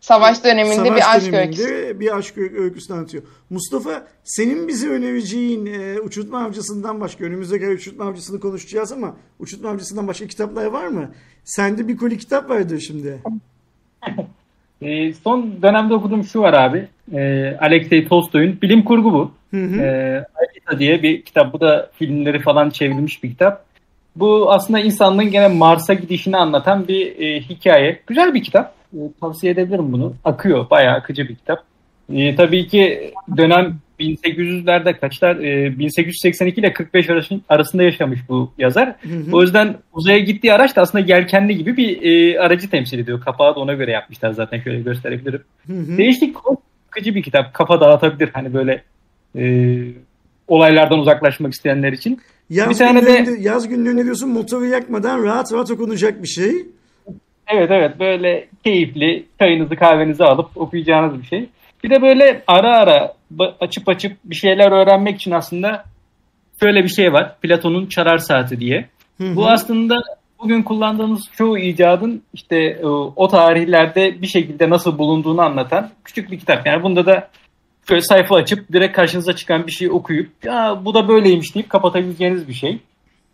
Savaş 0.00 0.44
döneminde 0.44 0.74
Savaş 0.74 0.90
bir 0.96 1.16
aşk 1.16 1.32
döneminde 1.32 1.62
öyküsü. 1.62 2.00
bir 2.00 2.16
aşk 2.18 2.38
öykü- 2.38 2.60
öyküsünü 2.60 2.96
anlatıyor. 2.96 3.22
Mustafa 3.50 4.06
senin 4.24 4.68
bize 4.68 4.88
önereceğin 4.88 5.66
e, 5.66 6.00
uçurtma 6.00 6.44
avcısından 6.44 7.00
başka 7.00 7.24
önümüzdeki 7.24 7.66
ay 7.66 7.74
uçurtma 7.74 8.04
avcısını 8.04 8.40
konuşacağız 8.40 8.92
ama 8.92 9.16
uçurtma 9.38 9.70
avcısından 9.70 10.08
başka 10.08 10.26
kitaplar 10.26 10.64
var 10.66 10.86
mı? 10.86 11.10
Sende 11.44 11.88
bir 11.88 11.96
koli 11.96 12.18
kitap 12.18 12.50
vardır 12.50 12.80
şimdi. 12.80 13.18
Ee, 14.82 15.12
son 15.24 15.62
dönemde 15.62 15.94
okuduğum 15.94 16.24
şu 16.24 16.40
var 16.40 16.52
abi. 16.52 16.88
Ee, 17.14 17.56
Alexey 17.60 18.08
Tolstoy'un 18.08 18.58
bilim 18.62 18.84
kurgu 18.84 19.12
bu. 19.12 19.32
Hı 19.50 19.64
hı. 19.64 19.80
Ee, 19.80 20.24
Alita 20.34 20.78
diye 20.78 21.02
bir 21.02 21.22
kitap. 21.22 21.52
Bu 21.52 21.60
da 21.60 21.90
filmleri 21.98 22.40
falan 22.40 22.70
çevrilmiş 22.70 23.22
bir 23.22 23.30
kitap. 23.30 23.64
Bu 24.16 24.52
aslında 24.52 24.80
insanlığın 24.80 25.30
gene 25.30 25.48
Mars'a 25.48 25.94
gidişini 25.94 26.36
anlatan 26.36 26.88
bir 26.88 27.18
e, 27.20 27.40
hikaye. 27.40 28.00
Güzel 28.06 28.34
bir 28.34 28.42
kitap. 28.42 28.79
E, 28.94 28.98
tavsiye 29.20 29.52
edebilirim 29.52 29.92
bunu. 29.92 30.14
Akıyor. 30.24 30.70
Bayağı 30.70 30.94
akıcı 30.96 31.28
bir 31.28 31.34
kitap. 31.34 31.64
E, 32.12 32.36
tabii 32.36 32.66
ki 32.68 33.12
dönem 33.36 33.78
1800'lerde 34.00 35.00
kaçlar? 35.00 35.36
E, 35.36 35.78
1882 35.78 36.60
ile 36.60 36.72
45 36.72 37.10
arası- 37.10 37.40
arasında 37.48 37.82
yaşamış 37.82 38.20
bu 38.28 38.52
yazar. 38.58 38.88
Hı 39.02 39.08
hı. 39.08 39.36
O 39.36 39.42
yüzden 39.42 39.76
uzaya 39.92 40.18
gittiği 40.18 40.52
araç 40.52 40.76
da 40.76 40.82
aslında 40.82 41.04
yelkenli 41.14 41.56
gibi 41.56 41.76
bir 41.76 42.02
e, 42.02 42.40
aracı 42.40 42.70
temsil 42.70 42.98
ediyor. 42.98 43.20
Kapağı 43.20 43.54
da 43.56 43.60
ona 43.60 43.74
göre 43.74 43.90
yapmışlar 43.90 44.32
zaten. 44.32 44.60
Şöyle 44.60 44.80
gösterebilirim. 44.80 45.42
Hı 45.66 45.72
hı. 45.72 45.98
Değişik, 45.98 46.36
akıcı 46.88 47.14
bir 47.14 47.22
kitap. 47.22 47.54
Kafa 47.54 47.80
dağıtabilir 47.80 48.30
hani 48.32 48.54
böyle 48.54 48.82
e, 49.38 49.76
olaylardan 50.48 50.98
uzaklaşmak 50.98 51.52
isteyenler 51.52 51.92
için. 51.92 52.20
Yaz, 52.50 52.70
bir 52.70 52.74
tane 52.74 53.06
de- 53.06 53.36
yaz 53.40 53.68
günlerinde 53.68 54.04
diyorsun 54.04 54.28
motoru 54.30 54.66
yakmadan 54.66 55.22
rahat 55.24 55.52
rahat 55.52 55.70
okunacak 55.70 56.22
bir 56.22 56.28
şey. 56.28 56.52
Evet 57.52 57.70
evet 57.70 58.00
böyle 58.00 58.48
keyifli 58.64 59.24
çayınızı 59.38 59.76
kahvenizi 59.76 60.24
alıp 60.24 60.56
okuyacağınız 60.56 61.22
bir 61.22 61.26
şey. 61.26 61.48
Bir 61.84 61.90
de 61.90 62.02
böyle 62.02 62.42
ara 62.46 62.76
ara 62.76 63.14
açıp 63.60 63.88
açıp 63.88 64.12
bir 64.24 64.34
şeyler 64.34 64.72
öğrenmek 64.72 65.16
için 65.16 65.30
aslında 65.30 65.84
şöyle 66.60 66.84
bir 66.84 66.88
şey 66.88 67.12
var. 67.12 67.36
Platon'un 67.40 67.86
Çarar 67.86 68.18
Saati 68.18 68.60
diye. 68.60 68.88
Hı 69.20 69.36
Bu 69.36 69.44
hı. 69.44 69.50
aslında 69.50 69.94
bugün 70.38 70.62
kullandığımız 70.62 71.30
çoğu 71.32 71.58
icadın 71.58 72.22
işte 72.34 72.56
e, 72.56 72.86
o 73.16 73.28
tarihlerde 73.28 74.22
bir 74.22 74.26
şekilde 74.26 74.70
nasıl 74.70 74.98
bulunduğunu 74.98 75.42
anlatan 75.42 75.90
küçük 76.04 76.30
bir 76.30 76.38
kitap. 76.38 76.66
Yani 76.66 76.82
bunda 76.82 77.06
da 77.06 77.28
şöyle 77.88 78.02
sayfa 78.02 78.36
açıp 78.36 78.72
direkt 78.72 78.96
karşınıza 78.96 79.36
çıkan 79.36 79.66
bir 79.66 79.72
şeyi 79.72 79.90
okuyup 79.90 80.30
ya 80.44 80.80
bu 80.84 80.94
da 80.94 81.08
böyleymiş 81.08 81.54
deyip 81.54 81.70
kapatabileceğiniz 81.70 82.48
bir 82.48 82.54
şey. 82.54 82.78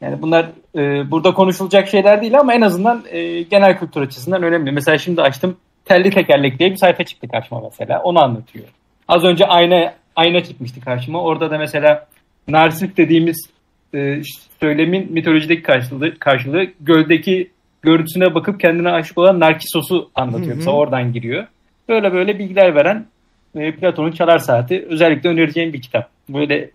Yani 0.01 0.22
bunlar 0.22 0.47
e, 0.74 1.11
burada 1.11 1.34
konuşulacak 1.34 1.88
şeyler 1.88 2.22
değil 2.22 2.38
ama 2.38 2.55
en 2.55 2.61
azından 2.61 3.05
e, 3.11 3.42
genel 3.42 3.78
kültür 3.78 4.01
açısından 4.01 4.42
önemli. 4.42 4.72
Mesela 4.72 4.99
şimdi 4.99 5.22
açtım 5.22 5.57
telli 5.84 6.11
tekerlek 6.11 6.59
diye 6.59 6.70
bir 6.70 6.76
sayfa 6.76 7.05
çıktı 7.05 7.28
karşıma 7.28 7.61
mesela. 7.61 8.03
Onu 8.03 8.24
anlatıyor. 8.24 8.64
Az 9.09 9.24
önce 9.24 9.47
ayna 9.47 9.94
ayna 10.16 10.44
çıkmıştı 10.44 10.80
karşıma. 10.80 11.22
Orada 11.22 11.51
da 11.51 11.59
mesela 11.59 12.07
narsist 12.49 12.97
dediğimiz 12.97 13.51
e, 13.94 14.22
söylemin 14.61 15.12
mitolojideki 15.12 15.62
karşılığı, 15.62 16.18
karşılığı 16.18 16.66
göldeki 16.80 17.51
görüntüsüne 17.82 18.34
bakıp 18.34 18.61
kendine 18.61 18.90
aşık 18.90 19.18
olan 19.18 19.40
Narkisos'u 19.40 20.11
anlatıyor. 20.14 20.51
Hı 20.51 20.53
hı. 20.53 20.57
Mesela 20.57 20.76
oradan 20.76 21.12
giriyor. 21.12 21.47
Böyle 21.88 22.12
böyle 22.12 22.38
bilgiler 22.38 22.74
veren 22.74 23.07
e, 23.55 23.72
Platon'un 23.72 24.12
Çalar 24.12 24.38
Saati 24.38 24.86
özellikle 24.88 25.28
önereceğim 25.28 25.72
bir 25.72 25.82
kitap. 25.82 26.11
Böyle 26.28 26.70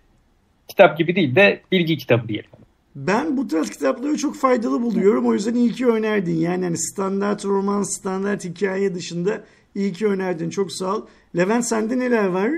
kitap 0.68 0.98
gibi 0.98 1.16
değil 1.16 1.34
de 1.34 1.60
bilgi 1.72 1.96
kitabı 1.96 2.28
diyelim. 2.28 2.50
Ben 2.96 3.36
bu 3.36 3.48
tarz 3.48 3.70
kitapları 3.70 4.16
çok 4.16 4.36
faydalı 4.36 4.82
buluyorum. 4.82 5.26
O 5.26 5.32
yüzden 5.32 5.54
iyi 5.54 5.72
ki 5.72 5.86
önerdin. 5.86 6.36
Yani 6.36 6.64
hani 6.64 6.78
standart 6.78 7.44
roman, 7.44 7.82
standart 7.82 8.44
hikaye 8.44 8.94
dışında 8.94 9.40
iyi 9.74 9.92
ki 9.92 10.06
önerdin. 10.06 10.50
Çok 10.50 10.72
sağ 10.72 10.96
ol. 10.96 11.06
Levent 11.36 11.66
sende 11.66 11.98
neler 11.98 12.26
var? 12.26 12.50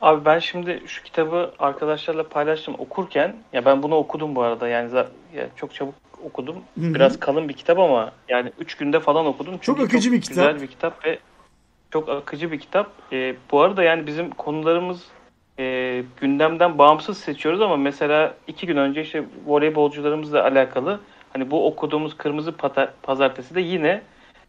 Abi 0.00 0.24
ben 0.24 0.38
şimdi 0.38 0.82
şu 0.86 1.02
kitabı 1.02 1.52
arkadaşlarla 1.58 2.28
paylaştım 2.28 2.74
okurken 2.78 3.36
ya 3.52 3.64
ben 3.64 3.82
bunu 3.82 3.94
okudum 3.94 4.34
bu 4.34 4.42
arada 4.42 4.68
yani 4.68 4.94
ya 5.34 5.48
çok 5.56 5.74
çabuk 5.74 5.94
okudum. 6.24 6.56
Biraz 6.76 7.20
kalın 7.20 7.48
bir 7.48 7.54
kitap 7.54 7.78
ama 7.78 8.12
yani 8.28 8.52
3 8.58 8.76
günde 8.76 9.00
falan 9.00 9.26
okudum. 9.26 9.58
Çok 9.58 9.62
Çünkü 9.62 9.82
akıcı 9.82 10.12
bir 10.12 10.20
kitap. 10.20 10.36
Güzel 10.36 10.62
bir 10.62 10.66
kitap 10.66 11.06
ve 11.06 11.18
çok 11.90 12.08
akıcı 12.08 12.52
bir 12.52 12.60
kitap. 12.60 12.92
Ee, 13.12 13.36
bu 13.52 13.60
arada 13.60 13.82
yani 13.82 14.06
bizim 14.06 14.30
konularımız 14.30 15.02
e, 15.58 16.04
gündemden 16.20 16.78
bağımsız 16.78 17.18
seçiyoruz 17.18 17.60
ama 17.60 17.76
mesela 17.76 18.34
iki 18.46 18.66
gün 18.66 18.76
önce 18.76 19.02
işte 19.02 19.24
voleybolcularımızla 19.46 20.44
alakalı 20.44 21.00
hani 21.32 21.50
bu 21.50 21.66
okuduğumuz 21.66 22.16
Kırmızı 22.16 22.50
Pata- 22.50 22.92
Pazartesi 23.02 23.54
de 23.54 23.60
yine 23.60 24.02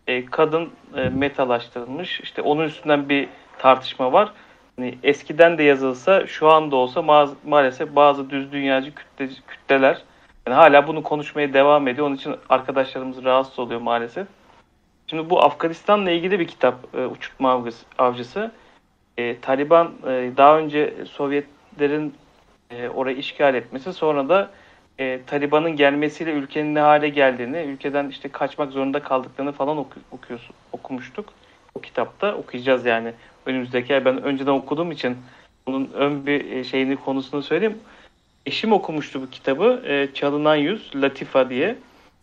e, 0.08 0.26
kadın 0.26 0.70
e, 0.96 1.10
metalaştırılmış. 1.10 2.20
İşte 2.20 2.42
onun 2.42 2.64
üstünden 2.64 3.10
bir 3.10 3.28
tartışma 3.60 4.14
var. 4.14 4.32
Hani 4.76 4.98
eskiden 5.04 5.58
de 5.58 5.64
yazılsa 5.64 6.28
şu 6.28 6.50
anda 6.50 6.76
olsa 6.76 7.00
ma- 7.00 7.34
maalesef 7.46 7.96
bazı 7.96 8.30
düz 8.30 8.52
dünyacı 8.52 8.92
kütle- 8.92 9.42
kütleler 9.48 10.02
yani 10.48 10.56
hala 10.56 10.88
bunu 10.88 11.04
konuşmaya 11.04 11.54
devam 11.54 11.88
ediyor. 11.88 12.08
Onun 12.08 12.16
için 12.16 12.36
arkadaşlarımız 12.50 13.24
rahatsız 13.24 13.60
oluyor 13.60 13.82
maalesef. 13.82 14.28
Şimdi 15.08 15.30
bu 15.30 15.44
Afganistan'la 15.44 16.12
ilgili 16.12 16.40
bir 16.40 16.48
kitap 16.48 16.76
e, 16.98 17.06
Uçurtma 17.06 17.52
Avcısı. 17.52 17.86
avcısı. 17.98 18.52
E, 19.18 19.40
Taliban 19.42 19.92
e, 20.08 20.32
daha 20.38 20.60
önce 20.60 20.94
Sovyetlerin 21.06 22.14
e, 22.72 22.90
orayı 22.90 23.18
işgal 23.18 23.56
etmesi 23.56 23.94
sonra 23.94 24.30
da 24.30 24.52
e, 25.00 25.20
Taliban'ın 25.28 25.76
gelmesiyle 25.76 26.32
ülkenin 26.32 26.76
ne 26.76 26.80
hale 26.80 27.10
geldiğini, 27.10 27.58
ülkeden 27.58 28.10
işte 28.10 28.30
kaçmak 28.30 28.72
zorunda 28.72 29.00
kaldıklarını 29.00 29.52
falan 29.52 29.78
oku, 29.78 30.00
okuyorsun, 30.12 30.56
okumuştuk. 30.72 31.34
O 31.76 31.82
kitapta 31.82 32.36
okuyacağız 32.36 32.86
yani 32.86 33.14
önümüzdeki 33.46 33.94
ay. 33.94 34.06
Ben 34.06 34.24
önceden 34.24 34.52
okuduğum 34.52 34.92
için 34.92 35.18
bunun 35.68 35.92
ön 35.94 36.26
bir 36.26 36.52
e, 36.52 36.64
şeyini 36.64 36.96
konusunu 36.96 37.44
söyleyeyim. 37.44 37.78
Eşim 38.46 38.74
okumuştu 38.74 39.22
bu 39.22 39.30
kitabı. 39.30 39.84
E, 39.88 40.14
Çalınan 40.14 40.56
Yüz, 40.56 40.92
Latifa 40.96 41.50
diye. 41.50 41.76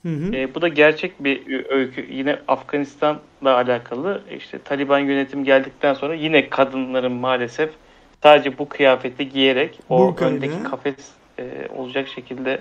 Hı 0.02 0.08
hı. 0.08 0.34
E, 0.36 0.54
bu 0.54 0.62
da 0.62 0.68
gerçek 0.68 1.24
bir 1.24 1.64
öykü. 1.70 2.06
Yine 2.10 2.38
Afganistan'la 2.48 3.54
alakalı. 3.56 4.22
İşte 4.36 4.58
Taliban 4.58 4.98
yönetim 4.98 5.44
geldikten 5.44 5.94
sonra 5.94 6.14
yine 6.14 6.48
kadınların 6.48 7.12
maalesef 7.12 7.70
sadece 8.22 8.58
bu 8.58 8.68
kıyafeti 8.68 9.28
giyerek 9.28 9.80
o 9.88 9.98
Burkayla. 9.98 10.34
öndeki 10.34 10.62
kafes 10.62 11.12
e, 11.38 11.68
olacak 11.76 12.08
şekilde 12.08 12.60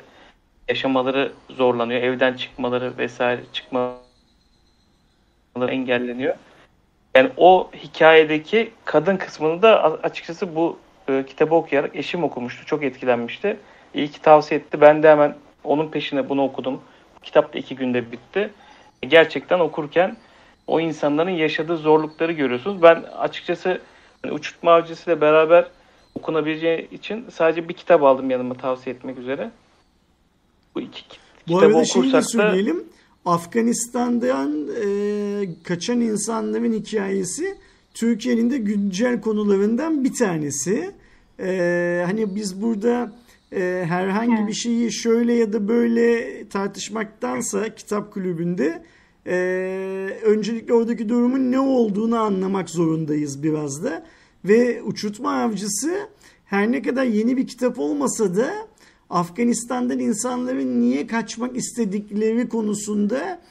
yaşamaları 0.69 1.31
zorlanıyor. 1.49 2.01
Evden 2.01 2.33
çıkmaları 2.33 2.97
vesaire 2.97 3.41
çıkmaları 3.53 3.99
engelleniyor. 5.67 6.35
Yani 7.15 7.29
o 7.37 7.69
hikayedeki 7.75 8.71
kadın 8.85 9.17
kısmını 9.17 9.61
da 9.61 9.83
açıkçası 10.03 10.55
bu 10.55 10.77
e, 11.09 11.25
kitabı 11.27 11.55
okuyarak 11.55 11.95
eşim 11.95 12.23
okumuştu. 12.23 12.65
Çok 12.65 12.83
etkilenmişti. 12.83 13.57
İyi 13.93 14.07
ki 14.07 14.21
tavsiye 14.21 14.59
etti. 14.59 14.81
Ben 14.81 15.03
de 15.03 15.09
hemen 15.09 15.35
onun 15.63 15.87
peşine 15.91 16.29
bunu 16.29 16.43
okudum. 16.43 16.81
Kitap 17.23 17.53
da 17.53 17.57
iki 17.59 17.75
günde 17.75 18.11
bitti. 18.11 18.49
E, 19.03 19.07
Gerçekten 19.07 19.59
okurken 19.59 20.17
o 20.67 20.79
insanların 20.79 21.29
yaşadığı 21.29 21.77
zorlukları 21.77 22.31
görüyorsunuz. 22.31 22.81
Ben 22.81 22.95
açıkçası 23.17 23.81
hani 24.21 24.33
Uçurtma 24.33 24.71
Avcısı 24.71 25.09
ile 25.11 25.21
beraber 25.21 25.67
okunabileceği 26.15 26.89
için 26.91 27.25
sadece 27.31 27.69
bir 27.69 27.73
kitap 27.73 28.03
aldım 28.03 28.29
yanıma 28.29 28.53
tavsiye 28.55 28.95
etmek 28.95 29.17
üzere. 29.17 29.51
Bu 30.75 30.81
iki 30.81 31.07
ki- 31.07 31.17
Bu 31.47 31.53
kitabı 31.53 31.65
arada 31.65 31.77
okursak 31.77 32.13
da 32.13 32.21
söyleyelim. 32.21 32.83
Afganistan'dan 33.25 34.67
e, 34.83 34.85
kaçan 35.63 36.01
insanların 36.01 36.73
hikayesi 36.73 37.57
Türkiye'nin 37.93 38.49
de 38.49 38.57
güncel 38.57 39.21
konularından 39.21 40.03
bir 40.03 40.13
tanesi. 40.13 40.91
E, 41.39 42.03
hani 42.05 42.35
biz 42.35 42.61
burada 42.61 43.11
e, 43.51 43.85
herhangi 43.87 44.47
bir 44.47 44.53
şeyi 44.53 44.91
şöyle 44.91 45.33
ya 45.33 45.53
da 45.53 45.67
böyle 45.67 46.49
tartışmaktansa 46.49 47.75
kitap 47.75 48.13
kulübünde 48.13 48.83
e, 49.27 49.35
öncelikle 50.23 50.73
oradaki 50.73 51.09
durumun 51.09 51.51
ne 51.51 51.59
olduğunu 51.59 52.17
anlamak 52.19 52.69
zorundayız 52.69 53.43
biraz 53.43 53.83
da. 53.83 54.05
Ve 54.45 54.81
Uçurtma 54.83 55.31
Avcısı 55.31 56.09
her 56.45 56.71
ne 56.71 56.81
kadar 56.81 57.03
yeni 57.03 57.37
bir 57.37 57.47
kitap 57.47 57.79
olmasa 57.79 58.35
da 58.35 58.53
Afganistan'dan 59.09 59.99
insanların 59.99 60.81
niye 60.81 61.07
kaçmak 61.07 61.57
istedikleri 61.57 62.49
konusunda 62.49 63.41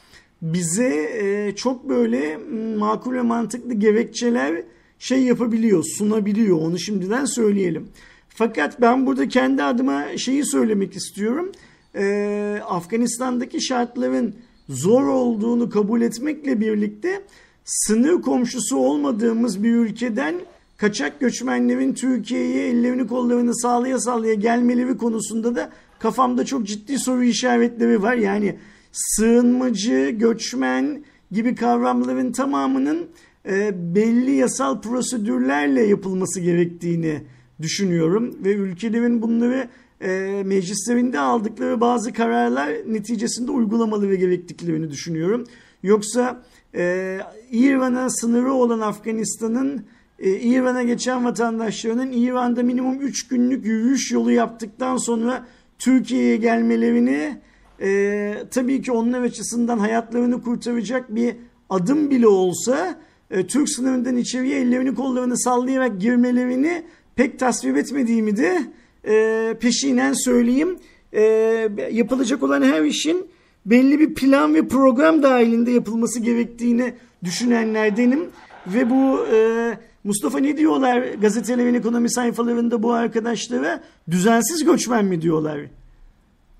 bize 0.41 1.09
e, 1.21 1.55
çok 1.55 1.89
böyle 1.89 2.37
m, 2.37 2.75
makul 2.75 3.13
ve 3.13 3.21
mantıklı 3.21 3.73
gerekçeler 3.73 4.63
şey 4.99 5.23
yapabiliyor, 5.23 5.83
sunabiliyor. 5.83 6.57
Onu 6.57 6.79
şimdiden 6.79 7.25
söyleyelim. 7.25 7.87
Fakat 8.39 8.81
ben 8.81 9.05
burada 9.05 9.27
kendi 9.27 9.63
adıma 9.63 10.17
şeyi 10.17 10.45
söylemek 10.45 10.95
istiyorum. 10.95 11.51
E, 11.95 12.61
Afganistan'daki 12.67 13.61
şartların 13.61 14.35
zor 14.69 15.07
olduğunu 15.07 15.69
kabul 15.69 16.01
etmekle 16.01 16.59
birlikte 16.59 17.21
sınır 17.65 18.21
komşusu 18.21 18.77
olmadığımız 18.77 19.63
bir 19.63 19.71
ülkeden 19.71 20.35
kaçak 20.77 21.19
göçmenlerin 21.19 21.93
Türkiye'ye 21.93 22.67
ellerini 22.67 23.07
kollarını 23.07 23.55
sağlaya 23.55 23.99
sağlaya 23.99 24.33
gelmeleri 24.33 24.97
konusunda 24.97 25.55
da 25.55 25.69
kafamda 25.99 26.45
çok 26.45 26.67
ciddi 26.67 26.99
soru 26.99 27.23
işaretleri 27.23 28.01
var. 28.01 28.15
Yani 28.15 28.55
sığınmacı, 28.91 30.09
göçmen 30.09 31.03
gibi 31.31 31.55
kavramların 31.55 32.31
tamamının 32.31 33.07
e, 33.45 33.71
belli 33.95 34.31
yasal 34.31 34.81
prosedürlerle 34.81 35.83
yapılması 35.83 36.39
gerektiğini 36.39 37.21
düşünüyorum 37.61 38.35
ve 38.43 38.53
ülkelerin 38.53 39.21
bunları 39.21 39.67
e, 40.01 40.41
meclislerinde 40.45 41.19
aldıkları 41.19 41.81
bazı 41.81 42.13
kararlar 42.13 42.69
neticesinde 42.87 43.51
uygulamaları 43.51 44.15
gerektiklerini 44.15 44.91
düşünüyorum. 44.91 45.43
Yoksa 45.83 46.43
e, 46.75 47.17
İran'a 47.51 48.09
sınırı 48.09 48.53
olan 48.53 48.79
Afganistan'ın 48.79 49.85
e, 50.19 50.31
İran'a 50.31 50.83
geçen 50.83 51.25
vatandaşlarının 51.25 52.11
İran'da 52.11 52.63
minimum 52.63 53.01
3 53.01 53.27
günlük 53.27 53.65
yürüyüş 53.65 54.11
yolu 54.11 54.31
yaptıktan 54.31 54.97
sonra 54.97 55.45
Türkiye'ye 55.79 56.37
gelmelerini 56.37 57.37
e, 57.81 58.33
tabii 58.51 58.81
ki 58.81 58.91
onlar 58.91 59.21
açısından 59.21 59.79
hayatlarını 59.79 60.41
kurtaracak 60.41 61.15
bir 61.15 61.35
adım 61.69 62.09
bile 62.09 62.27
olsa 62.27 62.99
e, 63.31 63.47
Türk 63.47 63.69
sınırından 63.69 64.17
içeriye 64.17 64.59
ellerini 64.59 64.95
kollarını 64.95 65.37
sallayarak 65.37 66.01
girmelerini 66.01 66.83
pek 67.19 67.39
tasvip 67.39 67.77
etmediğimi 67.77 68.37
de 68.37 68.61
e, 69.07 69.53
peşinen 69.59 70.13
söyleyeyim. 70.13 70.79
E, 71.13 71.21
yapılacak 71.91 72.43
olan 72.43 72.61
her 72.61 72.81
işin 72.81 73.27
belli 73.65 73.99
bir 73.99 74.13
plan 74.13 74.55
ve 74.55 74.67
program 74.67 75.23
dahilinde 75.23 75.71
yapılması 75.71 76.19
gerektiğini 76.19 76.93
düşünenlerdenim. 77.23 78.29
Ve 78.67 78.89
bu 78.89 79.25
e, 79.33 79.37
Mustafa 80.03 80.39
ne 80.39 80.57
diyorlar 80.57 81.01
gazetelerin 81.21 81.73
ekonomi 81.73 82.11
sayfalarında 82.11 82.83
bu 82.83 82.93
arkadaşlara? 82.93 83.83
Düzensiz 84.11 84.65
göçmen 84.65 85.05
mi 85.05 85.21
diyorlar? 85.21 85.59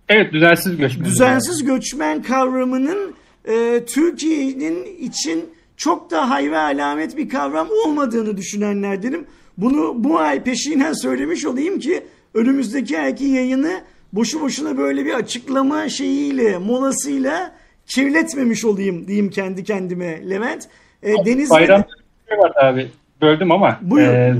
Evet 0.09 0.33
düzensiz 0.33 0.77
göçmen. 0.77 1.05
Düzensiz 1.05 1.63
göçmen 1.63 2.23
kavramının 2.23 3.13
e, 3.45 3.83
Türkiye'nin 3.85 4.97
için 4.99 5.45
çok 5.77 6.11
da 6.11 6.29
hayra 6.29 6.61
alamet 6.61 7.17
bir 7.17 7.29
kavram 7.29 7.67
olmadığını 7.85 8.37
düşünenlerdenim. 8.37 9.25
Bunu 9.61 10.03
bu 10.03 10.19
ay 10.19 10.43
peşinen 10.43 10.93
söylemiş 10.93 11.45
olayım 11.45 11.79
ki 11.79 12.03
önümüzdeki 12.33 12.99
ayki 12.99 13.25
yayını 13.25 13.81
boşu 14.13 14.41
boşuna 14.41 14.77
böyle 14.77 15.05
bir 15.05 15.13
açıklama 15.13 15.89
şeyiyle, 15.89 16.57
molasıyla 16.57 17.51
kirletmemiş 17.85 18.65
olayım 18.65 19.07
diyeyim 19.07 19.29
kendi 19.29 19.63
kendime 19.63 20.29
Levent. 20.29 20.67
E, 21.03 21.13
Deniz 21.25 21.49
Bayram 21.49 21.83
dönüşü 21.83 22.41
var 22.41 22.65
abi. 22.65 22.87
Böldüm 23.21 23.51
ama. 23.51 23.79
Buyur 23.81 24.07
e, 24.07 24.35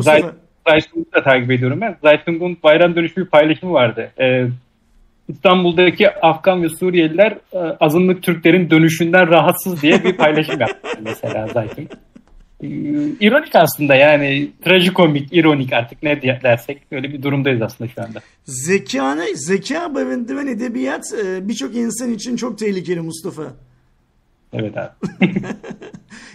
Zaytung'u 0.67 1.13
da 1.15 1.23
takip 1.23 1.51
ediyorum 1.51 1.81
ben. 1.81 1.97
Zaytung'un 2.01 2.57
bayram 2.63 2.95
dönüşü 2.95 3.15
bir 3.15 3.25
paylaşımı 3.25 3.73
vardı. 3.73 4.11
E, 4.19 4.47
İstanbul'daki 5.27 6.09
Afgan 6.11 6.63
ve 6.63 6.69
Suriyeliler 6.69 7.37
e, 7.53 7.57
azınlık 7.57 8.23
Türklerin 8.23 8.69
dönüşünden 8.69 9.27
rahatsız 9.27 9.81
diye 9.81 10.03
bir 10.03 10.17
paylaşım 10.17 10.59
yaptı 10.59 10.99
mesela 11.01 11.47
Zaytung. 11.47 11.87
E, 12.63 12.67
İronik 13.19 13.55
aslında 13.55 13.95
yani 13.95 14.51
trajikomik, 14.65 15.33
ironik 15.33 15.73
artık 15.73 16.03
ne 16.03 16.21
dersek 16.21 16.81
öyle 16.91 17.13
bir 17.13 17.23
durumdayız 17.23 17.61
aslında 17.61 17.89
şu 17.89 18.03
anda. 18.03 18.19
Zekanı, 18.45 19.25
zeka 19.35 19.95
barındıran 19.95 20.47
edebiyat 20.47 21.13
e, 21.25 21.47
birçok 21.47 21.75
insan 21.75 22.11
için 22.11 22.35
çok 22.35 22.57
tehlikeli 22.57 23.01
Mustafa. 23.01 23.43
Evet 24.53 24.77
abi. 24.77 24.91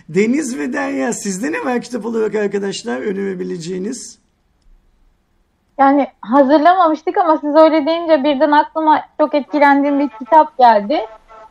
Deniz 0.08 0.58
ve 0.58 0.72
Derya 0.72 1.12
sizde 1.12 1.52
ne 1.52 1.64
var 1.64 1.80
kitap 1.80 2.06
olarak 2.06 2.34
arkadaşlar 2.34 3.00
önerebileceğiniz? 3.00 4.18
Yani 5.78 6.06
hazırlamamıştık 6.20 7.18
ama 7.18 7.38
siz 7.38 7.56
öyle 7.56 7.86
deyince 7.86 8.24
birden 8.24 8.50
aklıma 8.50 9.00
çok 9.20 9.34
etkilendiğim 9.34 10.00
bir 10.00 10.08
kitap 10.08 10.58
geldi. 10.58 11.00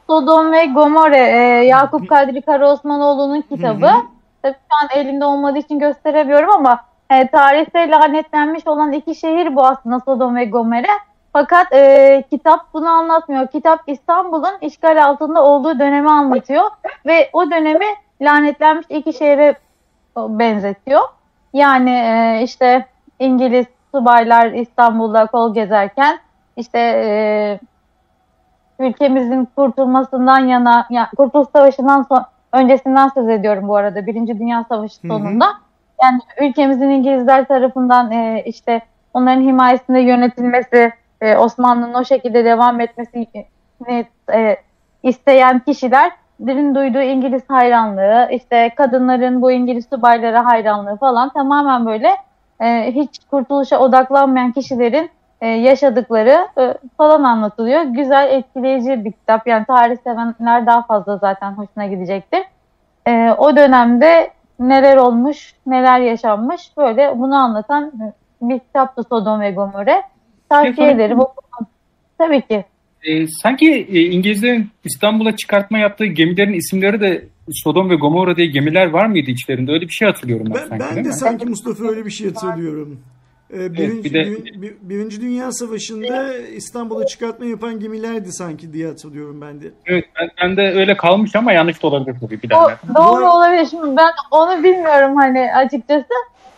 Sodom 0.08 0.52
ve 0.52 0.66
Gomorre, 0.66 1.18
e, 1.18 1.66
Yakup 1.66 2.10
Kadri 2.10 2.42
Karaosmanoğlu'nun 2.42 3.42
kitabı. 3.42 3.92
Tabii 4.44 4.54
şu 4.54 4.84
an 4.84 5.00
elimde 5.00 5.26
olmadığı 5.26 5.58
için 5.58 5.80
gösteremiyorum 5.80 6.50
ama 6.50 6.80
e, 7.10 7.28
tarihte 7.28 7.90
lanetlenmiş 7.90 8.68
olan 8.68 8.92
iki 8.92 9.16
şehir 9.16 9.56
bu 9.56 9.66
aslında 9.66 10.00
Sodom 10.00 10.36
ve 10.36 10.46
Gomorre. 10.46 10.88
Fakat 11.34 11.74
e, 11.74 12.24
kitap 12.30 12.74
bunu 12.74 12.90
anlatmıyor. 12.90 13.48
Kitap 13.48 13.80
İstanbul'un 13.88 14.58
işgal 14.62 15.06
altında 15.06 15.44
olduğu 15.44 15.80
dönemi 15.80 16.10
anlatıyor 16.10 16.64
ve 17.06 17.30
o 17.34 17.52
dönemi 17.52 17.86
lanetlenmiş 18.22 18.86
iki 18.90 19.14
şehre 19.14 19.56
benzetiyor. 20.18 21.02
Yani 21.54 21.92
e, 21.92 22.42
işte 22.44 22.86
İngiliz 23.20 23.66
subaylar 23.92 24.52
İstanbul'da 24.52 25.26
kol 25.26 25.54
gezerken 25.54 26.20
işte 26.56 26.80
e, 26.80 27.60
ülkemizin 28.80 29.48
kurtulmasından 29.56 30.40
yana, 30.40 30.88
ya, 30.90 31.10
Kurtuluş 31.18 31.48
Savaşı'ndan 31.54 32.04
son, 32.04 32.26
öncesinden 32.54 33.08
söz 33.08 33.30
ediyorum 33.30 33.68
bu 33.68 33.76
arada. 33.76 34.08
Birinci 34.08 34.40
Dünya 34.40 34.66
Savaşı 34.70 35.02
Hı 35.02 35.08
hı. 35.08 35.12
sonunda. 35.12 35.46
Yani 36.04 36.20
ülkemizin 36.42 36.90
İngilizler 36.90 37.48
tarafından 37.48 38.12
e, 38.12 38.44
işte 38.46 38.82
onların 39.14 39.42
himayesinde 39.42 40.00
yönetilmesi, 40.00 40.92
e, 41.22 41.38
Osmanlı'nın 41.38 41.94
o 41.94 42.06
şekilde 42.06 42.46
devam 42.46 42.82
etmesini 42.82 43.28
e, 44.34 44.58
isteyen 45.04 45.60
kişilerin 45.60 46.76
duyduğu 46.76 47.02
İngiliz 47.02 47.50
hayranlığı, 47.50 48.28
işte 48.32 48.72
kadınların 48.76 49.42
bu 49.42 49.52
İngiliz 49.52 49.86
subaylara 49.90 50.46
hayranlığı 50.46 50.98
falan 50.98 51.30
tamamen 51.30 51.86
böyle 51.86 52.10
e, 52.62 52.92
hiç 52.96 53.20
kurtuluşa 53.32 53.80
odaklanmayan 53.80 54.52
kişilerin 54.52 55.10
e, 55.44 55.48
yaşadıkları 55.48 56.48
e, 56.60 56.74
falan 56.98 57.24
anlatılıyor. 57.24 57.82
Güzel, 57.82 58.32
etkileyici 58.32 59.06
bir 59.06 59.12
kitap. 59.12 59.48
Yani 59.48 59.66
tarih 59.66 59.98
sevenler 60.04 60.66
daha 60.66 60.84
fazla 60.84 61.18
zaten 61.18 61.52
hoşuna 61.52 61.88
gidecektir. 61.88 62.42
E, 63.08 63.32
o 63.38 63.56
dönemde 63.56 64.32
neler 64.60 64.98
olmuş, 64.98 65.54
neler 65.66 66.00
yaşanmış 66.00 66.62
böyle 66.78 67.20
bunu 67.20 67.36
anlatan 67.36 67.92
bir 68.42 68.60
kitaptı 68.60 69.04
Sodom 69.04 69.42
ve 69.42 69.52
Gomorre. 69.52 70.02
Tavsiye 70.50 70.92
ederim. 70.92 71.20
Tabii 72.18 72.42
ki. 72.42 72.66
E, 73.04 73.28
sanki 73.28 73.88
e, 73.92 74.02
İngilizlerin 74.02 74.70
İstanbul'a 74.84 75.36
çıkartma 75.36 75.80
yaptığı 75.80 76.06
gemilerin 76.06 76.54
isimleri 76.54 77.02
de 77.02 77.26
Sodom 77.52 77.90
ve 77.90 77.96
Gomorra 77.96 78.36
diye 78.36 78.48
gemiler 78.48 78.90
var 78.90 79.06
mıydı 79.06 79.32
içlerinde? 79.32 79.72
Öyle 79.72 79.86
bir 79.86 79.94
şey 79.94 80.08
hatırlıyorum 80.08 80.48
ben, 80.50 80.54
Ben, 80.54 80.78
sanki 80.78 80.96
ben 80.96 81.06
de 81.06 81.12
sanki 81.12 81.46
Mustafa 81.46 81.84
öyle 81.84 82.06
bir 82.06 82.12
şey 82.12 82.28
hatırlıyorum. 82.34 83.00
Ee, 83.54 83.74
birinci, 83.74 84.04
bir 84.04 84.14
de- 84.14 84.46
bir- 84.46 84.62
bir- 84.62 84.76
birinci 84.82 85.22
Dünya 85.22 85.52
Savaşı'nda 85.52 86.38
İstanbul'a 86.38 87.06
çıkartma 87.06 87.46
yapan 87.46 87.80
gemilerdi 87.80 88.32
sanki 88.32 88.74
diye 88.74 88.88
hatırlıyorum 88.88 89.42
ben 89.42 89.62
de. 89.62 89.66
Evet, 89.86 90.06
ben, 90.20 90.30
ben 90.42 90.58
de 90.58 90.62
öyle 90.62 90.98
kalmış 90.98 91.36
ama 91.36 91.52
yanlış 91.54 91.84
da 91.84 91.88
olabilir 91.88 92.16
tabii 92.22 92.36
O 92.40 92.44
bilenler. 92.44 92.78
doğru 92.96 93.30
olabilir. 93.30 93.66
Şimdi 93.66 93.98
ben 93.98 94.12
onu 94.32 94.64
bilmiyorum 94.64 95.16
hani 95.18 95.56
açıkçası. 95.56 96.14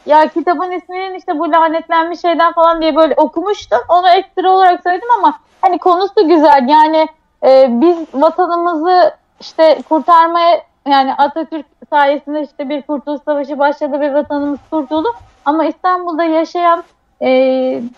Ya 0.06 0.28
kitabın 0.28 0.72
isminin 0.72 1.14
işte 1.16 1.40
bu 1.40 1.52
lanetlenmiş 1.52 2.22
şeyden 2.22 2.54
falan 2.54 2.82
diye 2.82 2.96
böyle 2.96 3.14
okumuştum. 3.18 3.80
Onu 3.90 4.10
ekstra 4.10 4.52
olarak 4.52 4.84
söyledim 4.84 5.08
ama 5.20 5.40
hani 5.62 5.78
konusu 5.78 6.28
güzel. 6.28 6.68
Yani 6.70 7.08
e, 7.46 7.68
biz 7.82 7.98
vatanımızı 8.14 9.12
işte 9.42 9.78
kurtarmaya 9.90 10.62
yani 10.88 11.14
Atatürk 11.14 11.66
sayesinde 11.90 12.42
işte 12.42 12.70
bir 12.70 12.82
kurtuluş 12.82 13.22
savaşı 13.26 13.60
başladı 13.60 14.00
ve 14.00 14.14
vatanımız 14.14 14.60
kurtuldu. 14.72 15.08
Ama 15.46 15.66
İstanbul'da 15.66 16.24
yaşayan 16.24 16.84
e, 17.22 17.30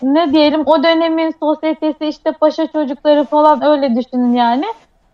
ne 0.02 0.32
diyelim 0.32 0.62
o 0.66 0.82
dönemin 0.82 1.34
sosyetesi 1.40 2.06
işte 2.06 2.32
paşa 2.32 2.66
çocukları 2.66 3.24
falan 3.24 3.64
öyle 3.64 3.96
düşünün 3.96 4.32
yani. 4.32 4.64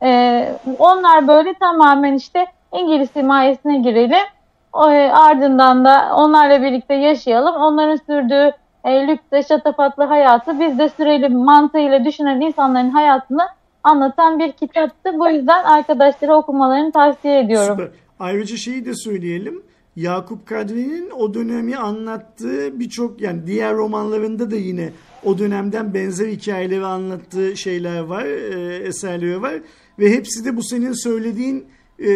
E, 0.03 0.49
onlar 0.79 1.29
böyle 1.29 1.55
tamamen 1.55 2.15
işte 2.15 2.47
İngiliz 2.73 3.17
himayesine 3.17 3.79
girelim. 3.79 4.27
O, 4.73 4.91
e, 4.91 5.13
ardından 5.13 5.85
da 5.85 6.15
onlarla 6.17 6.63
birlikte 6.63 6.95
yaşayalım. 6.95 7.55
Onların 7.55 7.97
sürdüğü 7.97 8.53
e, 8.85 9.07
lüks 9.09 9.49
şatafatlı 9.49 10.05
hayatı 10.05 10.61
biz 10.61 10.79
de 10.79 10.89
sürelim 10.89 11.33
mantığıyla 11.39 12.05
düşünen 12.05 12.41
insanların 12.41 12.91
hayatını 12.91 13.43
anlatan 13.83 14.39
bir 14.39 14.53
kitaptı. 14.53 15.19
Bu 15.19 15.29
yüzden 15.29 15.65
arkadaşlara 15.65 16.37
okumalarını 16.37 16.93
tavsiye 16.93 17.41
ediyorum. 17.41 17.77
Süper. 17.79 17.89
Ayrıca 18.19 18.57
şeyi 18.57 18.85
de 18.85 18.95
söyleyelim. 18.95 19.63
Yakup 19.97 20.47
Kadri'nin 20.47 21.11
o 21.11 21.35
dönemi 21.35 21.77
anlattığı 21.77 22.81
birçok 22.81 23.21
yani 23.21 23.47
diğer 23.47 23.75
romanlarında 23.75 24.51
da 24.51 24.57
yine 24.57 24.91
o 25.23 25.39
dönemden 25.39 25.95
benzer 25.95 26.29
hikayeleri 26.29 26.85
anlattığı 26.85 27.57
şeyler 27.57 28.01
var, 28.01 28.25
e, 28.25 28.77
eserleri 28.77 29.43
var 29.43 29.55
ve 29.99 30.11
hepsi 30.11 30.45
de 30.45 30.57
bu 30.57 30.63
senin 30.63 30.93
söylediğin 30.93 31.67
e, 31.99 32.09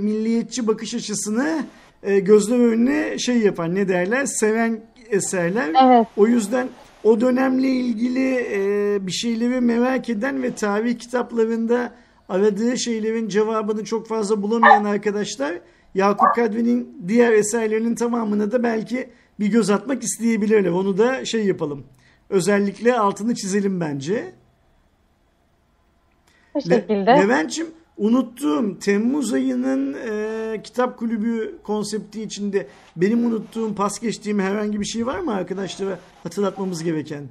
milliyetçi 0.00 0.66
bakış 0.66 0.94
açısını 0.94 1.64
e, 2.02 2.20
gözler 2.20 2.58
önüne 2.58 3.18
şey 3.18 3.38
yapan 3.38 3.74
ne 3.74 3.88
derler 3.88 4.26
seven 4.26 4.80
eserler. 5.10 5.72
Evet. 5.84 6.06
O 6.16 6.26
yüzden 6.26 6.68
o 7.04 7.20
dönemle 7.20 7.68
ilgili 7.68 8.46
e, 8.52 9.06
bir 9.06 9.12
şeyleri 9.12 9.60
merak 9.60 10.08
eden 10.08 10.42
ve 10.42 10.54
tarih 10.54 10.98
kitaplarında 10.98 11.92
aradığı 12.28 12.78
şeylerin 12.78 13.28
cevabını 13.28 13.84
çok 13.84 14.08
fazla 14.08 14.42
bulamayan 14.42 14.84
arkadaşlar 14.84 15.54
Yakup 15.94 16.34
Kadri'nin 16.34 17.02
diğer 17.08 17.32
eserlerinin 17.32 17.94
tamamına 17.94 18.52
da 18.52 18.62
belki 18.62 19.10
bir 19.40 19.46
göz 19.46 19.70
atmak 19.70 20.02
isteyebilirler. 20.02 20.70
Onu 20.70 20.98
da 20.98 21.24
şey 21.24 21.46
yapalım. 21.46 21.84
Özellikle 22.30 22.98
altını 22.98 23.34
çizelim 23.34 23.80
bence. 23.80 24.32
Bu 26.54 26.58
Le- 26.58 26.74
şekilde. 26.74 27.10
Levent'cim 27.10 27.66
unuttuğum 27.96 28.78
Temmuz 28.78 29.32
ayının 29.32 29.96
e, 30.08 30.62
kitap 30.62 30.98
kulübü 30.98 31.58
konsepti 31.62 32.22
içinde 32.22 32.66
benim 32.96 33.26
unuttuğum, 33.26 33.74
pas 33.74 34.00
geçtiğim 34.00 34.40
herhangi 34.40 34.80
bir 34.80 34.84
şey 34.84 35.06
var 35.06 35.18
mı 35.18 35.34
arkadaşlara 35.34 35.98
hatırlatmamız 36.22 36.84
gereken? 36.84 37.24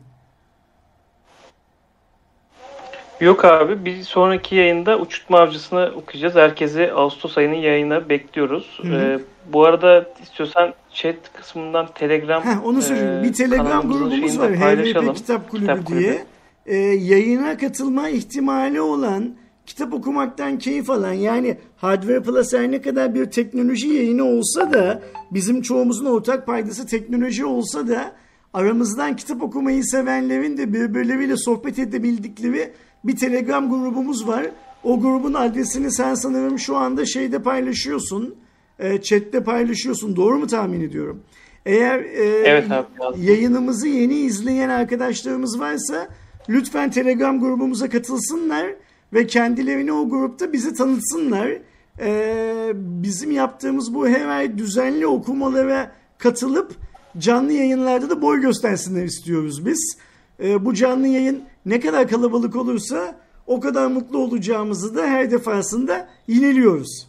Yok 3.22 3.46
abi 3.46 3.86
bir 3.86 4.04
sonraki 4.04 4.56
yayında 4.56 5.00
Uçurtma 5.00 5.40
Avcısı'nı 5.40 5.92
okuyacağız. 5.96 6.36
Herkesi 6.36 6.92
Ağustos 6.94 7.38
ayının 7.38 7.56
yayına 7.56 8.10
bekliyoruz. 8.10 8.80
Hı 8.82 8.88
hı. 8.88 8.96
Ee, 8.96 9.20
bu 9.54 9.66
arada 9.66 10.14
istiyorsan 10.24 10.74
chat 10.94 11.16
kısmından 11.34 11.88
Telegram 11.96 12.44
Heh, 12.44 12.66
onu 12.66 12.82
söyleyeyim. 12.82 13.20
e, 13.20 13.24
bir 13.24 13.34
Telegram 13.34 13.92
grubumuz 13.92 14.40
var. 14.40 14.52
HVP 14.52 15.16
Kitap 15.16 15.50
Kulübü 15.52 15.66
Kitap 15.66 15.86
Kulübü. 15.86 16.00
diye. 16.02 16.24
Ee, 16.66 16.76
yayına 16.78 17.58
katılma 17.58 18.10
ihtimali 18.10 18.82
olan, 18.82 19.36
kitap 19.66 19.94
okumaktan 19.94 20.58
keyif 20.58 20.90
alan 20.90 21.14
yani 21.14 21.58
Hardware 21.78 22.22
Plus 22.22 22.54
her 22.54 22.72
ne 22.72 22.82
kadar 22.82 23.16
bir 23.16 23.26
teknoloji 23.26 23.88
yayını 23.88 24.24
olsa 24.24 24.74
da 24.74 25.02
bizim 25.32 25.62
çoğumuzun 25.62 26.06
ortak 26.06 26.46
paydası 26.46 26.88
teknoloji 26.88 27.46
olsa 27.46 27.88
da 27.88 28.12
aramızdan 28.54 29.16
kitap 29.16 29.42
okumayı 29.44 29.84
sevenlerin 29.84 30.58
de 30.58 30.74
birbirleriyle 30.74 31.38
sohbet 31.38 31.80
edebildikleri 31.80 32.74
bir 33.04 33.16
Telegram 33.16 33.70
grubumuz 33.70 34.28
var. 34.28 34.46
O 34.84 35.00
grubun 35.00 35.34
adresini 35.34 35.92
sen 35.92 36.14
sanırım 36.14 36.60
şu 36.60 36.78
anda 36.78 37.06
şeyde 37.06 37.42
paylaşıyorsun. 37.42 38.36
E, 38.80 39.02
chatte 39.02 39.44
paylaşıyorsun. 39.44 40.16
Doğru 40.16 40.40
mu 40.40 40.48
tahmin 40.48 40.82
ediyorum? 40.82 41.24
Eğer 41.66 42.00
e, 42.00 42.44
Evet 42.46 42.72
abi, 42.72 42.88
yayınımızı 43.18 43.88
yeni 43.88 44.14
izleyen 44.14 44.70
arkadaşlarımız 44.70 45.60
varsa 45.60 46.08
lütfen 46.50 46.92
Telegram 46.92 47.40
grubumuza 47.40 47.90
katılsınlar 47.90 48.76
ve 49.14 49.28
kendilerini 49.28 49.92
o 49.92 50.10
grupta 50.10 50.54
bizi 50.54 50.74
tanıtsınlar. 50.74 51.52
Ee, 52.00 52.72
bizim 52.76 53.32
yaptığımız 53.32 53.94
bu 53.94 54.08
her 54.08 54.28
ay 54.28 54.58
düzenli 54.58 55.08
okumalara 55.08 55.92
katılıp 56.18 56.76
canlı 57.18 57.52
yayınlarda 57.52 58.10
da 58.10 58.22
boy 58.22 58.42
göstersinler 58.42 59.04
istiyoruz 59.04 59.66
biz. 59.66 59.98
E, 60.44 60.66
bu 60.66 60.74
canlı 60.74 61.08
yayın 61.08 61.44
ne 61.66 61.80
kadar 61.80 62.08
kalabalık 62.08 62.56
olursa 62.56 63.16
o 63.48 63.60
kadar 63.60 63.88
mutlu 63.88 64.18
olacağımızı 64.18 64.96
da 64.96 65.08
her 65.08 65.32
defasında 65.32 66.10
yineliyoruz. 66.28 67.08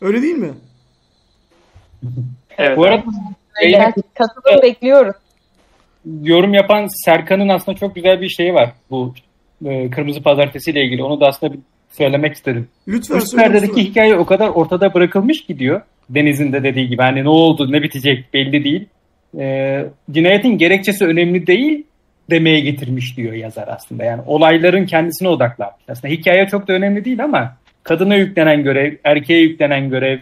Öyle 0.00 0.22
değil 0.22 0.34
mi? 0.36 0.52
Evet. 2.58 2.78
Bu 2.78 2.84
arada 2.84 3.02
yayına 3.62 3.84
Evet, 3.84 3.94
katılım 4.14 4.62
bekliyoruz. 4.62 5.16
yorum 6.22 6.54
yapan 6.54 6.86
Serkan'ın 7.04 7.48
aslında 7.48 7.78
çok 7.78 7.94
güzel 7.94 8.20
bir 8.20 8.28
şeyi 8.28 8.54
var 8.54 8.72
bu 8.90 9.14
e, 9.64 9.90
Kırmızı 9.90 10.22
Pazartesi 10.22 10.70
ile 10.70 10.84
ilgili. 10.84 11.02
Onu 11.02 11.20
da 11.20 11.26
aslında 11.26 11.52
bir 11.52 11.58
söylemek 11.92 12.34
istedim. 12.34 12.68
Lütfen 12.88 13.16
Üst 13.16 13.36
perdedeki 13.36 13.84
hikaye 13.84 14.16
o 14.16 14.26
kadar 14.26 14.48
ortada 14.48 14.94
bırakılmış 14.94 15.46
ki 15.46 15.58
diyor. 15.58 15.82
Deniz'in 16.10 16.52
de 16.52 16.62
dediği 16.62 16.88
gibi 16.88 17.02
hani 17.02 17.24
ne 17.24 17.28
oldu 17.28 17.72
ne 17.72 17.82
bitecek 17.82 18.34
belli 18.34 18.64
değil. 18.64 18.86
Ee, 19.38 19.86
cinayetin 20.10 20.58
gerekçesi 20.58 21.04
önemli 21.04 21.46
değil 21.46 21.84
demeye 22.30 22.60
getirmiş 22.60 23.16
diyor 23.16 23.32
yazar 23.32 23.68
aslında. 23.68 24.04
Yani 24.04 24.22
olayların 24.26 24.86
kendisine 24.86 25.28
odaklanmış. 25.28 25.82
Aslında 25.88 26.14
hikaye 26.14 26.48
çok 26.48 26.68
da 26.68 26.72
önemli 26.72 27.04
değil 27.04 27.24
ama 27.24 27.56
kadına 27.82 28.16
yüklenen 28.16 28.62
görev, 28.62 28.94
erkeğe 29.04 29.40
yüklenen 29.40 29.90
görev, 29.90 30.18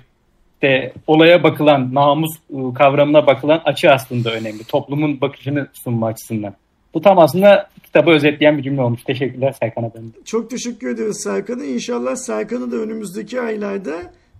de 0.62 0.92
olaya 1.06 1.42
bakılan, 1.42 1.94
namus 1.94 2.30
ıı, 2.54 2.74
kavramına 2.74 3.26
bakılan 3.26 3.60
açı 3.64 3.90
aslında 3.92 4.32
önemli. 4.32 4.64
Toplumun 4.64 5.20
bakışını 5.20 5.66
sunma 5.84 6.06
açısından. 6.06 6.54
Bu 6.94 7.00
tam 7.00 7.18
aslında 7.18 7.68
kitabı 7.82 8.10
özetleyen 8.10 8.58
bir 8.58 8.62
cümle 8.62 8.82
olmuş. 8.82 9.02
Teşekkürler 9.02 9.54
Serkan 9.60 9.84
Efendi. 9.84 10.12
Çok 10.24 10.50
teşekkür 10.50 10.94
ederiz 10.94 11.20
Serkan'a. 11.24 11.64
İnşallah 11.64 12.16
Serkan'ı 12.16 12.72
da 12.72 12.76
önümüzdeki 12.76 13.40
aylarda 13.40 13.92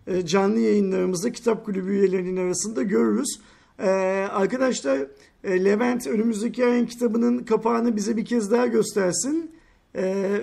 e, 0.06 0.26
canlı 0.26 0.58
yayınlarımızda 0.58 1.32
kitap 1.32 1.64
kulübü 1.64 1.90
üyelerinin 1.90 2.36
arasında 2.36 2.82
görürüz. 2.82 3.40
E, 3.78 3.88
arkadaşlar 4.30 4.98
e, 5.44 5.64
Levent 5.64 6.06
önümüzdeki 6.06 6.64
ayın 6.64 6.86
kitabının 6.86 7.38
kapağını 7.38 7.96
bize 7.96 8.16
bir 8.16 8.24
kez 8.24 8.50
daha 8.50 8.66
göstersin. 8.66 9.50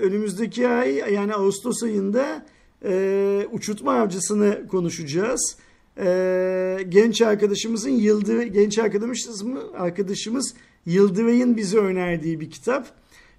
Önümüzdeki 0.02 0.68
ay 0.68 1.14
yani 1.14 1.34
Ağustos 1.34 1.84
ayında 1.84 2.46
e, 2.86 3.48
uçurtma 3.52 3.94
avcısını 3.94 4.68
konuşacağız. 4.68 5.58
Genç 6.90 7.22
arkadaşımızın 7.22 7.90
Yıldır 7.90 8.44
genç 8.44 8.80
arkadaşımız 8.80 9.42
mı 9.42 9.60
arkadaşımız 9.78 10.54
Yıldıray'ın 10.86 11.58
bize 11.58 11.78
önerdiği 11.78 12.40
bir 12.40 12.50
kitap. 12.50 12.88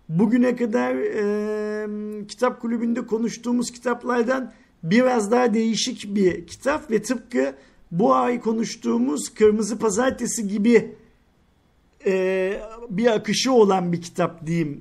Bugüne 0.09 0.57
kadar 0.57 0.95
e, 0.95 2.27
kitap 2.27 2.61
kulübünde 2.61 3.07
konuştuğumuz 3.07 3.71
kitaplardan 3.71 4.53
biraz 4.83 5.31
daha 5.31 5.55
değişik 5.55 6.15
bir 6.15 6.47
kitap 6.47 6.91
ve 6.91 7.03
tıpkı 7.03 7.55
bu 7.91 8.15
ay 8.15 8.41
konuştuğumuz 8.41 9.35
Kırmızı 9.35 9.79
Pazartesi 9.79 10.49
gibi 10.49 10.95
e, 12.07 12.63
bir 12.91 13.07
akışı 13.07 13.53
olan 13.53 13.93
bir 13.93 14.03
kitap 14.03 14.47
diyeyim. 14.47 14.81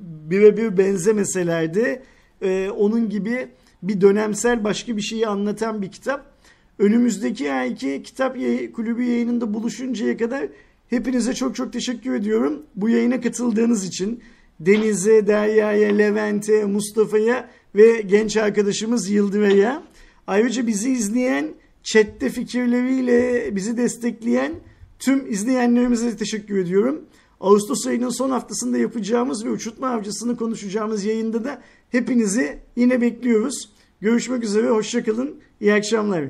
Birebir 0.00 0.78
benzemeseler 0.78 1.74
de 1.74 2.02
e, 2.42 2.70
onun 2.70 3.08
gibi 3.08 3.48
bir 3.82 4.00
dönemsel 4.00 4.64
başka 4.64 4.96
bir 4.96 5.02
şeyi 5.02 5.26
anlatan 5.26 5.82
bir 5.82 5.90
kitap. 5.90 6.30
Önümüzdeki 6.78 7.52
ayki 7.52 8.02
kitap 8.02 8.36
kulübü 8.74 9.02
yayınında 9.02 9.54
buluşuncaya 9.54 10.16
kadar 10.16 10.48
hepinize 10.90 11.34
çok 11.34 11.56
çok 11.56 11.72
teşekkür 11.72 12.14
ediyorum. 12.14 12.62
Bu 12.76 12.88
yayına 12.88 13.20
katıldığınız 13.20 13.84
için 13.84 14.22
Deniz'e, 14.60 15.26
Derya'ya, 15.26 15.88
Levent'e, 15.88 16.64
Mustafa'ya 16.64 17.50
ve 17.74 18.00
genç 18.00 18.36
arkadaşımız 18.36 19.10
Yıldıray'a. 19.10 19.82
Ayrıca 20.26 20.66
bizi 20.66 20.92
izleyen, 20.92 21.48
chatte 21.82 22.28
fikirleriyle 22.28 23.48
bizi 23.56 23.76
destekleyen 23.76 24.52
tüm 24.98 25.32
izleyenlerimize 25.32 26.16
teşekkür 26.16 26.58
ediyorum. 26.58 27.04
Ağustos 27.40 27.86
ayının 27.86 28.18
son 28.18 28.30
haftasında 28.30 28.78
yapacağımız 28.78 29.44
ve 29.44 29.50
uçurtma 29.50 29.88
avcısını 29.88 30.36
konuşacağımız 30.36 31.04
yayında 31.04 31.44
da 31.44 31.62
hepinizi 31.90 32.58
yine 32.76 33.00
bekliyoruz. 33.00 33.70
Görüşmek 34.00 34.44
üzere, 34.44 34.68
hoşçakalın, 34.68 35.40
iyi 35.60 35.74
akşamlar. 35.74 36.22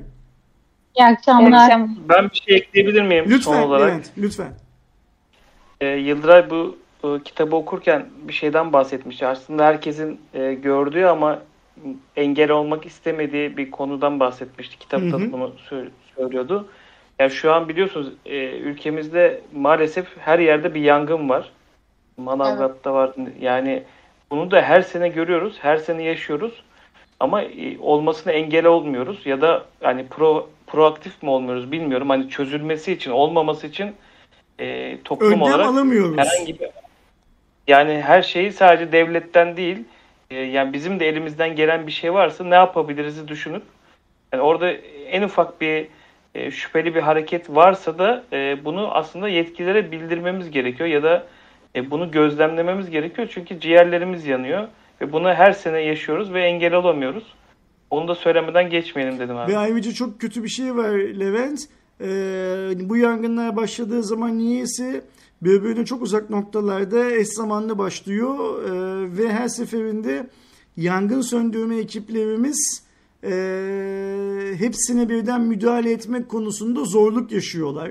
İyi 0.97 1.05
akşamlar. 1.05 1.64
Akşam 1.64 1.97
Ben 2.09 2.31
bir 2.31 2.43
şey 2.47 2.57
ekleyebilir 2.57 3.03
miyim 3.03 3.24
son 3.24 3.33
Lütfen 3.33 3.62
olarak? 3.62 3.89
Levent, 3.89 4.11
lütfen. 4.18 4.53
Ee, 5.81 5.87
Yıldıray 5.87 6.51
bu 6.51 6.76
e, 7.05 7.09
kitabı 7.24 7.57
okurken 7.57 8.07
bir 8.22 8.32
şeyden 8.32 8.72
bahsetmiş. 8.72 9.22
Aslında 9.22 9.64
herkesin 9.64 10.20
e, 10.34 10.55
gördüğü 10.55 11.05
ama 11.05 11.38
engel 12.16 12.51
olmak 12.51 12.86
istemediği 12.86 13.57
bir 13.57 13.70
konudan 13.70 14.20
bahsetmişti. 14.20 14.78
Kitapta 14.78 15.07
Hı 15.07 15.16
hı. 15.16 15.32
bunu 15.32 15.53
sö- 15.70 15.88
söylüyordu. 16.16 16.68
Yani 17.18 17.30
şu 17.30 17.53
an 17.53 17.68
biliyorsunuz 17.68 18.12
e, 18.26 18.36
ülkemizde 18.51 19.40
maalesef 19.55 20.07
her 20.18 20.38
yerde 20.38 20.74
bir 20.74 20.80
yangın 20.80 21.28
var. 21.28 21.51
Manavgat'ta 22.16 22.94
var. 22.94 23.12
Yani 23.40 23.82
bunu 24.30 24.51
da 24.51 24.62
her 24.62 24.82
sene 24.82 25.09
görüyoruz. 25.09 25.57
Her 25.61 25.76
sene 25.76 26.03
yaşıyoruz. 26.03 26.62
Ama 27.20 27.42
e, 27.42 27.78
olmasına 27.78 28.32
engel 28.32 28.66
olmuyoruz 28.66 29.26
ya 29.26 29.40
da 29.40 29.64
hani 29.82 30.07
pro 30.07 30.48
proaktif 30.66 31.22
mi 31.22 31.30
olmuyoruz 31.30 31.72
bilmiyorum. 31.72 32.09
Hani 32.11 32.28
çözülmesi 32.28 32.92
için, 32.92 33.11
olmaması 33.11 33.66
için 33.66 33.94
e, 34.59 34.96
toplum 35.05 35.28
Önlem 35.28 35.42
olarak 35.42 35.66
alamıyoruz. 35.66 36.18
herhangi 36.18 36.61
bir 36.61 36.68
yani 37.71 38.01
her 38.01 38.23
şeyi 38.23 38.53
sadece 38.53 38.93
devletten 38.93 39.57
değil 39.57 39.85
e, 40.31 40.37
yani 40.37 40.73
bizim 40.73 41.01
de 41.01 41.09
elimizden 41.09 41.57
gelen 41.57 41.87
bir 41.87 41.93
şey 41.93 42.14
varsa 42.14 42.45
ne 42.45 42.55
yapabiliriz 42.55 43.29
düşünüp 43.29 43.62
yani 44.33 44.43
orada 44.43 44.71
en 45.11 45.23
ufak 45.23 45.61
bir 45.61 45.89
e, 46.35 46.51
şüpheli 46.51 46.95
bir 46.95 47.01
hareket 47.01 47.51
varsa 47.51 47.99
da 47.99 48.25
e, 48.33 48.64
bunu 48.64 48.95
aslında 48.95 49.29
yetkililere 49.29 49.93
bildirmemiz 49.93 50.51
gerekiyor 50.51 50.89
ya 50.89 51.03
da 51.03 51.27
bunu 51.91 52.11
gözlemlememiz 52.11 52.91
gerekiyor 52.91 53.29
çünkü 53.31 53.61
ciğerlerimiz 53.61 54.27
yanıyor 54.27 54.68
ve 55.01 55.12
bunu 55.12 55.35
her 55.35 55.53
sene 55.53 55.81
yaşıyoruz 55.81 56.33
ve 56.33 56.43
engel 56.43 56.75
olamıyoruz. 56.75 57.25
Onu 57.91 58.09
da 58.09 58.14
söylemeden 58.14 58.71
geçmeyelim 58.71 59.18
dedim 59.18 59.37
abi. 59.37 59.53
Ve 59.53 59.59
ayrıca 59.59 59.93
çok 59.93 60.21
kötü 60.21 60.45
bir 60.45 60.49
şey 60.49 60.77
var 60.77 60.91
Levent. 60.99 61.61
Ee, 62.01 62.89
bu 62.89 62.97
yangınlar 62.97 63.57
başladığı 63.57 64.03
zaman 64.03 64.39
niyeyse 64.39 65.03
birbirine 65.43 65.84
çok 65.84 66.03
uzak 66.03 66.30
noktalarda 66.30 67.11
eş 67.11 67.28
zamanlı 67.28 67.78
başlıyor 67.78 68.62
Ee, 68.62 69.18
ve 69.18 69.32
her 69.32 69.49
seferinde 69.49 70.30
yangın 70.76 71.20
söndürme 71.20 71.76
ekiplerimiz 71.76 72.82
e, 73.24 74.55
hepsine 74.59 75.09
birden 75.09 75.41
müdahale 75.41 75.93
etmek 75.93 76.28
konusunda 76.28 76.84
zorluk 76.84 77.32
yaşıyorlar. 77.32 77.91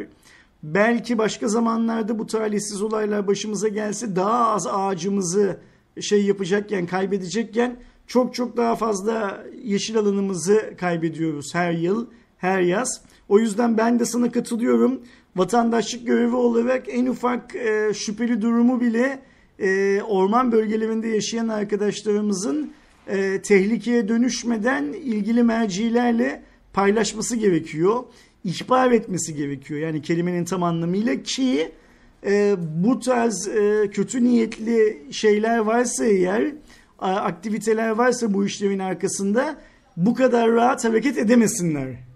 Belki 0.64 1.18
başka 1.18 1.48
zamanlarda 1.48 2.20
bu 2.20 2.28
talihsiz 2.28 2.82
olaylar 2.82 3.28
başımıza 3.28 3.68
gelse 3.68 4.16
daha 4.16 4.48
az 4.48 4.68
ağacımızı 4.68 5.60
şey 6.02 6.26
yapacakken, 6.26 6.86
kaybedecekken 6.86 7.76
çok 8.08 8.34
çok 8.34 8.58
daha 8.58 8.76
fazla 8.76 9.44
yeşil 9.64 9.98
alanımızı 9.98 10.74
kaybediyoruz 10.78 11.56
her 11.56 11.72
yıl, 11.72 12.08
her 12.38 12.62
yaz. 12.62 13.02
O 13.30 13.40
yüzden 13.40 13.78
ben 13.78 14.00
de 14.00 14.06
sana 14.06 14.32
katılıyorum. 14.32 15.02
Vatandaşlık 15.36 16.08
görevi 16.08 16.36
olarak 16.36 16.86
en 16.90 17.06
ufak 17.06 17.56
e, 17.56 17.94
şüpheli 17.94 18.42
durumu 18.42 18.82
bile 18.82 19.20
e, 19.60 20.02
orman 20.02 20.52
bölgelerinde 20.52 21.08
yaşayan 21.08 21.48
arkadaşlarımızın 21.48 22.72
e, 23.08 23.42
tehlikeye 23.42 24.08
dönüşmeden 24.08 24.84
ilgili 24.84 25.44
mercilerle 25.44 26.44
paylaşması 26.74 27.36
gerekiyor. 27.36 28.04
İhbar 28.44 28.92
etmesi 28.92 29.36
gerekiyor. 29.36 29.80
Yani 29.80 30.02
kelimenin 30.02 30.46
tam 30.46 30.64
anlamıyla 30.64 31.24
ki 31.24 31.72
e, 32.26 32.56
bu 32.60 33.00
tarz 33.00 33.48
e, 33.48 33.90
kötü 33.92 34.24
niyetli 34.24 35.04
şeyler 35.12 35.58
varsa 35.58 36.06
eğer 36.06 36.52
aktiviteler 37.00 37.90
varsa 37.90 38.34
bu 38.34 38.46
işlerin 38.46 38.80
arkasında 38.80 39.56
bu 39.98 40.14
kadar 40.14 40.52
rahat 40.52 40.86
hareket 40.86 41.18
edemesinler. 41.18 42.09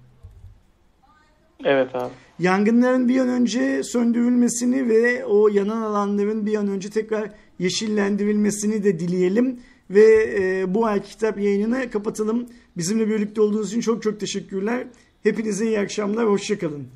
Evet 1.63 1.95
abi. 1.95 2.11
Yangınların 2.39 3.09
bir 3.09 3.19
an 3.19 3.29
önce 3.29 3.83
söndürülmesini 3.83 4.89
ve 4.89 5.25
o 5.25 5.47
yanan 5.47 5.81
alanların 5.81 6.45
bir 6.45 6.55
an 6.55 6.67
önce 6.67 6.89
tekrar 6.89 7.29
yeşillendirilmesini 7.59 8.83
de 8.83 8.99
dileyelim 8.99 9.59
ve 9.89 10.35
e, 10.39 10.73
bu 10.73 10.85
ay 10.85 11.01
kitap 11.01 11.39
yayınını 11.39 11.89
kapatalım. 11.89 12.49
Bizimle 12.77 13.07
birlikte 13.07 13.41
olduğunuz 13.41 13.67
için 13.67 13.81
çok 13.81 14.03
çok 14.03 14.19
teşekkürler. 14.19 14.87
Hepinize 15.23 15.65
iyi 15.65 15.79
akşamlar, 15.79 16.29
hoşçakalın. 16.29 16.87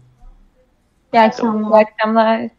İyi 1.13 1.21
akşamlar. 1.21 1.79
iyi 1.79 1.85
akşamlar. 1.85 2.49